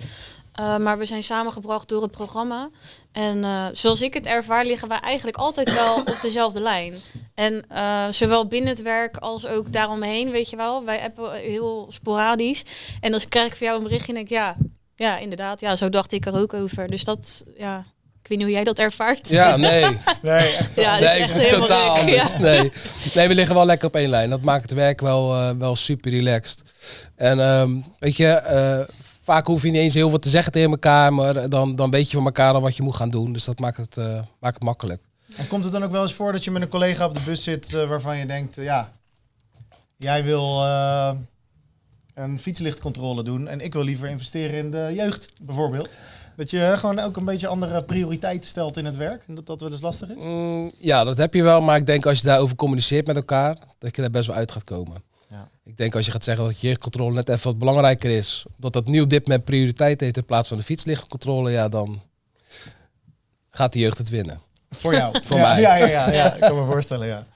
Eh, 0.54 0.78
maar 0.78 0.98
we 0.98 1.06
zijn 1.06 1.24
samengebracht 1.24 1.90
door 1.90 2.02
het 2.02 2.12
programma. 2.12 2.70
En 3.12 3.44
eh, 3.44 3.66
zoals 3.72 4.02
ik 4.02 4.14
het 4.14 4.26
ervaar, 4.26 4.66
liggen 4.66 4.88
wij 4.88 5.00
eigenlijk 5.00 5.38
altijd 5.38 5.74
wel 5.74 5.96
op 5.96 6.18
dezelfde 6.22 6.60
lijn. 6.72 6.94
En 7.36 7.66
eh, 7.70 8.06
zowel 8.10 8.48
binnen 8.48 8.70
het 8.70 8.82
werk 8.82 9.18
als 9.18 9.48
ook 9.48 9.72
daaromheen, 9.72 10.32
weet 10.32 10.50
je 10.50 10.56
wel. 10.56 10.86
Wij 10.86 11.02
appen 11.02 11.32
heel 11.34 11.88
sporadisch. 11.92 12.64
En 13.00 13.12
dan 13.12 13.20
krijg 13.30 13.48
ik 13.48 13.56
van 13.56 13.68
jou 13.68 13.78
een 13.78 13.84
berichtje 13.84 14.08
en 14.08 14.14
denk 14.14 14.30
ik, 14.30 14.36
ja, 14.36 14.56
ja, 14.96 15.18
inderdaad. 15.18 15.60
Ja, 15.60 15.76
zo 15.76 15.90
dacht 15.90 16.12
ik 16.12 16.26
er 16.26 16.36
ook 16.36 16.54
over. 16.54 16.88
Dus 16.88 17.04
dat, 17.04 17.44
ja, 17.58 17.86
ik 18.24 18.30
weet 18.30 18.38
niet 18.38 18.48
hoe 18.48 18.56
jij 18.56 18.64
dat 18.64 18.80
ervaart. 18.80 19.30
Ja, 19.30 19.58
nee. 19.58 19.84
Nee, 20.22 20.56
echt. 20.56 20.76
Ja, 20.76 21.00
dat 21.00 21.10
is 21.10 21.14
nee, 21.14 21.22
echt 21.22 21.34
helemaal 21.34 21.68
totaal 21.68 21.98
anders. 21.98 22.34
ja. 22.34 22.40
Nee. 22.40 22.72
nee, 23.14 23.28
we 23.28 23.36
liggen 23.36 23.56
wel 23.56 23.66
lekker 23.66 23.88
op 23.88 23.96
één 23.96 24.10
lijn. 24.10 24.30
Dat 24.30 24.42
maakt 24.42 24.62
het 24.62 24.74
werk 24.74 25.02
wel, 25.02 25.34
eh, 25.36 25.50
wel 25.58 25.76
super 25.76 26.12
relaxed. 26.12 26.64
En 27.16 27.40
ehm, 27.40 27.82
weet 28.00 28.16
je, 28.16 28.28
eh, 28.28 28.80
vaak 29.24 29.48
hoef 29.48 29.64
je 29.64 29.72
niet 29.72 29.82
eens 29.82 29.94
heel 29.94 30.10
veel 30.10 30.20
te 30.20 30.30
zeggen 30.30 30.52
tegen 30.52 30.70
elkaar, 30.70 31.14
maar 31.14 31.50
dan, 31.50 31.76
dan 31.76 31.92
weet 31.92 32.12
je 32.12 32.18
van 32.18 32.26
elkaar 32.26 32.54
al 32.54 32.62
wat 32.62 32.76
je 32.76 32.84
moet 32.84 32.96
gaan 32.96 33.10
doen. 33.10 33.34
Dus 33.34 33.44
dat 33.44 33.60
maakt 33.60 33.78
het, 33.78 33.98
eh, 33.98 34.24
maakt 34.40 34.56
het 34.56 34.64
makkelijk. 34.64 35.02
En 35.36 35.48
komt 35.48 35.64
het 35.64 35.74
dan 35.74 35.84
ook 35.84 35.92
wel 35.92 36.02
eens 36.02 36.14
voor 36.14 36.32
dat 36.32 36.44
je 36.44 36.52
met 36.52 36.62
een 36.62 36.68
collega 36.68 37.06
op 37.06 37.14
de 37.14 37.24
bus 37.26 37.44
zit 37.44 37.74
eh, 37.74 37.88
waarvan 37.88 38.18
je 38.18 38.26
denkt, 38.26 38.58
eh, 38.58 38.64
ja, 38.64 38.92
jij 39.98 40.24
wil 40.24 40.62
een 42.14 42.40
fietslichtcontrole 42.40 43.24
doen 43.24 43.48
en 43.48 43.60
ik 43.60 43.74
wil 43.74 43.84
liever 43.84 44.10
investeren 44.10 44.58
in 44.58 44.72
de 44.72 44.92
jeugd, 44.96 45.30
bijvoorbeeld. 45.42 45.90
Dat 46.36 46.50
je 46.50 46.74
gewoon 46.78 47.00
ook 47.00 47.18
een 47.18 47.26
beetje 47.26 47.48
andere 47.48 47.84
prioriteiten 47.84 48.50
stelt 48.50 48.78
in 48.78 48.86
het 48.86 48.96
werk 48.96 49.24
en 49.28 49.36
dat 49.36 49.46
dat 49.46 49.62
wel 49.62 49.72
eens 49.72 49.82
lastig 49.82 50.10
is. 50.10 50.24
Mm, 50.24 50.72
ja, 50.78 51.04
dat 51.04 51.18
heb 51.18 51.34
je 51.34 51.44
wel, 51.44 51.62
maar 51.62 51.78
ik 51.78 51.86
denk 51.86 52.06
als 52.06 52.20
je 52.20 52.26
daarover 52.26 52.56
communiceert 52.56 53.08
met 53.08 53.16
elkaar, 53.16 53.58
dat 53.78 53.96
je 53.96 54.02
daar 54.02 54.12
best 54.12 54.28
wel 54.28 54.36
uit 54.36 54.52
gaat 54.52 54.64
komen. 54.64 55.13
Ja. 55.34 55.50
Ik 55.64 55.78
denk 55.78 55.96
als 55.96 56.06
je 56.06 56.12
gaat 56.12 56.24
zeggen 56.24 56.46
dat 56.46 56.60
jeugdcontrole 56.60 57.14
net 57.14 57.30
even 57.30 57.44
wat 57.44 57.58
belangrijker 57.58 58.10
is, 58.10 58.46
dat 58.58 58.74
dat 58.74 58.86
nu 58.86 59.02
op 59.02 59.10
dit 59.10 59.28
moment 59.28 59.46
prioriteit 59.46 60.00
heeft 60.00 60.18
in 60.18 60.26
plaats 60.26 60.48
van 60.48 60.58
de 60.58 60.64
fietslichtcontrole, 60.64 61.52
ja, 61.52 61.70
dan 61.70 62.02
gaat 63.50 63.74
de 63.74 63.80
jeugd 63.80 63.98
het 63.98 64.10
winnen. 64.10 64.42
Voor 64.70 64.94
jou. 64.94 65.16
Voor 65.24 65.38
ja, 65.38 65.44
mij. 65.44 65.62
Ja, 65.62 65.76
ja, 65.76 65.88
ja, 65.88 66.12
ja, 66.12 66.34
ik 66.34 66.42
kan 66.42 66.56
me 66.56 66.72
voorstellen, 66.72 67.08
ja. 67.08 67.28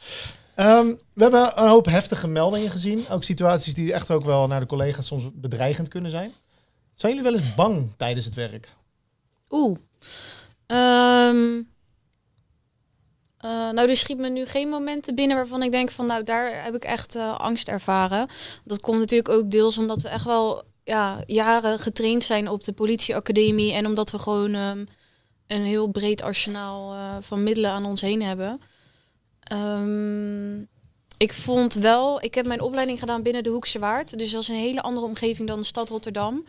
Ehm, 0.56 0.86
we 1.14 1.22
hebben 1.22 1.52
een 1.56 1.68
hoop 1.68 1.86
heftige 1.86 2.28
meldingen 2.28 2.72
gezien. 2.72 3.06
Ook 3.10 3.24
situaties 3.24 3.74
die 3.74 3.94
echt 3.94 4.12
ook 4.12 4.26
wel 4.26 4.48
naar 4.48 4.60
de 4.60 4.66
collega's 4.66 5.06
soms 5.08 5.30
bedreigend 5.34 5.88
kunnen 5.88 6.12
zijn. 6.12 6.32
Zijn 6.94 7.16
jullie 7.16 7.32
wel 7.32 7.40
eens 7.40 7.56
bang 7.56 7.94
tijdens 7.98 8.26
het 8.26 8.36
werk? 8.36 8.74
Oeh. 9.50 9.78
Ehm, 10.66 11.62
eh, 13.38 13.50
nou, 13.50 13.89
er 13.89 13.95
schiet 13.95 14.17
me 14.17 14.30
nu 14.30 14.45
geen 14.45 14.69
momenten 14.69 15.15
binnen 15.15 15.38
waarvan 15.38 15.63
ik 15.63 15.71
denk 15.71 15.91
van, 15.91 16.06
nou, 16.06 16.23
daar 16.23 16.63
heb 16.63 16.76
ik 16.76 16.84
echt 16.84 17.15
eh, 17.15 17.39
angst 17.39 17.67
ervaren. 17.67 18.28
Dat 18.63 18.80
komt 18.80 19.00
natuurlijk 19.00 19.30
ook 19.30 19.52
deels 19.52 19.78
omdat 19.78 20.02
we 20.02 20.10
echt 20.10 20.26
wel 20.26 20.63
ja, 20.84 21.23
jaren 21.26 21.80
getraind 21.80 22.23
zijn 22.23 22.50
op 22.50 22.63
de 22.63 22.71
politieacademie 22.71 23.73
en 23.73 23.86
omdat 23.86 24.12
we 24.12 24.19
gewoon 24.19 24.54
ehm, 24.54 24.86
een 25.47 25.63
heel 25.63 25.88
breed 25.88 26.21
arsenaal 26.21 26.93
eh, 26.93 27.17
van 27.21 27.43
middelen 27.43 27.71
aan 27.71 27.86
ons 27.86 28.02
heen 28.02 28.21
hebben. 28.21 28.62
Ehm, 29.39 30.63
ik 31.18 31.34
vond 31.34 31.74
wel, 31.74 32.24
ik 32.24 32.36
heb 32.36 32.46
mijn 32.48 32.62
opleiding 32.62 33.00
gedaan 33.00 33.24
binnen 33.24 33.44
de 33.44 33.50
Hoekse 33.50 33.80
Waard. 33.80 34.18
Dus 34.18 34.32
dat 34.32 34.42
is 34.42 34.48
een 34.48 34.56
hele 34.56 34.82
andere 34.82 35.06
omgeving 35.06 35.48
dan 35.48 35.60
de 35.60 35.66
stad 35.66 35.90
Rotterdam. 35.90 36.46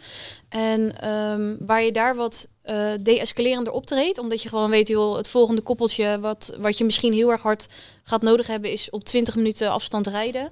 En 0.49 1.01
ehm, 1.01 1.57
waar 1.59 1.83
je 1.83 1.93
daar 1.93 2.17
wat 2.17 2.49
eh 2.63 2.91
de-escalerender 3.01 3.73
optreedt, 3.73 4.19
omdat 4.19 4.43
je 4.43 4.49
gewoon 4.49 4.71
weet, 4.71 4.89
joh, 4.89 5.17
het 5.17 5.29
volgende 5.29 5.61
koppeltje 5.61 6.21
wat, 6.21 6.57
wat 6.61 6.79
je 6.79 6.85
misschien 6.85 7.13
heel 7.13 7.31
erg 7.31 7.43
hard 7.43 7.67
gaat 8.03 8.23
nodig 8.23 8.47
hebben, 8.47 8.71
is 8.71 8.91
op 8.91 9.05
20 9.05 9.37
minuten 9.37 9.71
afstand 9.71 10.07
rijden. 10.07 10.51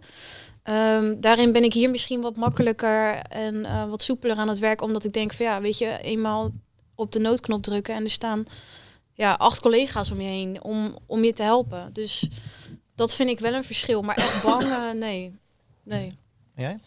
Ehm, 0.62 1.14
daarin 1.20 1.52
ben 1.52 1.64
ik 1.64 1.72
hier 1.72 1.90
misschien 1.90 2.20
wat 2.20 2.36
makkelijker 2.36 3.16
en 3.16 3.64
eh, 3.64 3.88
wat 3.88 4.02
soepeler 4.02 4.36
aan 4.36 4.48
het 4.48 4.58
werk, 4.58 4.82
omdat 4.82 5.04
ik 5.04 5.12
denk 5.12 5.32
van 5.32 5.46
ja, 5.46 5.60
weet 5.60 5.78
je, 5.78 5.98
eenmaal 6.02 6.50
op 6.94 7.12
de 7.12 7.18
noodknop 7.18 7.62
drukken 7.62 7.94
en 7.94 8.04
er 8.04 8.10
staan 8.10 8.44
ja, 9.12 9.32
acht 9.32 9.60
collega's 9.60 10.10
om 10.10 10.20
je 10.20 10.28
heen 10.28 10.62
om, 10.62 10.98
om 11.06 11.24
je 11.24 11.32
te 11.32 11.42
helpen. 11.42 11.90
Dus 11.92 12.28
dat 12.96 13.14
vind 13.14 13.28
ik 13.28 13.38
wel 13.38 13.54
een 13.54 13.64
verschil. 13.64 14.02
Maar 14.02 14.16
echt 14.16 14.42
bang, 14.42 14.62
eh, 14.62 14.90
nee. 14.94 15.40
Nee. 15.82 16.12
Jij? 16.56 16.78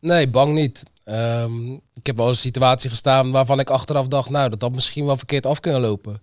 Nee, 0.00 0.28
bang 0.28 0.54
niet. 0.54 0.82
Ehm, 1.04 1.72
ik 1.72 2.06
heb 2.06 2.16
wel 2.16 2.28
eens 2.28 2.36
een 2.36 2.42
situatie 2.42 2.90
gestaan 2.90 3.30
waarvan 3.30 3.60
ik 3.60 3.70
achteraf 3.70 4.08
dacht, 4.08 4.30
nou, 4.30 4.50
dat 4.50 4.60
had 4.60 4.74
misschien 4.74 5.06
wel 5.06 5.16
verkeerd 5.16 5.46
af 5.46 5.60
kunnen 5.60 5.80
lopen. 5.80 6.20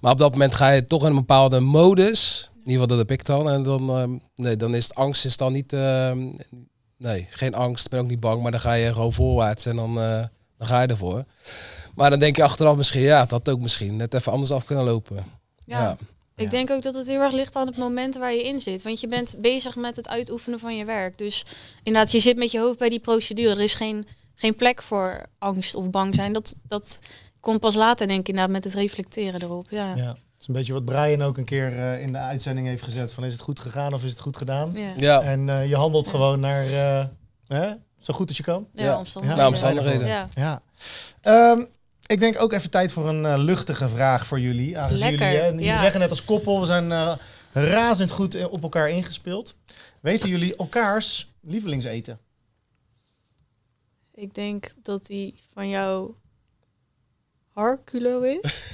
Maar 0.00 0.12
op 0.12 0.18
dat 0.18 0.32
moment 0.32 0.54
ga 0.54 0.70
je 0.70 0.86
toch 0.86 1.02
in 1.02 1.08
een 1.08 1.14
bepaalde 1.14 1.60
modus. 1.60 2.50
In 2.52 2.58
ieder 2.70 2.72
geval, 2.72 2.86
dat 2.86 2.98
heb 2.98 3.10
ik 3.10 3.24
dan. 3.24 3.50
En 3.50 3.62
dan, 3.62 3.90
ehm, 3.90 4.18
nee, 4.34 4.56
dan 4.56 4.74
is 4.74 4.84
het 4.84 4.94
angst 4.94 5.24
is 5.24 5.36
dan 5.36 5.52
niet, 5.52 5.72
ehm, 5.72 6.28
nee, 6.96 7.26
geen 7.30 7.54
angst. 7.54 7.84
Ik 7.84 7.90
ben 7.90 8.00
ook 8.00 8.08
niet 8.08 8.20
bang, 8.20 8.42
maar 8.42 8.50
dan 8.50 8.60
ga 8.60 8.72
je 8.72 8.92
gewoon 8.92 9.12
voorwaarts 9.12 9.66
en 9.66 9.76
dan, 9.76 10.00
eh, 10.00 10.24
dan 10.58 10.66
ga 10.66 10.82
je 10.82 10.88
ervoor. 10.88 11.24
Maar 11.94 12.10
dan 12.10 12.18
denk 12.18 12.36
je 12.36 12.42
achteraf 12.42 12.76
misschien, 12.76 13.00
ja, 13.00 13.20
het 13.20 13.30
had 13.30 13.48
ook 13.48 13.60
misschien 13.60 13.96
net 13.96 14.14
even 14.14 14.32
anders 14.32 14.50
af 14.50 14.64
kunnen 14.64 14.84
lopen. 14.84 15.24
Ja. 15.64 15.80
Ja. 15.80 15.96
Ik 16.40 16.46
Ja. 16.46 16.50
denk 16.50 16.70
ook 16.70 16.82
dat 16.82 16.94
het 16.94 17.06
heel 17.06 17.20
erg 17.20 17.32
ligt 17.32 17.56
aan 17.56 17.66
het 17.66 17.76
moment 17.76 18.14
waar 18.16 18.32
je 18.32 18.42
in 18.42 18.60
zit. 18.60 18.82
Want 18.82 19.00
je 19.00 19.06
bent 19.06 19.34
bezig 19.38 19.76
met 19.76 19.96
het 19.96 20.08
uitoefenen 20.08 20.58
van 20.58 20.76
je 20.76 20.84
werk. 20.84 21.18
Dus 21.18 21.44
inderdaad, 21.82 22.12
je 22.12 22.20
zit 22.20 22.36
met 22.36 22.50
je 22.50 22.58
hoofd 22.60 22.78
bij 22.78 22.88
die 22.88 23.00
procedure. 23.00 23.50
Er 23.54 23.60
is 23.60 23.74
geen, 23.74 24.06
geen 24.34 24.54
plek 24.54 24.82
voor 24.82 25.22
angst 25.38 25.74
of 25.74 25.90
bang 25.90 26.14
zijn. 26.14 26.32
Dat, 26.32 26.54
dat 26.66 26.98
komt 27.40 27.60
pas 27.60 27.74
later, 27.74 28.06
denk 28.06 28.20
ik, 28.20 28.28
inderdaad, 28.28 28.52
met 28.52 28.64
het 28.64 28.74
reflecteren 28.74 29.42
erop. 29.42 29.66
Ja. 29.70 29.94
Ja. 29.96 30.06
Het 30.06 30.48
is 30.48 30.54
een 30.54 30.54
beetje 30.54 30.72
wat 30.72 30.84
Brian 30.84 31.22
ook 31.22 31.36
een 31.38 31.44
keer 31.44 31.78
eh, 31.78 32.02
in 32.02 32.12
de 32.12 32.18
uitzending 32.18 32.66
heeft 32.66 32.82
gezet. 32.82 33.12
Van 33.12 33.24
is 33.24 33.32
het 33.32 33.40
goed 33.42 33.60
gegaan 33.60 33.92
of 33.92 34.04
is 34.04 34.10
het 34.10 34.20
goed 34.20 34.36
gedaan? 34.36 34.72
Ja. 34.74 34.92
Ja, 34.96 35.22
En 35.22 35.48
eh, 35.48 35.68
je 35.68 35.76
handelt 35.76 36.08
gewoon 36.08 36.40
naar 36.40 36.66
eh, 36.66 37.04
hè, 37.46 37.72
zo 37.98 38.14
goed 38.14 38.28
als 38.28 38.36
je 38.36 38.42
kan. 38.42 38.66
Ja, 38.74 38.84
Ja. 38.84 38.98
omstandigheden. 38.98 39.42
Ja, 39.44 39.48
omstandigheden. 39.50 40.06
Ja. 40.06 40.28
Ja. 40.34 40.62
Ik 42.10 42.20
denk 42.20 42.42
ook 42.42 42.52
even 42.52 42.70
tijd 42.70 42.92
voor 42.92 43.08
een 43.08 43.26
eh, 43.26 43.38
luchtige 43.38 43.88
vraag 43.88 44.26
voor 44.26 44.40
jullie. 44.40 44.78
Aangezien 44.78 45.10
jullie, 45.10 45.26
hè, 45.26 45.46
jullie 45.46 45.64
ja. 45.64 45.80
zeggen 45.80 46.00
net 46.00 46.10
als 46.10 46.24
koppel, 46.24 46.60
we 46.60 46.66
zijn 46.66 46.92
eh, 46.92 47.16
razend 47.52 48.10
goed 48.10 48.34
eh, 48.34 48.52
op 48.52 48.62
elkaar 48.62 48.90
ingespeeld. 48.90 49.54
Weten 50.02 50.28
jullie 50.28 50.56
elkaars 50.56 51.28
lievelingseten? 51.40 52.18
Ik 54.14 54.34
denk 54.34 54.72
dat 54.82 55.06
die 55.06 55.34
van 55.54 55.68
jou 55.68 56.14
Harculo 57.52 58.20
is. 58.20 58.64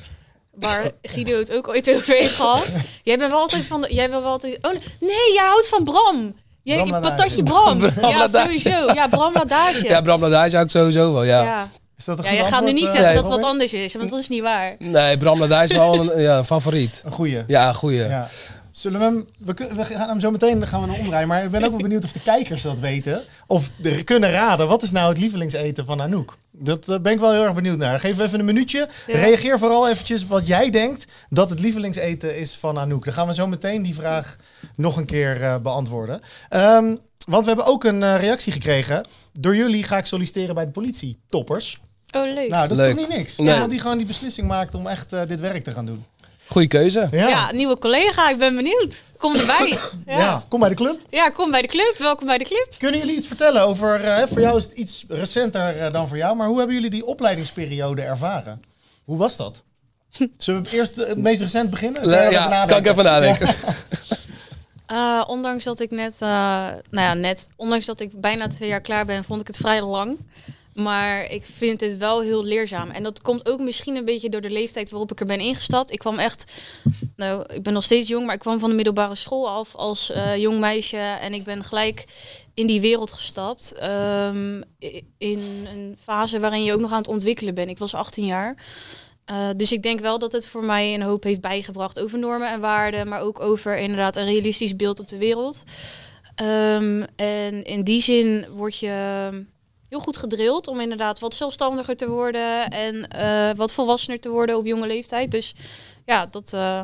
Waar 0.64 0.90
Guido 1.02 1.38
het 1.38 1.52
ook 1.52 1.68
ooit 1.68 1.90
over 1.90 2.14
heeft 2.14 2.34
gehad. 2.34 2.66
Jij 3.02 3.18
bent 3.18 3.30
wel 3.30 3.40
altijd 3.40 3.66
van... 3.66 3.80
De, 3.80 3.94
jij 3.94 4.10
wil 4.10 4.22
wel 4.22 4.30
altijd... 4.30 4.58
Oh 4.62 4.72
nee, 5.00 5.32
jij 5.34 5.46
houdt 5.46 5.68
van 5.68 5.84
Bram. 5.84 6.36
Jij, 6.62 6.76
Bram 6.76 6.90
Ladage. 6.90 7.16
patatje 7.16 7.42
Bram. 7.42 7.78
Bram 7.78 8.10
ja, 8.10 8.18
Ladage. 8.18 8.58
sowieso. 8.58 8.92
Ja, 8.92 9.08
Bram 9.08 9.32
Ladage. 9.32 9.88
ja 9.88 10.00
Bram, 10.00 10.20
daar 10.20 10.50
zou 10.50 10.64
ik 10.64 10.70
sowieso 10.70 11.12
wel, 11.12 11.24
ja. 11.24 11.42
ja. 11.42 11.70
Is 12.00 12.06
dat 12.06 12.18
een 12.18 12.24
Ja, 12.24 12.30
je 12.30 12.44
gaat 12.44 12.64
nu 12.64 12.72
niet 12.72 12.88
zeggen 12.88 13.14
dat 13.14 13.24
Robin? 13.24 13.30
wat 13.30 13.50
anders 13.50 13.72
is, 13.72 13.94
want 13.94 14.10
dat 14.10 14.18
is 14.18 14.28
niet 14.28 14.42
waar. 14.42 14.74
Nee, 14.78 15.18
Bram, 15.18 15.48
daar 15.48 15.64
is 15.64 15.72
wel 15.72 16.00
een, 16.00 16.20
ja, 16.20 16.38
een 16.38 16.44
favoriet. 16.44 17.02
Een 17.04 17.12
goeie. 17.12 17.44
Ja, 17.46 17.72
goeie. 17.72 18.02
Ja. 18.02 18.28
Zullen 18.70 18.98
we 18.98 19.04
hem, 19.04 19.26
we, 19.76 19.84
gaan 19.84 20.08
hem 20.08 20.20
zo 20.20 20.30
meteen 20.30 20.66
gaan 20.66 20.82
we 20.82 20.92
hem 20.92 21.00
omdraaien, 21.00 21.28
maar 21.28 21.44
ik 21.44 21.50
ben 21.50 21.64
ook 21.64 21.70
wel 21.70 21.80
benieuwd 21.80 22.04
of 22.04 22.12
de 22.12 22.20
kijkers 22.20 22.62
dat 22.62 22.78
weten. 22.78 23.24
Of 23.46 23.70
kunnen 24.04 24.30
raden, 24.30 24.68
wat 24.68 24.82
is 24.82 24.90
nou 24.90 25.08
het 25.08 25.18
lievelingseten 25.18 25.84
van 25.84 26.02
Anouk? 26.02 26.36
Dat 26.50 27.02
ben 27.02 27.12
ik 27.12 27.20
wel 27.20 27.32
heel 27.32 27.44
erg 27.44 27.54
benieuwd 27.54 27.78
naar. 27.78 28.00
Geef 28.00 28.18
even 28.18 28.38
een 28.38 28.44
minuutje. 28.44 28.88
Ja. 29.06 29.18
Reageer 29.18 29.58
vooral 29.58 29.88
eventjes 29.88 30.26
wat 30.26 30.46
jij 30.46 30.70
denkt 30.70 31.12
dat 31.28 31.50
het 31.50 31.60
lievelingseten 31.60 32.36
is 32.36 32.56
van 32.56 32.78
Anouk. 32.78 33.04
Dan 33.04 33.14
gaan 33.14 33.26
we 33.26 33.34
zo 33.34 33.46
meteen 33.46 33.82
die 33.82 33.94
vraag 33.94 34.36
nog 34.74 34.96
een 34.96 35.06
keer 35.06 35.42
eh, 35.42 35.58
beantwoorden. 35.58 36.20
Ehm, 36.48 36.94
want 37.26 37.42
we 37.42 37.46
hebben 37.46 37.66
ook 37.66 37.84
een 37.84 38.02
eh, 38.02 38.16
reactie 38.16 38.52
gekregen. 38.52 39.06
Door 39.32 39.56
jullie 39.56 39.82
ga 39.82 39.98
ik 39.98 40.06
solliciteren 40.06 40.54
bij 40.54 40.64
de 40.64 40.70
politie. 40.70 41.18
Toppers. 41.26 41.80
Oh, 42.12 42.32
leuk. 42.34 42.48
Nou, 42.50 42.68
dat 42.68 42.78
is 42.78 42.86
toch 42.86 42.96
niet 42.96 43.16
niks? 43.16 43.36
Nee. 43.36 43.52
Iemand 43.52 43.70
die 43.70 43.80
gewoon 43.80 43.96
die 43.98 44.06
beslissing 44.06 44.48
maakt 44.48 44.74
om 44.74 44.86
echt 44.86 45.12
eh, 45.12 45.20
dit 45.26 45.40
werk 45.40 45.64
te 45.64 45.72
gaan 45.72 45.86
doen. 45.86 46.04
Goeie 46.46 46.68
keuze. 46.68 47.08
Ja. 47.10 47.28
ja. 47.28 47.52
nieuwe 47.52 47.78
collega, 47.78 48.30
ik 48.30 48.38
ben 48.38 48.56
benieuwd. 48.56 49.02
Kom 49.18 49.34
erbij. 49.34 49.78
Ja. 50.06 50.18
Ja. 50.18 50.44
kom 50.48 50.60
bij 50.60 50.68
de 50.68 50.74
club. 50.74 51.00
ja, 51.08 51.28
kom 51.28 51.50
bij 51.50 51.62
de 51.62 51.68
club. 51.68 51.94
Welkom 51.98 52.26
bij 52.26 52.38
de 52.38 52.44
club. 52.44 52.68
Kunnen 52.78 53.00
jullie 53.00 53.16
iets 53.16 53.26
vertellen 53.26 53.62
over, 53.62 54.04
eh, 54.04 54.26
voor 54.26 54.40
jou 54.40 54.56
is 54.58 54.64
het 54.64 54.72
iets 54.72 55.04
recenter 55.08 55.76
eh, 55.76 55.92
dan 55.92 56.08
voor 56.08 56.16
jou, 56.16 56.36
maar 56.36 56.46
hoe 56.46 56.58
hebben 56.58 56.74
jullie 56.74 56.90
die 56.90 57.06
opleidingsperiode 57.06 58.02
ervaren? 58.02 58.62
Hoe 59.04 59.18
was 59.18 59.36
dat? 59.36 59.62
Zullen 60.38 60.62
we 60.62 60.70
eerst 60.70 60.96
het 60.96 61.18
meest 61.18 61.40
recent 61.40 61.70
beginnen? 61.70 62.08
Ja, 62.08 62.28
even 62.28 62.66
kan 62.66 62.78
ik 62.78 62.86
even 62.86 63.04
nadenken. 63.04 63.54
Eh, 64.90 65.24
ondanks 65.26 65.64
dat 65.64 65.80
ik 65.80 65.90
net, 65.90 66.12
eh, 66.12 66.28
nou 66.90 67.06
ja, 67.06 67.14
net, 67.14 67.48
ondanks 67.56 67.86
dat 67.86 68.00
ik 68.00 68.20
bijna 68.20 68.48
twee 68.48 68.68
jaar 68.68 68.80
klaar 68.80 69.04
ben, 69.04 69.24
vond 69.24 69.40
ik 69.40 69.46
het 69.46 69.56
vrij 69.56 69.82
lang. 69.82 70.18
Maar 70.74 71.30
ik 71.30 71.42
vind 71.42 71.80
het 71.80 71.96
wel 71.96 72.20
heel 72.20 72.44
leerzaam. 72.44 72.90
En 72.90 73.02
dat 73.02 73.22
komt 73.22 73.48
ook 73.48 73.60
misschien 73.60 73.96
een 73.96 74.04
beetje 74.04 74.28
door 74.28 74.40
de 74.40 74.50
leeftijd 74.50 74.90
waarop 74.90 75.12
ik 75.12 75.20
er 75.20 75.26
ben 75.26 75.40
ingestapt. 75.40 75.92
Ik 75.92 75.98
kwam 75.98 76.18
echt, 76.18 76.52
nou, 77.16 77.54
ik 77.54 77.62
ben 77.62 77.72
nog 77.72 77.84
steeds 77.84 78.08
jong, 78.08 78.26
maar 78.26 78.34
ik 78.34 78.40
kwam 78.40 78.58
van 78.58 78.68
de 78.68 78.74
middelbare 78.74 79.14
school 79.14 79.48
af 79.48 79.74
als 79.74 80.10
eh, 80.10 80.36
jong 80.36 80.58
meisje. 80.58 80.96
En 80.96 81.34
ik 81.34 81.44
ben 81.44 81.64
gelijk 81.64 82.04
in 82.54 82.66
die 82.66 82.80
wereld 82.80 83.12
gestapt. 83.12 83.72
ehm, 83.72 84.62
in 85.18 85.66
een 85.72 85.96
fase 86.00 86.40
waarin 86.40 86.64
je 86.64 86.72
ook 86.72 86.80
nog 86.80 86.92
aan 86.92 86.98
het 86.98 87.08
ontwikkelen 87.08 87.54
bent. 87.54 87.70
Ik 87.70 87.78
was 87.78 87.94
18 87.94 88.26
jaar. 88.26 88.56
Eh, 89.24 89.48
dus 89.56 89.72
ik 89.72 89.82
denk 89.82 90.00
wel 90.00 90.18
dat 90.18 90.32
het 90.32 90.46
voor 90.46 90.64
mij 90.64 90.94
een 90.94 91.02
hoop 91.02 91.22
heeft 91.22 91.40
bijgebracht 91.40 92.00
over 92.00 92.18
normen 92.18 92.50
en 92.50 92.60
waarden, 92.60 93.08
maar 93.08 93.20
ook 93.20 93.40
over 93.40 93.78
inderdaad 93.78 94.16
een 94.16 94.24
realistisch 94.24 94.76
beeld 94.76 95.00
op 95.00 95.08
de 95.08 95.18
wereld. 95.18 95.62
Ehm, 96.34 97.04
en 97.16 97.64
in 97.64 97.82
die 97.84 98.02
zin 98.02 98.46
word 98.54 98.78
je, 98.78 99.28
heel 99.90 100.00
goed 100.00 100.16
gedrild 100.16 100.66
om 100.66 100.80
inderdaad 100.80 101.18
wat 101.18 101.34
zelfstandiger 101.34 101.96
te 101.96 102.08
worden 102.08 102.68
en 102.70 103.08
eh, 103.08 103.56
wat 103.56 103.72
volwassener 103.72 104.20
te 104.20 104.28
worden 104.28 104.56
op 104.56 104.66
jonge 104.66 104.86
leeftijd. 104.86 105.30
Dus 105.30 105.54
ja, 106.06 106.26
dat, 106.26 106.52
eh, 106.52 106.80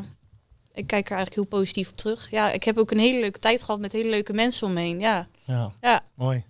ik 0.75 0.87
kijk 0.87 1.11
er 1.11 1.17
eigenlijk 1.17 1.35
heel 1.35 1.59
positief 1.61 1.89
op 1.91 1.97
terug. 1.97 2.31
Ja, 2.31 2.51
ik 2.53 2.65
heb 2.65 2.79
ook 2.79 2.91
een 2.91 2.99
hele 2.99 3.21
leuke 3.21 3.39
tijd 3.39 3.63
gehad 3.63 3.81
met 3.81 3.93
hele 3.93 4.09
leuke 4.09 4.33
mensen 4.33 4.67
om 4.67 4.73
me 4.73 4.81
heen. 4.81 4.99
Ja, 4.99 5.27
Ja, 5.45 5.71
ja. 5.81 6.01
mooi. 6.15 6.45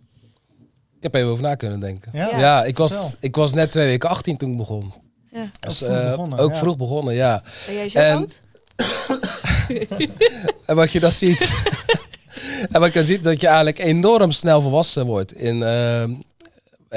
Ik 0.96 1.02
heb 1.02 1.14
even 1.14 1.28
over 1.28 1.42
na 1.42 1.54
kunnen 1.54 1.80
denken. 1.80 2.10
Ja, 2.14 2.38
Ja, 2.38 2.64
ik, 2.64 2.76
was, 2.78 3.14
ik 3.20 3.36
was 3.36 3.54
net 3.54 3.70
twee 3.72 3.86
weken 3.86 4.08
18 4.08 4.36
toen 4.36 4.50
ik 4.50 4.56
begon. 4.56 4.92
ja. 5.30 5.50
Dus, 5.60 5.78
vroeg 5.78 5.90
eh, 5.90 6.10
begonnen, 6.10 6.38
ook 6.38 6.50
ja. 6.52 6.56
vroeg 6.56 6.76
begonnen, 6.76 7.14
ja. 7.14 7.42
Ben 7.66 7.74
jij 7.74 7.88
zo 7.88 7.98
En- 7.98 8.16
oud? 8.16 8.42
En 10.66 10.76
wat 10.76 10.92
je 10.92 11.00
dan 11.00 11.12
ziet. 11.12 11.40
en 12.72 12.80
wat 12.80 12.88
je 12.92 12.98
dan 12.98 13.04
ziet, 13.04 13.22
dat 13.22 13.40
je 13.40 13.46
eigenlijk 13.46 13.78
enorm 13.78 14.30
snel 14.30 14.60
volwassen 14.60 15.06
wordt. 15.06 15.32
In, 15.32 15.62
ehm, 15.62 16.14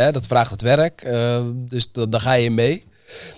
dat 0.07 0.27
vraagt 0.27 0.51
het 0.51 0.61
werk, 0.61 1.01
eh, 1.01 1.41
dus 1.53 1.91
da- 1.91 2.05
daar 2.05 2.21
ga 2.21 2.33
je 2.33 2.51
mee. 2.51 2.87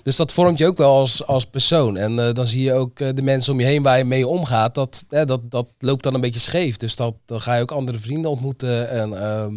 Dus 0.04 0.16
dat 0.16 0.32
vormt 0.32 0.58
je 0.58 0.68
ook 0.68 0.78
wel 0.78 0.94
als, 0.94 1.26
als 1.26 1.46
persoon. 1.46 1.98
En 1.98 2.20
eh, 2.20 2.34
dan 2.34 2.48
zie 2.48 2.64
je 2.64 2.74
ook 2.74 3.00
eh, 3.00 3.10
de 3.16 3.22
mensen 3.22 3.54
om 3.54 3.60
je 3.60 3.66
heen 3.66 3.84
waar 3.84 3.98
je 3.98 4.06
mee 4.06 4.28
omgaat. 4.28 4.76
Dat, 4.76 5.04
dat, 5.10 5.40
dat 5.52 5.68
loopt 5.80 6.04
dan 6.04 6.14
een 6.14 6.22
beetje 6.22 6.40
scheef. 6.40 6.78
Dus 6.78 6.96
dat, 6.96 7.14
dan 7.26 7.42
ga 7.42 7.56
je 7.56 7.62
ook 7.62 7.72
andere 7.72 8.00
vrienden 8.00 8.32
ontmoeten. 8.32 8.90
En 8.90 9.22
ehm, 9.24 9.54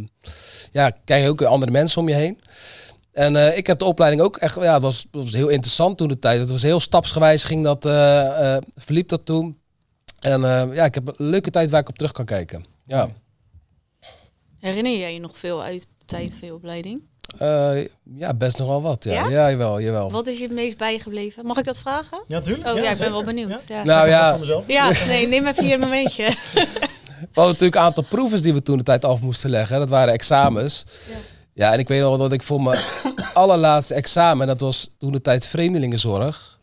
ja, 0.73 0.91
krijg 1.05 1.23
je 1.23 1.29
ook 1.29 1.43
andere 1.43 1.73
mensen 1.73 2.01
om 2.01 2.09
je 2.09 2.15
heen. 2.15 2.41
En 3.13 3.57
ik 3.57 3.67
heb 3.67 3.79
de 3.79 3.85
opleiding 3.85 4.23
ook 4.23 4.37
echt, 4.37 4.55
ja, 4.55 4.81
was, 4.81 5.07
was 5.11 5.33
heel 5.33 5.49
interessant 5.49 5.99
toen 5.99 6.09
de 6.09 6.19
tijd. 6.19 6.41
Het 6.41 6.51
was 6.51 6.63
heel 6.63 6.81
stapsgewijs, 6.81 7.45
ging 7.45 7.65
dat, 7.65 7.83
verliep 8.77 9.09
dat 9.09 9.21
toen. 9.25 9.59
En 10.21 10.41
ja, 10.75 10.85
ik 10.85 10.95
heb 10.95 11.09
een 11.09 11.29
leuke 11.29 11.51
tijd 11.51 11.71
waar 11.71 11.81
ik 11.81 11.89
op 11.89 11.97
terug 11.97 12.13
kan 12.13 12.25
kijken. 12.25 12.65
Ja, 12.87 13.09
Herinner 14.65 14.97
jij 14.97 15.13
je 15.13 15.21
nog 15.21 15.39
veel 15.39 15.63
uit 15.63 15.81
de 15.99 16.05
tijd 16.05 16.37
van 16.39 16.49
je 16.49 16.55
opleiding? 16.55 17.01
Eh, 17.39 17.85
ja 18.17 18.35
best 18.35 18.59
nog 18.59 18.69
wel 18.69 18.83
wat. 18.83 19.05
Ja, 19.05 19.13
Ja? 19.13 19.29
ja? 19.29 19.51
jawel, 19.51 19.81
jawel. 19.81 20.11
Wat 20.11 20.27
is 20.27 20.37
je 20.37 20.43
het 20.43 20.53
meest 20.53 20.77
bijgebleven? 20.77 21.47
Mag 21.47 21.59
ik 21.59 21.65
dat 21.65 21.79
vragen? 21.79 22.23
Ja, 22.27 22.41
tuurlijk. 22.41 22.69
Oh 22.69 22.83
ja, 22.83 22.91
ik 22.91 22.99
ben 22.99 23.11
wel 23.11 23.25
benieuwd. 23.25 23.65
Ja, 23.69 23.77
ja. 23.77 23.85
Nou 23.85 24.09
ja, 24.09 24.31
van 24.31 24.41
mezelf. 24.41 24.67
Nou, 24.67 24.95
nee, 25.07 25.27
neem 25.27 25.47
even 25.47 25.67
je 25.67 25.79
momentje. 25.79 26.25
we 26.55 26.67
hadden 27.33 27.53
natuurlijk 27.53 27.75
een 27.75 27.81
aantal 27.81 28.03
proeven 28.03 28.43
die 28.43 28.55
we 28.55 28.63
toen 28.63 28.79
de 28.79 28.83
tijd 28.85 29.05
af 29.05 29.21
moesten 29.21 29.51
leggen. 29.51 29.79
Dat 29.79 29.89
waren 29.89 30.13
examens. 30.13 30.85
Ja. 31.09 31.15
Ja, 31.53 31.73
en 31.73 31.79
ik 31.79 31.89
weet 31.89 32.01
nog 32.01 32.09
wel 32.09 32.19
dat 32.19 32.33
ik 32.33 32.43
voor 32.43 32.63
mijn 32.63 32.81
allerlaatste 33.35 33.95
examen, 33.95 34.47
dat 34.47 34.61
was 34.61 34.91
toen 34.99 35.13
de 35.13 35.21
tijd 35.21 35.47
vreemdelingenzorg. 35.47 36.59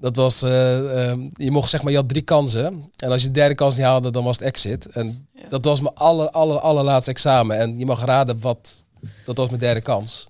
Dat 0.00 0.16
was, 0.16 0.42
eh, 0.42 1.08
ehm, 1.10 1.20
je 1.32 1.50
mocht 1.50 1.70
zeg 1.70 1.82
maar, 1.82 1.92
je 1.92 1.98
had 1.98 2.08
drie 2.08 2.22
kansen. 2.22 2.90
En 2.96 3.10
als 3.10 3.20
je 3.20 3.26
de 3.26 3.32
derde 3.34 3.54
kans 3.54 3.76
niet 3.76 3.86
haalde, 3.86 4.10
dan 4.10 4.24
was 4.24 4.36
het 4.38 4.46
exit. 4.46 4.86
En 4.86 5.28
Ja. 5.34 5.42
dat 5.48 5.64
was 5.64 5.80
mijn 5.80 5.94
aller, 5.94 6.30
aller, 6.30 6.58
allerlaatste 6.60 7.10
examen. 7.10 7.58
En 7.58 7.78
je 7.78 7.86
mag 7.86 8.04
raden 8.04 8.40
wat, 8.40 8.76
dat 9.24 9.36
was 9.36 9.48
mijn 9.48 9.60
derde 9.60 9.80
kans. 9.80 10.26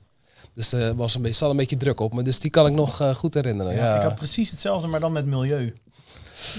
Dus 0.55 0.73
er 0.73 0.95
was 0.97 1.15
een 1.15 1.23
beetje, 1.23 1.37
zat 1.37 1.51
een 1.51 1.57
beetje 1.57 1.77
druk 1.77 2.01
op 2.01 2.15
me. 2.15 2.23
Dus 2.23 2.41
die 2.41 2.51
kan 2.51 2.67
ik 2.67 2.73
nog 2.73 3.01
eh, 3.01 3.15
goed 3.15 3.35
herinneren. 3.35 3.75
Ja, 3.75 3.85
Ja, 3.85 3.97
Ik 3.97 4.03
had 4.03 4.15
precies 4.15 4.51
hetzelfde, 4.51 4.87
maar 4.89 5.01
dan 5.01 5.13
met 5.13 5.27
milieu. 5.27 5.75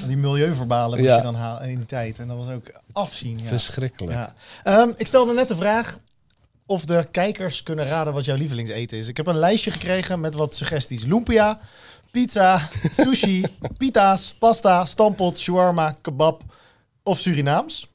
Die 0.08 0.17
milieuverbalen 0.17 0.97
moest 1.00 1.10
Ja. 1.10 1.15
je 1.17 1.21
dan 1.24 1.36
halen 1.36 1.69
in 1.69 1.76
die 1.78 1.86
tijd. 1.86 2.19
En 2.19 2.28
dat 2.28 2.38
was 2.38 2.50
ook 2.50 2.82
afzien. 2.91 3.38
Ja. 3.38 3.45
Verschrikkelijk. 3.45 4.13
Ja. 4.15 4.34
Ehm, 4.63 4.89
ik 4.95 5.08
stelde 5.08 5.34
net 5.34 5.47
de 5.47 5.56
vraag 5.56 5.97
of 6.65 6.86
de 6.86 7.08
kijkers 7.12 7.63
kunnen 7.63 7.86
raden 7.88 8.13
wat 8.13 8.26
jouw 8.26 8.36
lievelingseten 8.38 8.97
is. 8.97 9.08
Ik 9.08 9.17
heb 9.17 9.28
een 9.28 9.38
lijstje 9.38 9.71
gekregen 9.71 10.19
met 10.19 10.34
wat 10.34 10.56
suggesties. 10.56 11.04
Lumpia, 11.04 11.60
pizza, 12.12 12.69
sushi, 12.91 13.43
pita's, 13.80 14.34
pasta, 14.39 14.86
stampot, 14.86 15.38
shawarma, 15.38 15.97
kebab 16.02 16.41
of 17.04 17.19
Surinaams. 17.19 17.88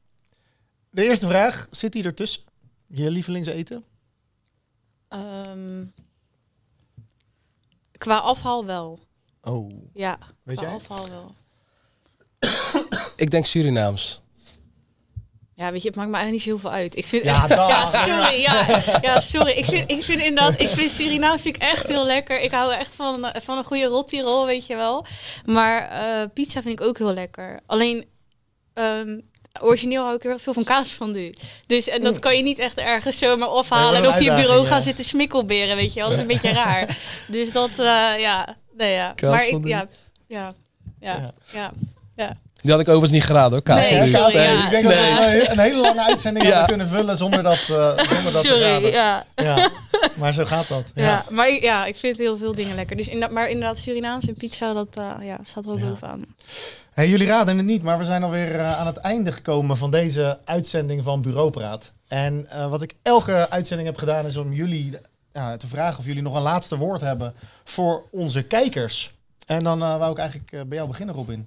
De 0.91 1.03
eerste 1.05 1.27
vraag, 1.27 1.67
zit 1.71 1.93
die 1.93 2.05
ertussen? 2.05 2.43
Je 2.87 3.11
lievelingseten? 3.11 3.85
Ehm, 5.09 5.85
qua 7.99 8.19
afhaal 8.19 8.65
wel. 8.65 8.99
Oh, 9.43 9.73
Ja, 9.95 10.19
weet 10.43 10.57
qua 10.57 10.67
jij? 10.67 10.75
afhaal 10.77 11.09
wel. 11.09 11.35
Ik 13.17 13.31
denk 13.31 13.47
Surinaams. 13.47 14.21
Ja, 15.59 15.73
weet 15.73 15.83
je, 15.83 15.89
het 15.89 15.97
maakt 15.97 16.09
me 16.11 16.17
eigenlijk 16.17 16.47
niet 16.47 16.55
zoveel 16.55 16.71
uit. 16.71 16.97
Ik 16.97 17.05
vind 17.07 17.25
Ja, 17.25 17.31
echt- 17.33 17.49
ja, 17.75 17.87
sorry. 17.87 18.41
Ja, 18.41 18.67
ja, 19.09 19.21
sorry. 19.21 19.51
Ik 19.53 19.65
vind, 19.65 19.91
ik 19.91 20.05
vind 20.05 20.23
inderdaad, 20.23 20.61
ik 20.61 20.69
vind 20.69 20.91
Surinaams 20.91 21.43
vind 21.43 21.57
ik 21.57 21.63
echt 21.63 21.89
heel 21.89 22.05
lekker. 22.07 22.41
Ik 22.41 22.51
hou 22.51 22.73
echt 22.73 22.97
van, 22.97 23.27
van 23.43 23.59
een 23.59 23.65
goede 23.65 23.85
rotirol, 23.85 24.47
weet 24.47 24.67
je 24.67 24.77
wel. 24.77 25.07
Maar 25.45 25.89
eh, 25.91 26.29
pizza 26.35 26.63
vind 26.63 26.81
ik 26.81 26.87
ook 26.87 26.99
heel 26.99 27.13
lekker. 27.15 27.61
Alleen, 27.67 28.05
ehm, 28.75 29.21
origineel 29.61 30.03
hou 30.03 30.15
ik 30.15 30.25
er 30.25 30.41
veel 30.41 30.53
van 30.53 30.65
kaasfondue. 30.65 31.33
Dus 31.67 31.89
en 31.89 32.03
dat 32.03 32.19
kan 32.19 32.37
je 32.37 32.43
niet 32.43 32.59
echt 32.59 32.79
ergens 32.79 33.19
zomaar 33.19 33.49
afhalen 33.49 33.93
Nee, 33.93 34.11
en 34.11 34.17
op 34.17 34.23
je 34.23 34.29
bureau 34.43 34.67
gaan 34.67 34.83
zitten 34.83 35.05
smikkelberen, 35.05 35.77
weet 35.77 35.93
je 35.95 36.01
wel. 36.01 36.09
Dat 36.09 36.19
is 36.19 36.23
een 36.23 36.29
beetje 36.33 36.53
raar. 36.53 36.99
Dus 37.29 37.53
dat, 37.53 37.71
eh, 37.71 38.19
ja, 38.19 38.57
nee, 38.77 38.93
ja. 38.93 39.13
Maar 39.31 39.47
ik, 39.47 39.51
ja, 39.69 39.89
ja, 41.01 41.33
ja, 41.53 41.73
Ja. 42.17 42.37
Die 42.67 42.75
had 42.75 42.85
ik 42.85 42.89
overigens 42.95 43.13
niet 43.13 43.25
geraden 43.25 43.51
hoor. 43.53 43.63
Kaas. 43.63 43.91
Nee, 43.91 43.99
Ja, 44.11 44.19
sorry, 44.31 44.37
ja. 44.45 44.65
Ik 44.65 44.71
denk 44.71 44.83
dat 44.85 44.93
we 44.93 45.47
een 45.51 45.59
hele 45.59 45.81
lange 45.81 46.03
uitzending 46.03 46.45
Ja. 46.47 46.51
hadden 46.51 46.69
kunnen 46.69 46.89
vullen 46.89 47.17
zonder 47.17 47.43
dat, 47.43 47.59
eh, 47.59 47.99
zonder 48.15 48.33
dat 48.33 48.43
te 48.43 48.59
raden. 48.59 48.91
ja. 48.91 49.25
Ja. 49.35 49.71
Maar 50.15 50.33
zo 50.33 50.45
gaat 50.45 50.69
dat. 50.69 50.93
Ja. 50.95 51.05
Ja. 51.05 51.25
maar 51.31 51.49
ik- 51.49 51.63
ja, 51.63 51.85
ik 51.85 51.97
vind 51.97 52.19
heel 52.19 52.37
veel 52.37 52.55
dingen 52.55 52.75
lekker. 52.77 52.97
Dus 52.97 53.07
inderdaad, 53.07 53.31
maar 53.31 53.49
inderdaad, 53.49 53.79
Surinaams 53.79 54.27
en 54.27 54.35
pizza, 54.35 54.73
dat 54.73 54.87
eh, 54.97 55.11
ja, 55.27 55.39
staat 55.45 55.65
wel 55.65 55.79
Ja. 55.79 55.85
bovenaan. 55.85 56.25
Hey, 56.95 57.09
jullie 57.09 57.27
raden 57.27 57.57
het 57.57 57.67
niet, 57.67 57.83
maar 57.83 57.99
we 57.99 58.05
zijn 58.05 58.23
alweer 58.23 58.55
eh, 58.59 58.79
aan 58.79 58.87
het 58.87 58.97
einde 58.97 59.33
gekomen 59.33 59.77
van 59.77 59.91
deze 59.91 60.39
uitzending 60.45 61.03
van 61.05 61.23
Bureaupraat. 61.23 61.93
En 62.09 62.47
eh, 62.49 62.67
wat 62.69 62.83
ik 62.83 62.93
elke 63.03 63.51
uitzending 63.51 63.89
heb 63.89 63.99
gedaan 63.99 64.27
is 64.27 64.37
om 64.37 64.53
jullie 64.53 64.93
ja, 65.33 65.57
te 65.57 65.67
vragen 65.67 65.99
of 65.99 66.05
jullie 66.07 66.23
nog 66.23 66.35
een 66.35 66.43
laatste 66.43 66.77
woord 66.77 67.01
hebben 67.01 67.35
voor 67.65 68.03
onze 68.11 68.43
kijkers. 68.43 69.15
En 69.47 69.59
dan 69.65 69.83
eh, 69.83 69.97
wou 69.99 70.11
ik 70.13 70.19
eigenlijk 70.19 70.51
bij 70.51 70.77
jou 70.77 70.89
beginnen, 70.89 71.15
Robin. 71.15 71.47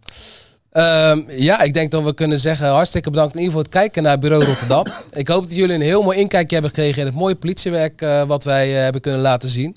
Ehm, 0.71 1.21
ja, 1.27 1.61
ik 1.61 1.73
denk 1.73 1.91
dat 1.91 2.03
we 2.03 2.13
kunnen 2.13 2.39
zeggen 2.39 2.67
hartstikke 2.67 3.09
bedankt 3.09 3.33
in 3.33 3.39
ieder 3.39 3.53
geval 3.53 3.71
voor 3.71 3.73
het 3.73 3.81
kijken 3.81 4.03
naar 4.03 4.19
Bureau 4.19 4.43
Rotterdam. 4.45 4.85
ik 5.11 5.27
hoop 5.27 5.43
dat 5.43 5.55
jullie 5.55 5.75
een 5.75 5.81
heel 5.81 6.03
mooi 6.03 6.17
inkijkje 6.17 6.53
hebben 6.53 6.73
gekregen 6.73 6.99
in 6.99 7.07
het 7.07 7.15
mooie 7.15 7.35
politiewerk 7.35 8.01
eh, 8.01 8.23
wat 8.23 8.43
wij 8.43 8.75
eh, 8.75 8.81
hebben 8.81 9.01
kunnen 9.01 9.21
laten 9.21 9.49
zien. 9.49 9.75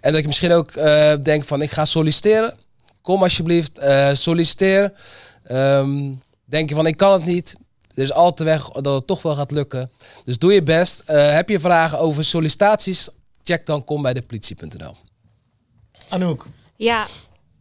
En 0.00 0.12
dat 0.12 0.20
je 0.20 0.26
misschien 0.26 0.52
ook 0.52 0.70
eh, 0.70 1.14
denkt 1.22 1.46
van 1.46 1.62
ik 1.62 1.70
ga 1.70 1.84
solliciteren. 1.84 2.54
Kom 3.02 3.22
alsjeblieft, 3.22 3.78
eh, 3.78 4.10
solliciteer. 4.12 4.92
Ehm, 5.42 6.12
denk 6.44 6.68
je 6.68 6.74
van 6.74 6.86
ik 6.86 6.96
kan 6.96 7.12
het 7.12 7.24
niet. 7.24 7.56
Er 7.94 8.02
is 8.02 8.12
altijd 8.12 8.48
weg 8.48 8.68
dat 8.68 8.94
het 8.94 9.06
toch 9.06 9.22
wel 9.22 9.34
gaat 9.34 9.50
lukken. 9.50 9.90
Dus 10.24 10.38
doe 10.38 10.52
je 10.52 10.62
best. 10.62 11.02
Eh, 11.06 11.34
heb 11.34 11.48
je 11.48 11.60
vragen 11.60 11.98
over 11.98 12.24
sollicitaties? 12.24 13.08
Check 13.42 13.66
dan 13.66 13.84
kom 13.84 14.02
bij 14.02 14.14
de 14.14 14.22
politie.nl. 14.22 14.94
Anouk. 16.08 16.46
Ja, 16.76 17.06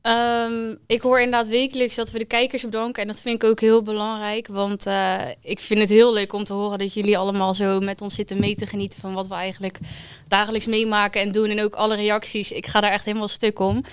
ehm, 0.05 0.75
ik 0.87 1.01
hoor 1.01 1.19
inderdaad 1.19 1.47
wekelijks 1.47 1.95
dat 1.95 2.11
we 2.11 2.19
de 2.19 2.25
kijkers 2.25 2.63
bedanken. 2.63 3.01
En 3.01 3.07
dat 3.07 3.21
vind 3.21 3.43
ik 3.43 3.49
ook 3.49 3.59
heel 3.59 3.83
belangrijk. 3.83 4.47
Want 4.47 4.85
eh, 4.85 5.15
ik 5.41 5.59
vind 5.59 5.79
het 5.79 5.89
heel 5.89 6.13
leuk 6.13 6.33
om 6.33 6.43
te 6.43 6.53
horen 6.53 6.79
dat 6.79 6.93
jullie 6.93 7.17
allemaal 7.17 7.53
zo 7.53 7.79
met 7.79 8.01
ons 8.01 8.15
zitten 8.15 8.39
mee 8.39 8.55
te 8.55 8.65
genieten 8.65 8.99
van 8.99 9.13
wat 9.13 9.27
we 9.27 9.33
eigenlijk 9.33 9.79
dagelijks 10.27 10.65
meemaken 10.65 11.21
en 11.21 11.31
doen. 11.31 11.49
En 11.49 11.63
ook 11.63 11.75
alle 11.75 11.95
reacties. 11.95 12.51
Ik 12.51 12.67
ga 12.67 12.81
daar 12.81 12.91
echt 12.91 13.05
helemaal 13.05 13.27
stuk 13.27 13.59
om. 13.59 13.83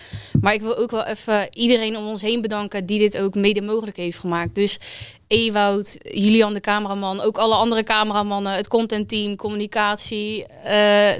Maar 0.41 0.55
ik 0.55 0.61
wil 0.61 0.77
ook 0.77 0.91
wel 0.91 1.05
even 1.05 1.49
iedereen 1.51 1.97
om 1.97 2.07
ons 2.07 2.23
heen 2.23 2.41
bedanken 2.41 2.87
die 2.87 2.99
dit 2.99 3.19
ook 3.19 3.35
mede 3.35 3.63
mogelijk 3.63 3.97
heeft 3.97 4.19
gemaakt. 4.19 4.55
Dus 4.55 4.79
Ewoud, 5.33 5.99
Julian 6.03 6.53
de 6.53 6.61
cameraman, 6.61 7.21
ook 7.21 7.39
alle 7.39 7.55
andere 7.55 7.83
cameramannen, 7.83 8.53
het 8.53 8.69
contentteam, 8.69 9.37
communicatie, 9.37 10.47
eh, 10.47 10.73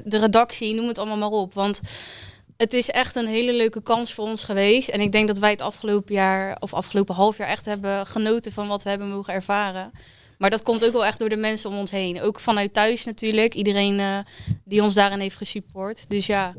de 0.05 0.19
redactie, 0.19 0.75
noem 0.75 0.89
het 0.89 0.99
allemaal 0.99 1.17
maar 1.17 1.39
op. 1.39 1.55
Want 1.55 1.81
het 2.63 2.73
is 2.73 2.91
echt 2.91 3.17
een 3.17 3.27
hele 3.27 3.53
leuke 3.53 3.83
kans 3.83 4.13
voor 4.15 4.25
ons 4.25 4.43
geweest. 4.43 4.89
En 4.89 5.01
ik 5.01 5.13
denk 5.13 5.27
dat 5.29 5.39
wij 5.39 5.51
het 5.51 5.61
afgelopen 5.63 6.15
jaar 6.15 6.57
of 6.61 6.75
afgelopen 6.75 7.15
half 7.15 7.37
jaar 7.37 7.49
echt 7.49 7.65
hebben 7.65 8.07
genoten 8.07 8.53
van 8.53 8.69
wat 8.69 8.83
we 8.83 8.89
hebben 8.91 9.09
mogen 9.09 9.33
ervaren. 9.35 9.91
Maar 10.39 10.51
dat 10.51 10.63
komt 10.63 10.85
ook 10.85 10.93
wel 10.93 11.05
echt 11.05 11.19
door 11.19 11.29
de 11.29 11.37
mensen 11.37 11.71
om 11.71 11.77
ons 11.79 11.91
heen. 11.91 12.21
Ook 12.23 12.41
vanuit 12.41 12.73
thuis 12.73 13.05
natuurlijk. 13.05 13.55
Iedereen 13.55 14.01
eh, 14.01 14.19
die 14.65 14.83
ons 14.83 14.95
daarin 14.95 15.21
heeft 15.21 15.37
gesupport. 15.37 16.09
Dus 16.11 16.27
ja, 16.27 16.55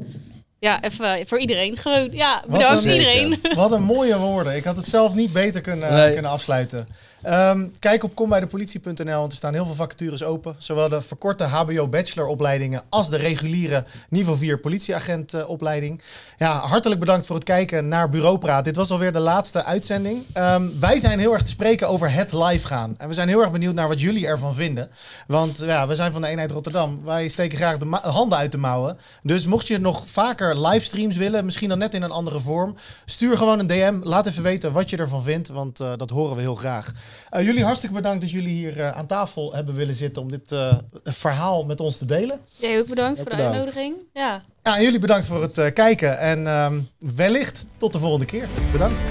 ja 0.60 0.82
even 0.84 1.28
voor 1.28 1.40
iedereen 1.40 1.78
gewoon. 1.78 2.12
Ja, 2.12 2.44
bedankt 2.48 2.86
een- 2.86 2.92
iedereen. 2.92 3.42
Wat 3.56 3.72
een 3.72 3.84
mooie 3.84 4.18
woorden. 4.18 4.56
Ik 4.56 4.64
had 4.64 4.76
het 4.78 4.88
zelf 4.88 5.14
niet 5.14 5.34
beter 5.34 5.62
kunnen, 5.62 5.94
Nee. 5.94 6.14
kunnen 6.14 6.32
afsluiten. 6.32 6.88
Ehm, 7.24 7.68
kijk 7.80 8.04
op 8.04 8.16
kombijdepolitie.nl, 8.16 9.20
want 9.20 9.32
er 9.32 9.38
staan 9.38 9.54
heel 9.54 9.66
veel 9.66 9.76
vacatures 9.76 10.24
open. 10.24 10.56
Zowel 10.58 10.90
de 10.90 11.02
verkorte 11.02 11.44
HBO-bacheloropleidingen 11.44 12.84
als 12.90 13.10
de 13.10 13.18
reguliere 13.18 13.86
niveau 14.10 14.38
4 14.38 14.60
politieagentopleiding. 14.60 16.02
ja, 16.38 16.60
hartelijk 16.60 17.00
bedankt 17.00 17.26
voor 17.26 17.36
het 17.36 17.46
kijken 17.46 17.88
naar 17.88 18.10
Bureaupraat. 18.10 18.64
Dit 18.64 18.76
was 18.76 18.92
alweer 18.92 19.12
de 19.12 19.20
laatste 19.20 19.64
uitzending. 19.64 20.24
Ehm, 20.34 20.70
wij 20.80 21.00
zijn 21.00 21.20
heel 21.20 21.34
erg 21.34 21.42
te 21.42 21.50
spreken 21.50 21.88
over 21.88 22.12
het 22.12 22.34
live 22.34 22.68
gaan. 22.68 22.96
En 22.98 23.08
we 23.08 23.14
zijn 23.14 23.28
heel 23.28 23.42
erg 23.42 23.52
benieuwd 23.52 23.76
naar 23.76 23.88
wat 23.88 24.00
jullie 24.00 24.28
ervan 24.28 24.56
vinden. 24.56 24.90
Want 25.28 25.58
ja, 25.58 25.88
we 25.88 25.96
zijn 25.96 26.12
van 26.12 26.22
de 26.22 26.28
eenheid 26.28 26.52
Rotterdam. 26.52 27.04
Wij 27.04 27.28
steken 27.28 27.58
graag 27.58 27.78
de 27.78 27.86
handen 28.02 28.38
uit 28.38 28.52
de 28.52 28.58
mouwen. 28.58 28.98
Dus 29.24 29.46
mocht 29.46 29.68
je 29.68 29.78
nog 29.78 30.04
vaker 30.06 30.68
livestreams 30.68 31.16
willen, 31.16 31.46
misschien 31.46 31.70
dan 31.70 31.78
net 31.78 31.94
in 31.94 32.02
een 32.02 32.12
andere 32.12 32.40
vorm, 32.40 32.76
stuur 33.06 33.38
gewoon 33.38 33.60
een 33.60 33.68
DM. 33.68 34.00
Laat 34.02 34.26
even 34.28 34.44
weten 34.44 34.72
wat 34.72 34.90
je 34.90 34.98
ervan 34.98 35.24
vindt, 35.24 35.48
want 35.48 35.80
eh, 35.80 35.92
dat 35.98 36.10
horen 36.10 36.36
we 36.36 36.42
heel 36.42 36.56
graag. 36.56 36.92
Eh, 37.30 37.46
jullie 37.46 37.64
hartstikke 37.64 37.96
bedankt 37.96 38.22
dat 38.22 38.32
jullie 38.32 38.54
hier 38.54 38.80
eh, 38.80 38.92
aan 38.92 39.06
tafel 39.06 39.54
hebben 39.54 39.76
willen 39.76 39.96
zitten 39.96 40.22
om 40.22 40.30
dit 40.30 40.52
eh, 40.52 40.78
verhaal 41.04 41.64
met 41.64 41.80
ons 41.80 41.98
te 41.98 42.06
delen. 42.06 42.40
Jij 42.60 42.80
ook 42.80 42.88
bedankt 42.88 43.20
Ook 43.20 43.28
voor 43.28 43.38
de 43.38 43.44
uitnodiging. 43.44 43.96
Ja. 44.14 44.44
Ja, 44.64 44.76
en 44.78 44.84
jullie 44.84 45.00
bedankt 45.00 45.26
voor 45.26 45.42
het 45.42 45.58
eh, 45.58 45.74
kijken 45.74 46.20
en 46.20 46.48
ehm, 46.48 46.82
wellicht 47.16 47.66
tot 47.78 47.92
de 47.94 48.00
volgende 48.00 48.26
keer. 48.26 48.48
Bedankt. 48.72 49.02